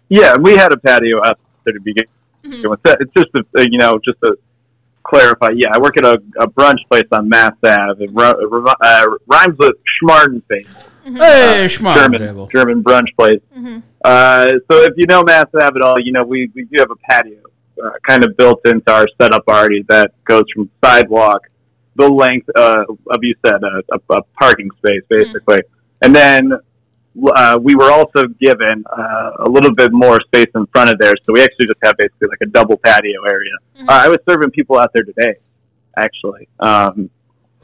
yeah. 0.09 0.35
We 0.37 0.55
had 0.57 0.73
a 0.73 0.77
patio 0.77 1.19
out 1.25 1.39
there 1.63 1.73
to 1.73 1.79
begin 1.79 2.05
with. 2.43 2.79
It's 2.85 3.11
just 3.15 3.29
a, 3.55 3.61
you 3.71 3.77
know 3.79 3.93
just 4.03 4.19
to 4.23 4.37
clarify. 5.03 5.49
Yeah, 5.55 5.69
I 5.73 5.79
work 5.79 5.97
at 5.97 6.03
a, 6.05 6.21
a 6.39 6.47
brunch 6.47 6.79
place 6.89 7.07
on 7.11 7.29
Mass 7.29 7.53
Ave. 7.63 8.03
It, 8.03 8.11
ru- 8.13 8.67
uh, 8.81 9.05
rhymes 9.27 9.57
with 9.57 9.75
Schmardenfeld. 10.03 10.67
Hey, 11.05 11.67
schmuck 11.69 11.95
German 11.95 12.19
table. 12.19 12.47
German 12.47 12.83
brunch 12.83 13.07
place. 13.17 13.39
Uh, 14.03 14.45
so 14.69 14.81
if 14.83 14.93
you 14.97 15.05
know 15.07 15.23
Mass 15.23 15.45
Ave 15.53 15.75
at 15.77 15.81
all, 15.81 15.95
you 15.99 16.11
know 16.11 16.23
we, 16.23 16.49
we 16.55 16.63
do 16.65 16.79
have 16.79 16.89
a 16.91 16.95
patio 16.95 17.37
uh, 17.83 17.91
kind 18.07 18.23
of 18.23 18.35
built 18.37 18.65
into 18.65 18.91
our 18.91 19.07
setup 19.21 19.43
already 19.47 19.83
that 19.87 20.11
goes 20.25 20.43
from 20.53 20.69
sidewalk 20.83 21.41
the 21.95 22.07
length 22.07 22.49
uh, 22.55 22.83
of 22.87 23.17
you 23.21 23.35
said 23.45 23.61
a, 23.63 23.95
a, 23.95 24.15
a 24.15 24.21
parking 24.39 24.69
space 24.77 25.01
basically, 25.09 25.59
and 26.01 26.15
then 26.15 26.51
uh, 27.35 27.57
we 27.61 27.75
were 27.75 27.91
also 27.91 28.23
given 28.39 28.83
uh, 28.91 29.31
a 29.45 29.49
little 29.49 29.73
bit 29.73 29.93
more 29.93 30.19
space 30.27 30.49
in 30.55 30.65
front 30.67 30.89
of 30.89 30.97
there, 30.99 31.13
so 31.23 31.33
we 31.33 31.41
actually 31.41 31.67
just 31.67 31.79
have 31.83 31.95
basically 31.97 32.27
like 32.27 32.41
a 32.41 32.47
double 32.47 32.77
patio 32.77 33.23
area. 33.27 33.53
Uh, 33.87 34.01
I 34.03 34.09
was 34.09 34.17
serving 34.29 34.51
people 34.51 34.77
out 34.77 34.91
there 34.93 35.03
today, 35.03 35.35
actually, 35.97 36.49
um, 36.59 37.09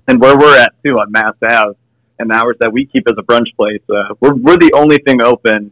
and 0.08 0.22
where 0.22 0.38
we're 0.38 0.58
at 0.58 0.74
too 0.84 0.94
on 0.94 1.12
Mass 1.12 1.36
Ave 1.44 1.78
and 2.20 2.30
the 2.30 2.36
hours 2.36 2.56
that 2.62 2.72
we 2.72 2.86
keep 2.86 3.08
as 3.10 3.16
a 3.18 3.24
brunch 3.24 3.54
place, 3.58 3.82
uh, 3.90 4.14
we're, 4.20 4.36
we're 4.36 4.58
the 4.58 4.72
only 4.74 5.00
thing 5.00 5.22
open 5.22 5.72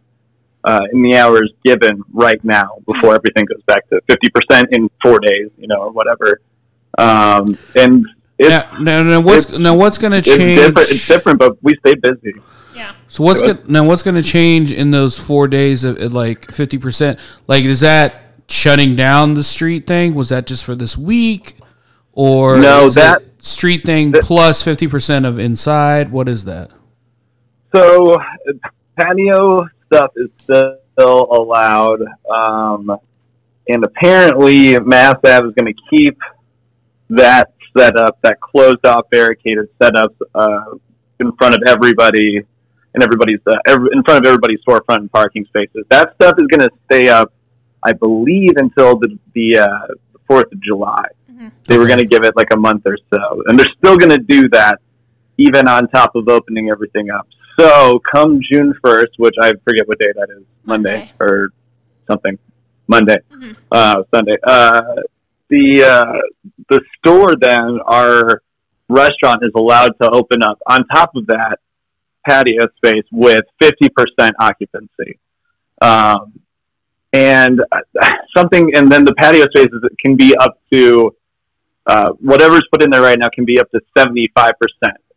uh, 0.63 0.81
in 0.93 1.01
the 1.03 1.15
hours 1.17 1.51
given 1.63 2.03
right 2.11 2.43
now 2.43 2.69
before 2.85 3.15
everything 3.15 3.45
goes 3.45 3.61
back 3.65 3.87
to 3.89 4.01
50% 4.09 4.67
in 4.71 4.89
four 5.01 5.19
days, 5.19 5.49
you 5.57 5.67
know, 5.67 5.77
or 5.77 5.91
whatever. 5.91 6.41
Um, 6.97 7.57
and 7.75 8.05
it's, 8.37 8.49
Now, 8.49 8.77
now, 8.79 9.03
now 9.03 9.21
what's 9.21 9.45
it's- 9.45 9.59
now 9.61 9.75
what's 9.75 9.97
going 9.97 10.11
to 10.11 10.17
it's 10.17 10.27
change? 10.35 10.59
different. 10.59 10.91
It's 10.91 11.07
different, 11.07 11.39
but 11.39 11.61
we 11.63 11.75
stay 11.85 11.93
busy. 11.95 12.33
Yeah. 12.75 12.91
So 13.07 13.23
what's 13.23 13.41
Go 13.41 13.53
going 13.53 13.71
now 13.71 13.85
what's 13.85 14.03
going 14.03 14.15
to 14.15 14.23
change 14.23 14.71
in 14.71 14.91
those 14.91 15.17
four 15.17 15.47
days 15.47 15.83
of 15.83 15.97
at 15.99 16.11
like 16.13 16.49
fifty 16.51 16.77
percent? 16.77 17.19
Like, 17.47 17.63
is 17.63 17.79
that 17.81 18.21
shutting 18.47 18.95
down 18.95 19.33
the 19.33 19.43
street 19.43 19.85
thing? 19.87 20.13
Was 20.15 20.29
that 20.29 20.45
just 20.47 20.63
for 20.65 20.75
this 20.75 20.97
week, 20.97 21.55
or 22.13 22.57
No, 22.57 22.85
is 22.85 22.95
that- 22.95 23.21
it 23.21 23.43
street 23.43 23.85
thing 23.85 24.11
plus 24.13 24.63
fifty 24.63 24.87
percent 24.87 25.25
of 25.25 25.37
inside? 25.39 26.11
What 26.11 26.27
is 26.29 26.45
that? 26.45 26.71
So 27.75 28.17
patio 28.97 29.67
stuff 29.91 30.11
is 30.15 30.29
still 30.43 31.27
allowed, 31.31 32.01
um, 32.29 32.97
and 33.67 33.83
apparently 33.83 34.79
Mass 34.79 35.15
Ave 35.23 35.47
is 35.47 35.53
going 35.55 35.73
to 35.73 35.81
keep 35.89 36.17
that 37.09 37.53
setup, 37.77 38.19
that 38.21 38.39
closed 38.39 38.85
off 38.85 39.09
barricaded 39.09 39.67
setup, 39.81 40.15
uh, 40.35 40.75
in 41.19 41.31
front 41.33 41.55
of 41.55 41.61
everybody, 41.67 42.41
and 42.93 43.03
everybody's 43.03 43.39
uh, 43.47 43.55
every, 43.67 43.89
in 43.93 44.03
front 44.03 44.25
of 44.25 44.27
everybody's 44.27 44.59
storefront 44.67 44.97
and 44.97 45.11
parking 45.11 45.45
spaces. 45.45 45.85
That 45.89 46.13
stuff 46.15 46.35
is 46.37 46.47
going 46.47 46.69
to 46.69 46.71
stay 46.85 47.09
up, 47.09 47.33
I 47.83 47.93
believe, 47.93 48.53
until 48.55 48.97
the 48.97 49.17
the 49.33 49.59
uh, 49.59 49.93
Fourth 50.27 50.51
of 50.51 50.61
July. 50.61 51.05
They 51.65 51.77
were 51.77 51.87
going 51.87 51.99
to 51.99 52.05
give 52.05 52.23
it 52.23 52.35
like 52.35 52.49
a 52.53 52.57
month 52.57 52.83
or 52.85 52.97
so, 53.13 53.43
and 53.47 53.57
they're 53.57 53.73
still 53.77 53.95
going 53.95 54.11
to 54.11 54.19
do 54.19 54.49
that 54.49 54.79
even 55.37 55.67
on 55.67 55.87
top 55.87 56.15
of 56.15 56.27
opening 56.27 56.69
everything 56.69 57.09
up. 57.09 57.27
So 57.59 57.99
come 58.11 58.39
June 58.49 58.73
first, 58.83 59.11
which 59.17 59.35
I 59.41 59.51
forget 59.65 59.85
what 59.87 59.99
day 59.99 60.11
that 60.15 60.29
is, 60.29 60.43
Monday, 60.63 60.91
Monday. 60.99 61.11
or 61.19 61.49
something, 62.09 62.37
Monday, 62.87 63.17
Mhm. 63.31 63.55
uh, 63.71 64.03
Sunday. 64.13 64.37
Uh, 64.43 64.81
the 65.49 65.83
uh, 65.83 66.21
the 66.69 66.79
store 66.97 67.35
then 67.35 67.79
our 67.85 68.41
restaurant 68.87 69.39
is 69.43 69.51
allowed 69.55 69.91
to 70.01 70.09
open 70.11 70.41
up 70.41 70.57
on 70.67 70.85
top 70.93 71.15
of 71.15 71.25
that 71.27 71.59
patio 72.25 72.63
space 72.77 73.03
with 73.11 73.43
fifty 73.59 73.89
percent 73.89 74.35
occupancy. 74.39 75.19
Um, 75.81 76.39
and 77.11 77.59
uh, 77.71 77.79
something, 78.37 78.71
and 78.75 78.89
then 78.89 79.03
the 79.03 79.15
patio 79.15 79.45
spaces 79.53 79.83
can 80.05 80.15
be 80.15 80.33
up 80.37 80.59
to 80.71 81.13
uh, 81.85 82.11
whatever's 82.19 82.63
put 82.71 82.83
in 82.83 82.89
there 82.89 83.01
right 83.01 83.17
now 83.17 83.27
can 83.33 83.45
be 83.45 83.59
up 83.59 83.69
to 83.71 83.79
75%, 83.97 84.21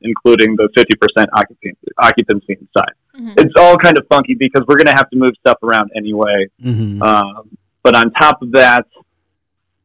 including 0.03 0.57
the 0.57 0.69
50% 0.77 1.27
occupancy, 1.33 1.77
occupancy 1.99 2.57
inside. 2.61 2.95
Mhm. 3.15 3.35
It's 3.45 3.55
all 3.59 3.77
kind 3.77 3.99
of 3.99 4.07
funky 4.09 4.35
because 4.35 4.63
we're 4.67 4.77
going 4.77 4.87
to 4.87 4.95
have 4.97 5.11
to 5.11 5.17
move 5.17 5.33
stuff 5.41 5.59
around 5.63 5.91
anyway. 5.95 6.47
Mm-hmm. 6.63 7.03
Um, 7.03 7.57
but 7.83 7.95
on 7.95 8.11
top 8.13 8.41
of 8.43 8.53
that, 8.53 8.87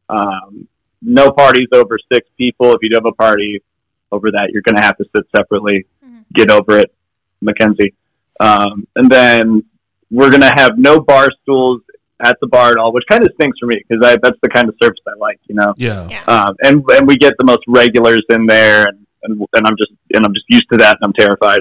um, 0.08 0.66
no 1.02 1.30
parties 1.30 1.68
over 1.72 1.98
six 2.10 2.28
people. 2.38 2.72
If 2.72 2.78
you 2.82 2.90
do 2.90 2.96
have 2.96 3.06
a 3.06 3.12
party 3.12 3.62
over 4.10 4.28
that, 4.32 4.50
you're 4.52 4.62
going 4.62 4.76
to 4.76 4.82
have 4.82 4.96
to 4.96 5.04
sit 5.14 5.26
separately. 5.36 5.86
Mhm. 6.04 6.24
Get 6.32 6.50
over 6.50 6.78
it, 6.78 6.94
Mackenzie. 7.40 7.94
Um, 8.40 8.86
and 8.96 9.10
then 9.10 9.64
we're 10.10 10.30
going 10.30 10.42
to 10.42 10.52
have 10.54 10.78
no 10.78 11.00
bar 11.00 11.28
stools 11.42 11.82
at 12.20 12.36
the 12.40 12.46
bar 12.46 12.70
at 12.70 12.76
all, 12.76 12.92
which 12.92 13.04
kind 13.10 13.22
of 13.22 13.30
stinks 13.34 13.58
for 13.58 13.66
me 13.66 13.76
because 13.86 14.02
that's 14.22 14.38
the 14.42 14.48
kind 14.48 14.68
of 14.68 14.74
service 14.82 14.98
I 15.06 15.16
like, 15.18 15.40
you 15.48 15.54
know 15.54 15.74
yeah. 15.76 16.08
Yeah. 16.08 16.24
um, 16.24 16.56
and 16.62 16.82
and 16.90 17.06
we 17.06 17.16
get 17.16 17.34
the 17.38 17.44
most 17.44 17.62
regulars 17.68 18.22
in 18.30 18.46
there, 18.46 18.86
and, 18.86 19.06
and 19.22 19.40
and 19.54 19.66
I'm 19.66 19.76
just 19.76 19.92
and 20.12 20.24
I'm 20.24 20.34
just 20.34 20.46
used 20.48 20.66
to 20.72 20.78
that, 20.78 20.98
and 21.00 21.04
I'm 21.04 21.12
terrified. 21.12 21.60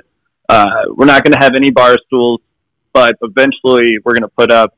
Uh, 0.50 0.66
we're 0.96 1.06
not 1.06 1.24
going 1.24 1.34
to 1.34 1.40
have 1.40 1.56
any 1.56 1.72
bar 1.72 1.96
stools, 2.08 2.40
but 2.94 3.16
eventually 3.22 3.98
we're 4.04 4.14
going 4.14 4.22
to 4.22 4.30
put 4.30 4.52
up 4.52 4.76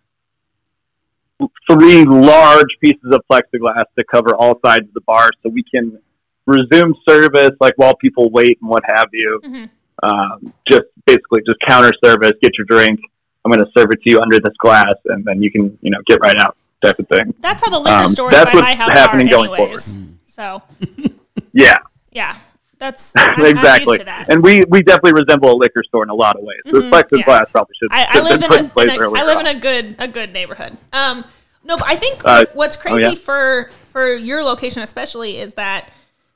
three 1.72 2.04
large 2.04 2.68
pieces 2.82 3.12
of 3.12 3.22
plexiglass 3.32 3.86
to 3.98 4.04
cover 4.12 4.36
all 4.36 4.60
sides 4.66 4.88
of 4.88 4.94
the 4.94 5.02
bar, 5.02 5.30
so 5.44 5.50
we 5.50 5.64
can 5.64 5.98
resume 6.46 6.96
service 7.08 7.52
like 7.60 7.74
while 7.78 7.96
people 7.96 8.30
wait 8.32 8.58
and 8.62 8.70
what 8.70 8.84
have 8.86 9.08
you. 9.14 9.40
Mhm. 9.46 9.70
Um, 10.02 10.54
just 10.70 10.86
basically 11.06 11.42
just 11.46 11.58
counter 11.68 11.92
service, 12.04 12.32
get 12.42 12.52
your 12.58 12.66
drink. 12.66 13.00
I'm 13.46 13.52
going 13.52 13.64
to 13.66 13.72
serve 13.78 13.92
it 13.92 14.02
to 14.04 14.10
you 14.10 14.20
under 14.22 14.40
this 14.40 14.54
glass, 14.60 14.94
and 15.06 15.24
then 15.26 15.42
you 15.42 15.52
can 15.52 15.78
you 15.82 15.92
know 15.92 16.00
get 16.08 16.20
right 16.22 16.36
out 16.38 16.56
type 16.84 17.00
of 17.00 17.08
thing. 17.10 17.34
That's 17.40 17.62
how 17.64 17.70
the 17.72 17.80
liquor 17.80 17.96
Um, 17.96 18.08
stores 18.08 18.34
that's 18.34 18.52
by 18.52 18.56
what's 18.56 18.68
my 18.68 18.76
house 18.76 18.92
happening 18.94 19.28
are, 19.28 19.32
going 19.32 19.54
anyways. 19.62 19.98
So 20.26 20.62
Yeah. 21.54 21.76
yeah, 22.12 22.38
that's 22.78 23.14
I'm, 23.18 23.40
I'm 23.42 23.46
exactly. 23.46 23.94
used 23.94 24.02
to 24.02 24.06
that. 24.06 24.28
And 24.30 24.42
we, 24.44 24.64
we 24.70 24.82
definitely 24.82 25.14
resemble 25.22 25.52
a 25.52 25.58
liquor 25.58 25.84
store 25.84 26.04
in 26.04 26.10
a 26.10 26.14
lot 26.14 26.36
of 26.38 26.44
ways. 26.44 26.60
This 26.66 26.74
Mhm, 26.84 26.90
plexiglass 26.92 27.50
probably 27.52 27.76
should, 27.80 27.90
I, 27.92 28.08
I 28.10 28.20
live 28.22 28.32
have 28.32 28.34
in 28.34 28.40
been 28.42 28.50
put 28.50 28.56
a, 28.60 28.64
in 28.64 28.70
place 28.70 28.92
in 28.92 29.02
a 29.02 29.04
earlier. 29.06 29.22
I 29.22 29.26
live 29.26 29.38
on. 29.40 29.48
in 29.48 29.58
a 29.58 29.60
good 29.60 29.96
a 30.00 30.08
good 30.08 30.32
neighborhood. 30.34 30.78
Um, 30.94 31.26
no, 31.64 31.76
but 31.76 31.88
I 31.88 31.96
think 31.96 32.22
Uh, 32.24 32.46
what's 32.54 32.78
oh, 32.78 32.82
crazy 32.82 33.02
yeah? 33.02 33.16
for 33.16 33.70
for 33.84 34.14
your 34.14 34.44
location 34.44 34.82
especially 34.82 35.38
is 35.38 35.56
that 35.56 35.90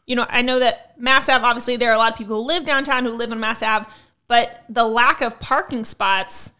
you 0.07 0.15
know 0.15 0.25
I 0.29 0.41
know 0.41 0.59
that 0.59 0.99
Mass 0.99 1.29
Ave 1.29 1.45
obviously 1.45 1.77
there 1.77 1.89
are 1.91 1.95
a 1.95 1.97
lot 1.97 2.11
of 2.11 2.17
people 2.17 2.35
who 2.41 2.47
live 2.47 2.65
downtown 2.65 3.05
who 3.05 3.11
live 3.13 3.31
in 3.31 3.39
Mass 3.39 3.61
Ave, 3.63 3.85
but 4.27 4.63
the 4.67 4.83
lack 4.83 5.21
of 5.21 5.39
parking 5.39 5.85
spots. 5.85 6.51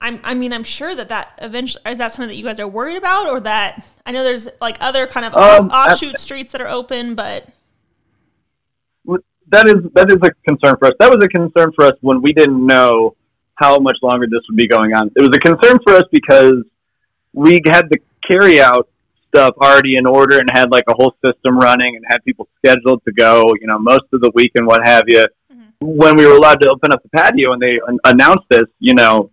I'm, 0.00 0.20
I 0.22 0.34
mean, 0.34 0.52
I'm 0.52 0.64
sure 0.64 0.94
that 0.94 1.08
that 1.08 1.38
eventually 1.42 1.82
is 1.86 1.98
that 1.98 2.12
something 2.12 2.28
that 2.28 2.36
you 2.36 2.44
guys 2.44 2.60
are 2.60 2.68
worried 2.68 2.96
about, 2.96 3.28
or 3.28 3.40
that 3.40 3.84
I 4.06 4.12
know 4.12 4.22
there's 4.22 4.48
like 4.60 4.76
other 4.80 5.06
kind 5.06 5.26
of 5.26 5.34
Um, 5.34 5.70
off, 5.70 5.92
offshoot 5.92 6.20
streets 6.20 6.52
that 6.52 6.60
are 6.60 6.68
open, 6.68 7.14
but 7.14 7.48
that 9.50 9.66
is 9.66 9.76
that 9.94 10.10
is 10.10 10.18
a 10.22 10.30
concern 10.46 10.76
for 10.78 10.88
us. 10.88 10.94
That 11.00 11.10
was 11.10 11.24
a 11.24 11.28
concern 11.28 11.72
for 11.74 11.86
us 11.86 11.94
when 12.00 12.22
we 12.22 12.32
didn't 12.32 12.64
know 12.64 13.16
how 13.54 13.78
much 13.78 13.96
longer 14.02 14.26
this 14.26 14.42
would 14.48 14.56
be 14.56 14.68
going 14.68 14.94
on. 14.94 15.10
It 15.16 15.22
was 15.22 15.30
a 15.34 15.40
concern 15.40 15.78
for 15.84 15.94
us 15.94 16.04
because 16.12 16.62
we 17.32 17.60
had 17.66 17.88
the 17.90 17.98
carry 18.26 18.60
out 18.60 18.88
stuff 19.28 19.54
already 19.60 19.96
in 19.96 20.06
order 20.06 20.36
and 20.38 20.48
had 20.52 20.70
like 20.70 20.84
a 20.88 20.94
whole 20.94 21.14
system 21.24 21.58
running 21.58 21.96
and 21.96 22.04
had 22.08 22.24
people 22.24 22.48
scheduled 22.58 23.02
to 23.04 23.12
go, 23.12 23.54
you 23.60 23.66
know, 23.66 23.78
most 23.78 24.04
of 24.12 24.20
the 24.20 24.30
week 24.34 24.52
and 24.54 24.66
what 24.66 24.86
have 24.86 25.04
you. 25.06 25.24
When 25.80 26.16
we 26.16 26.26
were 26.26 26.34
allowed 26.34 26.60
to 26.62 26.70
open 26.70 26.92
up 26.92 27.02
the 27.02 27.08
patio 27.10 27.52
and 27.52 27.62
they 27.62 27.78
an- 27.86 27.98
announced 28.04 28.46
this, 28.50 28.64
you 28.80 28.94
know, 28.94 29.30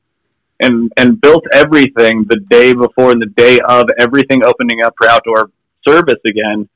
and 0.59 0.91
and 0.97 1.19
built 1.21 1.43
everything 1.53 2.25
the 2.29 2.39
day 2.49 2.73
before 2.73 3.11
and 3.11 3.21
the 3.21 3.33
day 3.35 3.59
of 3.67 3.85
everything 3.99 4.43
opening 4.43 4.83
up 4.83 4.93
for 4.97 5.07
outdoor 5.07 5.51
service 5.85 6.19
again 6.27 6.67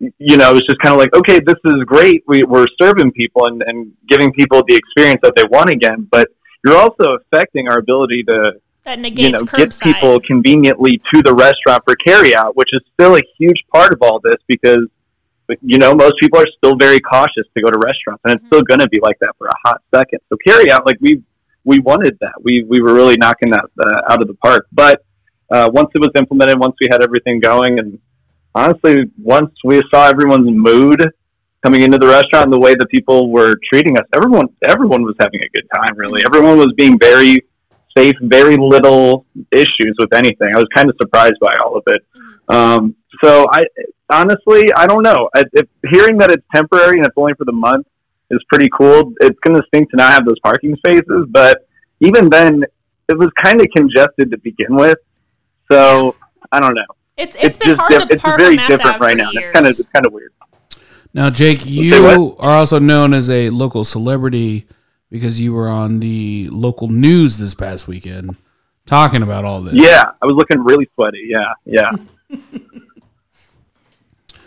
you 0.00 0.36
know, 0.36 0.54
it's 0.54 0.66
just 0.66 0.80
kind 0.80 0.94
of 0.94 1.00
like, 1.00 1.14
okay, 1.14 1.40
this 1.44 1.58
is 1.64 1.84
great. 1.84 2.22
We, 2.26 2.42
we're 2.42 2.66
serving 2.80 3.12
people 3.12 3.46
and, 3.46 3.62
and 3.66 3.92
giving 4.08 4.32
people 4.32 4.62
the 4.66 4.76
experience 4.76 5.20
that 5.22 5.34
they 5.36 5.44
want 5.44 5.70
again, 5.70 6.06
but 6.10 6.28
you're 6.64 6.76
also 6.76 7.16
affecting 7.16 7.68
our 7.68 7.78
ability 7.78 8.24
to, 8.28 8.54
that 8.84 8.98
negates 8.98 9.40
you 9.40 9.46
know, 9.46 9.64
get 9.64 9.78
people 9.80 10.20
conveniently 10.20 11.00
to 11.12 11.22
the 11.22 11.34
restaurant 11.34 11.82
for 11.84 11.96
carryout, 11.96 12.54
which 12.54 12.70
is 12.72 12.80
still 12.94 13.16
a 13.16 13.22
huge 13.38 13.64
part 13.72 13.92
of 13.92 13.98
all 14.02 14.20
this 14.22 14.36
because, 14.46 14.86
you 15.62 15.78
know, 15.78 15.94
most 15.94 16.14
people 16.20 16.38
are 16.38 16.46
still 16.58 16.76
very 16.76 17.00
cautious 17.00 17.44
to 17.54 17.62
go 17.62 17.70
to 17.70 17.78
restaurants 17.78 18.22
and 18.24 18.34
it's 18.34 18.42
mm-hmm. 18.42 18.46
still 18.46 18.62
going 18.62 18.80
to 18.80 18.88
be 18.88 19.00
like 19.02 19.18
that 19.20 19.34
for 19.36 19.48
a 19.48 19.54
hot 19.64 19.82
second. 19.94 20.20
So 20.28 20.36
carryout, 20.46 20.86
like 20.86 20.96
we, 21.00 21.22
we 21.68 21.78
wanted 21.80 22.16
that. 22.20 22.32
We, 22.42 22.64
we 22.66 22.80
were 22.80 22.94
really 22.94 23.16
knocking 23.16 23.50
that 23.50 23.66
uh, 23.78 24.12
out 24.12 24.22
of 24.22 24.28
the 24.28 24.34
park. 24.34 24.66
But 24.72 25.04
uh, 25.50 25.68
once 25.72 25.90
it 25.94 26.00
was 26.00 26.10
implemented, 26.16 26.58
once 26.58 26.76
we 26.80 26.88
had 26.90 27.02
everything 27.02 27.40
going 27.40 27.78
and 27.78 27.98
honestly, 28.54 28.96
once 29.18 29.52
we 29.64 29.82
saw 29.92 30.08
everyone's 30.08 30.50
mood 30.50 31.00
coming 31.64 31.82
into 31.82 31.98
the 31.98 32.06
restaurant 32.06 32.46
and 32.46 32.52
the 32.52 32.58
way 32.58 32.74
that 32.74 32.88
people 32.88 33.30
were 33.30 33.54
treating 33.70 33.96
us, 33.98 34.06
everyone 34.14 34.46
everyone 34.66 35.02
was 35.02 35.14
having 35.20 35.40
a 35.40 35.50
good 35.54 35.66
time. 35.76 35.96
Really, 35.96 36.22
everyone 36.24 36.56
was 36.58 36.72
being 36.76 36.98
very 36.98 37.44
safe, 37.96 38.14
very 38.22 38.56
little 38.56 39.26
issues 39.52 39.94
with 39.98 40.12
anything. 40.14 40.50
I 40.54 40.58
was 40.58 40.68
kind 40.74 40.88
of 40.88 40.96
surprised 41.00 41.38
by 41.40 41.54
all 41.62 41.76
of 41.76 41.82
it. 41.86 42.02
Um, 42.48 42.96
so 43.22 43.46
I 43.52 43.62
honestly, 44.10 44.72
I 44.74 44.86
don't 44.86 45.02
know. 45.02 45.28
I, 45.34 45.44
if, 45.52 45.66
hearing 45.92 46.18
that 46.18 46.30
it's 46.30 46.44
temporary 46.54 46.96
and 46.98 47.06
it's 47.06 47.16
only 47.16 47.34
for 47.34 47.44
the 47.44 47.52
month 47.52 47.86
is 48.30 48.42
pretty 48.48 48.68
cool. 48.76 49.12
It's 49.20 49.38
going 49.40 49.56
to 49.60 49.62
stink 49.68 49.90
to 49.90 49.96
not 49.96 50.12
have 50.12 50.24
those 50.24 50.38
parking 50.42 50.76
spaces, 50.76 51.26
but 51.30 51.66
even 52.00 52.28
then, 52.28 52.64
it 53.08 53.18
was 53.18 53.28
kind 53.42 53.60
of 53.60 53.66
congested 53.74 54.30
to 54.30 54.38
begin 54.38 54.76
with. 54.76 54.98
So 55.70 56.14
I 56.52 56.60
don't 56.60 56.74
know. 56.74 56.84
It's 57.16 57.36
it's 57.42 57.58
been 57.58 57.76
hard 57.76 57.90
diff- 57.90 58.08
to 58.08 58.14
it's 58.14 58.22
park 58.22 58.38
very 58.40 58.58
on 58.58 58.68
different 58.68 58.96
Ave 58.96 59.04
right 59.04 59.16
now. 59.16 59.30
years. 59.32 59.44
It's 59.46 59.52
kind 59.54 59.66
of 59.66 59.70
it's 59.70 59.88
kind 59.88 60.06
of 60.06 60.12
weird. 60.12 60.32
Now, 61.14 61.30
Jake, 61.30 61.64
you 61.64 62.36
are 62.38 62.50
also 62.50 62.78
known 62.78 63.14
as 63.14 63.28
a 63.30 63.50
local 63.50 63.82
celebrity 63.82 64.66
because 65.10 65.40
you 65.40 65.52
were 65.54 65.68
on 65.68 66.00
the 66.00 66.48
local 66.52 66.88
news 66.88 67.38
this 67.38 67.54
past 67.54 67.88
weekend 67.88 68.36
talking 68.86 69.22
about 69.22 69.44
all 69.44 69.62
this. 69.62 69.74
Yeah, 69.74 70.04
I 70.22 70.26
was 70.26 70.34
looking 70.36 70.62
really 70.62 70.88
sweaty. 70.94 71.26
Yeah, 71.28 71.52
yeah. 71.64 71.90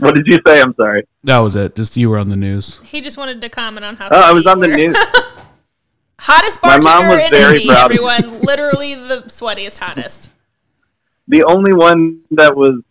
what 0.01 0.15
did 0.15 0.25
you 0.25 0.39
say? 0.45 0.59
I'm 0.59 0.73
sorry. 0.75 1.07
That 1.23 1.39
was 1.39 1.55
it. 1.55 1.75
Just 1.75 1.95
you 1.95 2.09
were 2.09 2.17
on 2.17 2.29
the 2.29 2.35
news. 2.35 2.79
He 2.83 3.01
just 3.01 3.17
wanted 3.17 3.39
to 3.41 3.49
comment 3.49 3.85
on 3.85 3.95
how. 3.95 4.09
Oh, 4.11 4.19
I 4.19 4.33
was 4.33 4.43
sweaty 4.43 4.49
on 4.49 4.59
the 4.59 4.67
news. 4.67 4.97
Hottest 6.19 6.61
My 6.61 6.79
mom 6.79 6.81
bartender 6.81 7.15
was 7.15 7.23
in 7.23 7.31
very 7.31 7.55
Indy, 7.55 7.67
proud. 7.67 7.91
everyone. 7.91 8.41
Literally 8.41 8.95
the 8.95 9.23
sweatiest, 9.27 9.79
hottest. 9.79 10.31
the 11.27 11.43
only 11.43 11.73
one 11.73 12.21
that 12.31 12.55
was 12.55 12.81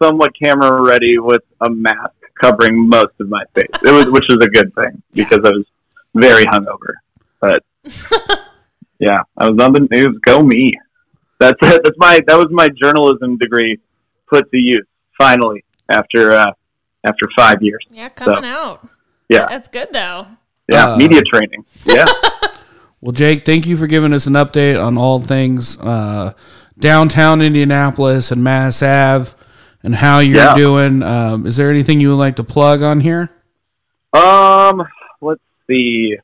somewhat 0.00 0.32
camera 0.40 0.82
ready 0.82 1.18
with 1.18 1.42
a 1.60 1.70
mask 1.70 2.14
covering 2.40 2.88
most 2.88 3.12
of 3.20 3.28
my 3.28 3.42
face. 3.54 3.66
It 3.84 3.92
was, 3.92 4.06
which 4.06 4.26
is 4.28 4.36
a 4.40 4.48
good 4.48 4.74
thing 4.74 5.02
because 5.12 5.38
I 5.44 5.50
was 5.50 5.64
very 6.14 6.44
hungover. 6.44 6.94
But 7.40 7.64
yeah, 8.98 9.22
I 9.36 9.48
was 9.48 9.60
on 9.60 9.72
the 9.72 9.88
news. 9.90 10.18
Go 10.24 10.42
me. 10.42 10.72
That's 11.38 11.58
it. 11.62 11.82
That's 11.84 11.98
my 11.98 12.20
that 12.26 12.36
was 12.36 12.48
my 12.50 12.68
journalism 12.68 13.38
degree 13.38 13.78
put 14.28 14.50
to 14.50 14.56
use 14.56 14.86
finally 15.18 15.64
after 15.92 16.32
uh, 16.32 16.52
after 17.04 17.26
five 17.36 17.62
years. 17.62 17.84
Yeah, 17.90 18.08
coming 18.08 18.44
out. 18.44 18.86
Yeah, 19.28 19.46
That's 19.48 19.68
good 19.68 19.88
though. 19.92 20.26
yeah, 20.68 20.90
Uh, 20.92 20.96
media 20.96 21.22
training. 21.22 21.64
Yeah, 21.84 22.06
Well, 23.00 23.12
Jake, 23.12 23.44
thank 23.44 23.66
you 23.66 23.76
for 23.76 23.86
giving 23.86 24.12
us 24.12 24.26
an 24.26 24.34
update 24.34 24.80
on 24.82 24.96
all 24.98 25.18
things 25.20 25.78
uh, 25.80 26.32
downtown 26.78 27.40
Indianapolis 27.42 28.30
and 28.30 28.44
Mass 28.44 28.82
Ave 28.82 29.30
and 29.82 29.96
how 29.96 30.18
you're 30.20 30.36
Yeah. 30.36 30.54
doing. 30.54 31.02
Um, 31.02 31.46
is 31.46 31.56
there 31.56 31.70
anything 31.70 32.00
you 32.00 32.10
would 32.10 32.16
like 32.22 32.36
to 32.36 32.44
plug 32.44 32.82
on 32.82 33.00
here? 33.00 33.30
Um, 34.12 34.82
let's 35.20 35.40
see. 35.68 36.16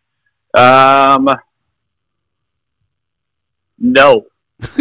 Um, 0.55 1.29
no. 3.79 4.27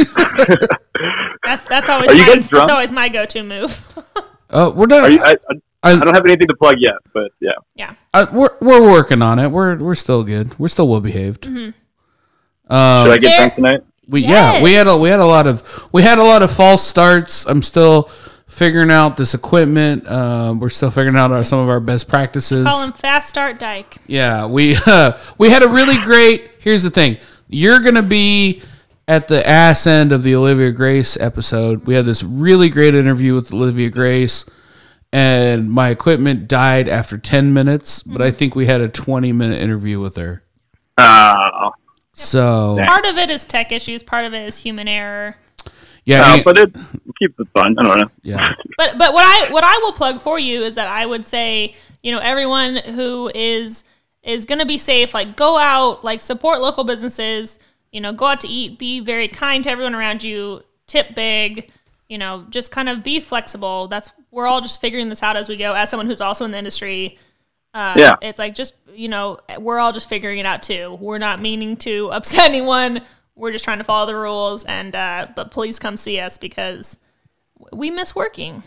That, 1.44 1.64
that's 1.70 1.88
always 1.90 2.10
Are 2.10 2.16
you 2.16 2.22
my, 2.26 2.34
guys 2.36 2.48
drunk? 2.48 2.52
that's 2.52 2.72
always 2.72 2.92
my 2.92 3.08
go-to 3.10 3.42
move. 3.44 4.04
Uh, 4.50 4.72
we're 4.76 4.88
done. 4.88 5.12
You, 5.12 5.20
I, 5.24 5.32
I, 5.32 5.36
I, 5.84 5.92
I 5.92 5.96
don't 6.00 6.16
have 6.16 6.26
anything 6.26 6.48
to 6.48 6.56
plug 6.56 6.76
yet, 6.80 6.96
but 7.14 7.32
yeah. 7.40 7.52
yeah. 7.76 7.96
I, 8.14 8.24
we're 8.26 8.56
we're 8.60 8.82
working 8.82 9.22
on 9.22 9.40
it. 9.40 9.50
We're 9.50 9.78
we're 9.78 9.96
still 9.96 10.24
good. 10.24 10.58
We're 10.60 10.68
still 10.68 10.88
well 10.88 11.02
behaved. 11.02 11.44
Mm-hmm. 11.44 12.74
Um, 12.74 13.06
Should 13.06 13.14
I 13.14 13.18
get 13.18 13.22
There- 13.22 13.38
drunk 13.38 13.56
tonight? 13.56 13.82
We 14.10 14.22
yeah, 14.22 14.64
we 14.64 14.72
had 14.72 14.88
a 14.88 14.98
we 14.98 15.10
had 15.10 15.20
a 15.20 15.26
lot 15.26 15.48
of 15.48 15.90
we 15.92 16.02
had 16.02 16.18
a 16.18 16.24
lot 16.24 16.42
of 16.42 16.50
false 16.50 16.82
starts. 16.82 17.46
I'm 17.46 17.62
still 17.62 18.10
figuring 18.48 18.90
out 18.90 19.18
this 19.18 19.34
equipment. 19.34 20.10
Um, 20.10 20.62
we're 20.62 20.70
still 20.70 20.90
figuring 20.90 21.18
out 21.18 21.32
our, 21.32 21.44
some 21.44 21.60
of 21.60 21.68
our 21.68 21.82
best 21.82 22.08
practices. 22.08 22.66
Call 22.66 22.86
him 22.86 22.94
Fast 22.94 23.28
Start 23.28 23.60
Dyke. 23.60 23.98
Yeah, 24.08 24.46
we 24.46 24.78
uh, 24.86 25.18
we 25.38 25.50
had 25.50 25.62
a 25.62 25.68
really 25.68 25.98
great. 25.98 26.50
Here's 26.60 26.84
the 26.84 26.90
thing: 26.90 27.18
you're 27.50 27.82
gonna 27.82 28.02
be 28.02 28.62
at 29.08 29.28
the 29.28 29.48
ass 29.48 29.88
end 29.88 30.12
of 30.12 30.24
the 30.24 30.36
Olivia 30.36 30.72
Grace 30.72 31.18
episode. 31.20 31.86
We 31.86 31.94
had 31.96 32.06
this 32.06 32.24
really 32.24 32.70
great 32.70 32.94
interview 32.96 33.34
with 33.36 33.54
Olivia 33.54 33.90
Grace, 33.90 34.46
and 35.14 35.70
my 35.72 35.90
equipment 35.90 36.48
died 36.48 36.88
after 36.88 37.18
ten 37.18 37.54
minutes. 37.54 38.04
But 38.04 38.22
I 38.22 38.32
think 38.32 38.56
we 38.56 38.66
had 38.66 38.82
a 38.82 38.90
20 38.90 39.32
minute 39.32 39.62
interview 39.62 40.00
with 40.00 40.18
her. 40.18 40.44
Oh, 40.98 41.72
So 42.14 42.78
Part 42.86 43.06
of 43.06 43.18
it 43.18 43.30
is 43.30 43.46
tech 43.46 43.72
issues. 43.72 44.04
Part 44.04 44.26
of 44.26 44.34
it 44.34 44.48
is 44.48 44.58
human 44.60 44.88
error. 44.88 45.38
yeah, 46.06 46.20
no, 46.22 46.24
uh, 46.26 46.36
and- 46.36 46.44
but 46.44 46.58
it 46.58 46.76
keeps 47.20 47.40
it 47.40 47.48
fun. 47.54 47.76
I 47.80 47.84
don't 47.84 48.00
know. 48.00 48.10
yeah. 48.24 48.54
But 48.78 48.98
but 48.98 49.14
what 49.14 49.24
I 49.26 49.52
what 49.52 49.64
I 49.64 49.78
will 49.84 49.94
plug 49.94 50.22
for 50.22 50.38
you 50.38 50.62
is 50.64 50.76
that 50.76 50.88
I 50.88 51.06
would 51.06 51.26
say 51.26 51.76
you 52.04 52.12
know 52.12 52.20
everyone 52.20 52.76
who 52.76 53.32
is 53.34 53.84
is 54.24 54.46
going 54.46 54.60
to 54.60 54.66
be 54.68 54.78
safe. 54.78 55.14
Like 55.14 55.36
go 55.36 55.58
out, 55.58 56.04
like 56.04 56.20
support 56.22 56.60
local 56.60 56.84
businesses. 56.84 57.58
You 57.92 58.02
know, 58.02 58.14
go 58.14 58.26
out 58.26 58.42
to 58.42 58.48
eat. 58.48 58.78
Be 58.78 59.00
very 59.00 59.28
kind 59.28 59.64
to 59.64 59.70
everyone 59.70 59.96
around 59.96 60.24
you. 60.24 60.64
Tip 60.88 61.16
big. 61.16 61.70
You 62.10 62.18
know, 62.18 62.46
just 62.50 62.72
kind 62.72 62.88
of 62.90 63.04
be 63.04 63.20
flexible. 63.20 63.88
That's 63.88 64.12
we're 64.32 64.48
all 64.48 64.62
just 64.62 64.80
figuring 64.82 65.10
this 65.10 65.22
out 65.24 65.36
as 65.36 65.50
we 65.50 65.58
go. 65.58 65.74
As 65.74 65.90
someone 65.90 66.08
who's 66.08 66.22
also 66.22 66.46
in 66.46 66.52
the 66.52 66.58
industry, 66.58 67.18
uh, 67.74 67.96
Yeah. 67.98 68.16
it's 68.22 68.40
like 68.40 68.56
just 68.56 68.76
you 68.94 69.10
know 69.10 69.40
we're 69.60 69.80
all 69.80 69.92
just 69.92 70.08
figuring 70.10 70.38
it 70.38 70.46
out 70.46 70.62
too. 70.64 70.98
We're 71.02 71.18
not 71.18 71.42
meaning 71.42 71.76
to 71.78 72.10
upset 72.12 72.40
anyone. 72.50 73.02
We're 73.36 73.52
just 73.52 73.66
trying 73.66 73.78
to 73.80 73.84
follow 73.84 74.06
the 74.06 74.16
rules. 74.16 74.64
And 74.66 74.96
uh, 74.96 75.28
but 75.36 75.52
please 75.52 75.80
come 75.80 75.98
see 75.98 76.20
us 76.20 76.38
because 76.38 76.98
we 77.74 77.92
miss 77.92 78.16
working. 78.16 78.64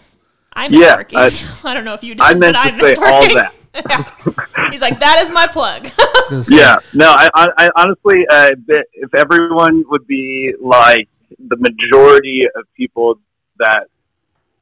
I 0.53 0.69
miss 0.69 0.81
Yeah, 0.81 0.97
working. 0.97 1.19
I- 1.19 1.31
I, 1.65 1.75
don't 1.75 1.85
know 1.85 1.95
if 1.95 2.03
you 2.03 2.15
do, 2.17 2.23
I 2.25 2.35
meant 2.35 2.55
but 2.55 2.57
I 2.57 2.77
miss 2.77 2.97
say 2.99 3.05
all 3.07 3.21
working. 3.21 3.37
that. 3.37 3.55
Yeah. 3.89 4.71
He's 4.71 4.81
like, 4.81 5.01
that 5.01 5.19
is 5.21 5.31
my 5.31 5.47
plug. 5.47 5.91
Yeah, 6.49 6.77
no, 6.95 7.11
I, 7.11 7.29
I, 7.35 7.49
I 7.59 7.69
honestly, 7.77 8.25
uh, 8.31 8.51
if 8.69 9.13
everyone 9.15 9.85
would 9.89 10.07
be 10.07 10.55
like 10.61 11.09
the 11.41 11.57
majority 11.57 12.45
of 12.55 12.65
people 12.77 13.19
that 13.59 13.89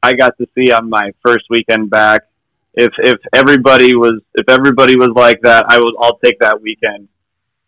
I 0.02 0.14
got 0.14 0.38
to 0.38 0.46
see 0.54 0.72
on 0.72 0.88
my 0.88 1.12
first 1.22 1.44
weekend 1.50 1.90
back, 1.90 2.22
if 2.72 2.90
if 2.98 3.18
everybody 3.34 3.94
was 3.94 4.22
if 4.34 4.48
everybody 4.48 4.96
was 4.96 5.11
like 5.14 5.42
that, 5.42 5.66
I 5.68 5.76
would 5.76 5.94
I'll 6.00 6.18
take 6.24 6.38
that 6.40 6.62
weekend 6.62 7.09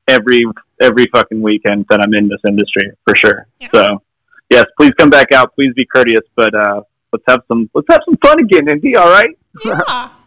every 0.09 0.41
every 0.81 1.07
fucking 1.13 1.43
weekend 1.43 1.87
that 1.91 2.01
I'm 2.01 2.15
in 2.15 2.29
this 2.29 2.41
industry 2.49 2.93
for 3.05 3.15
sure. 3.17 3.47
Yeah. 3.61 3.69
So, 3.75 4.03
yes, 4.49 4.65
please 4.79 4.93
come 4.99 5.11
back 5.11 5.33
out. 5.33 5.55
Please 5.55 5.73
be 5.75 5.85
courteous, 5.85 6.25
but 6.37 6.55
uh, 6.55 6.83
let's 7.13 7.25
have 7.29 7.43
some 7.49 7.69
let's 7.75 7.89
have 7.91 8.01
some 8.05 8.17
fun 8.25 8.41
again, 8.41 8.69
Indy. 8.69 8.97
All 8.97 9.11
right? 9.11 9.37
yeah. 9.65 10.11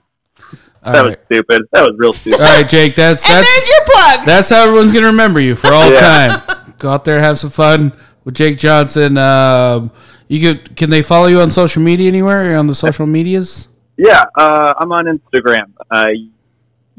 All 0.85 0.93
That 0.93 0.99
right. 1.01 1.05
was 1.09 1.17
stupid. 1.25 1.61
That 1.71 1.81
was 1.83 1.95
real 1.97 2.13
stupid. 2.13 2.41
All 2.41 2.45
right, 2.47 2.67
Jake. 2.67 2.95
That's 2.95 3.23
And 3.25 3.35
that's 3.37 3.47
there's 3.49 3.67
your 3.69 3.85
plug. 3.85 4.25
that's 4.25 4.49
how 4.49 4.63
everyone's 4.65 4.91
gonna 4.91 5.07
remember 5.07 5.39
you 5.39 5.55
for 5.55 5.71
all 5.73 5.89
Yeah. 5.91 6.41
time. 6.45 6.73
Go 6.79 6.89
out 6.91 7.05
there, 7.05 7.19
have 7.19 7.39
some 7.39 7.49
fun 7.51 7.93
with 8.25 8.35
Jake 8.35 8.57
Johnson. 8.57 9.17
Um, 9.17 9.91
you 10.27 10.39
could 10.41 10.75
can 10.75 10.89
they 10.89 11.01
follow 11.01 11.27
you 11.27 11.39
on 11.39 11.51
social 11.51 11.81
media 11.81 12.07
anywhere? 12.09 12.57
on 12.57 12.67
the 12.67 12.75
social 12.75 13.07
medias? 13.07 13.69
Yeah, 13.97 14.23
uh, 14.37 14.73
I'm 14.77 14.91
on 14.91 15.05
Instagram. 15.05 15.71
Uh, 15.91 16.05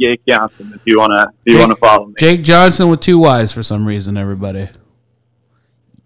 Yake 0.01 0.21
Johnson. 0.27 0.73
If 0.75 0.81
you 0.87 0.99
wanna, 0.99 1.27
if 1.45 1.53
you 1.53 1.53
Jake- 1.53 1.61
wanna 1.61 1.77
follow 1.77 2.07
me. 2.07 2.15
Jake 2.19 2.43
Johnson 2.43 2.89
with 2.89 3.01
two 3.01 3.19
Y's 3.19 3.53
for 3.53 3.63
some 3.63 3.87
reason. 3.87 4.17
Everybody. 4.17 4.69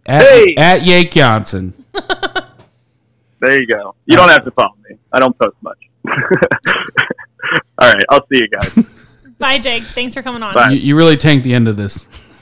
At, 0.07 0.23
Hey! 0.27 0.55
at 0.57 0.83
Jake 0.83 1.11
Johnson. 1.13 1.75
There 3.41 3.61
you 3.61 3.69
go. 3.69 3.95
You 4.05 4.17
don't 4.17 4.31
have 4.31 4.45
to 4.47 4.51
follow 4.51 4.75
me. 4.91 4.97
I 5.13 5.21
don't 5.21 5.39
post 5.39 5.55
much. 5.63 5.79
All 7.79 7.93
right, 7.93 8.05
I'll 8.11 8.27
see 8.33 8.41
you 8.41 8.49
guys. 8.49 8.75
Bye, 9.39 9.59
Jake. 9.59 9.85
Thanks 9.85 10.15
for 10.15 10.23
coming 10.23 10.43
on. 10.43 10.55
Bye. 10.55 10.71
You, 10.71 10.79
you 10.79 10.97
really 10.97 11.17
tanked 11.17 11.45
the 11.45 11.55
end 11.55 11.69
of 11.69 11.77
this. 11.77 12.09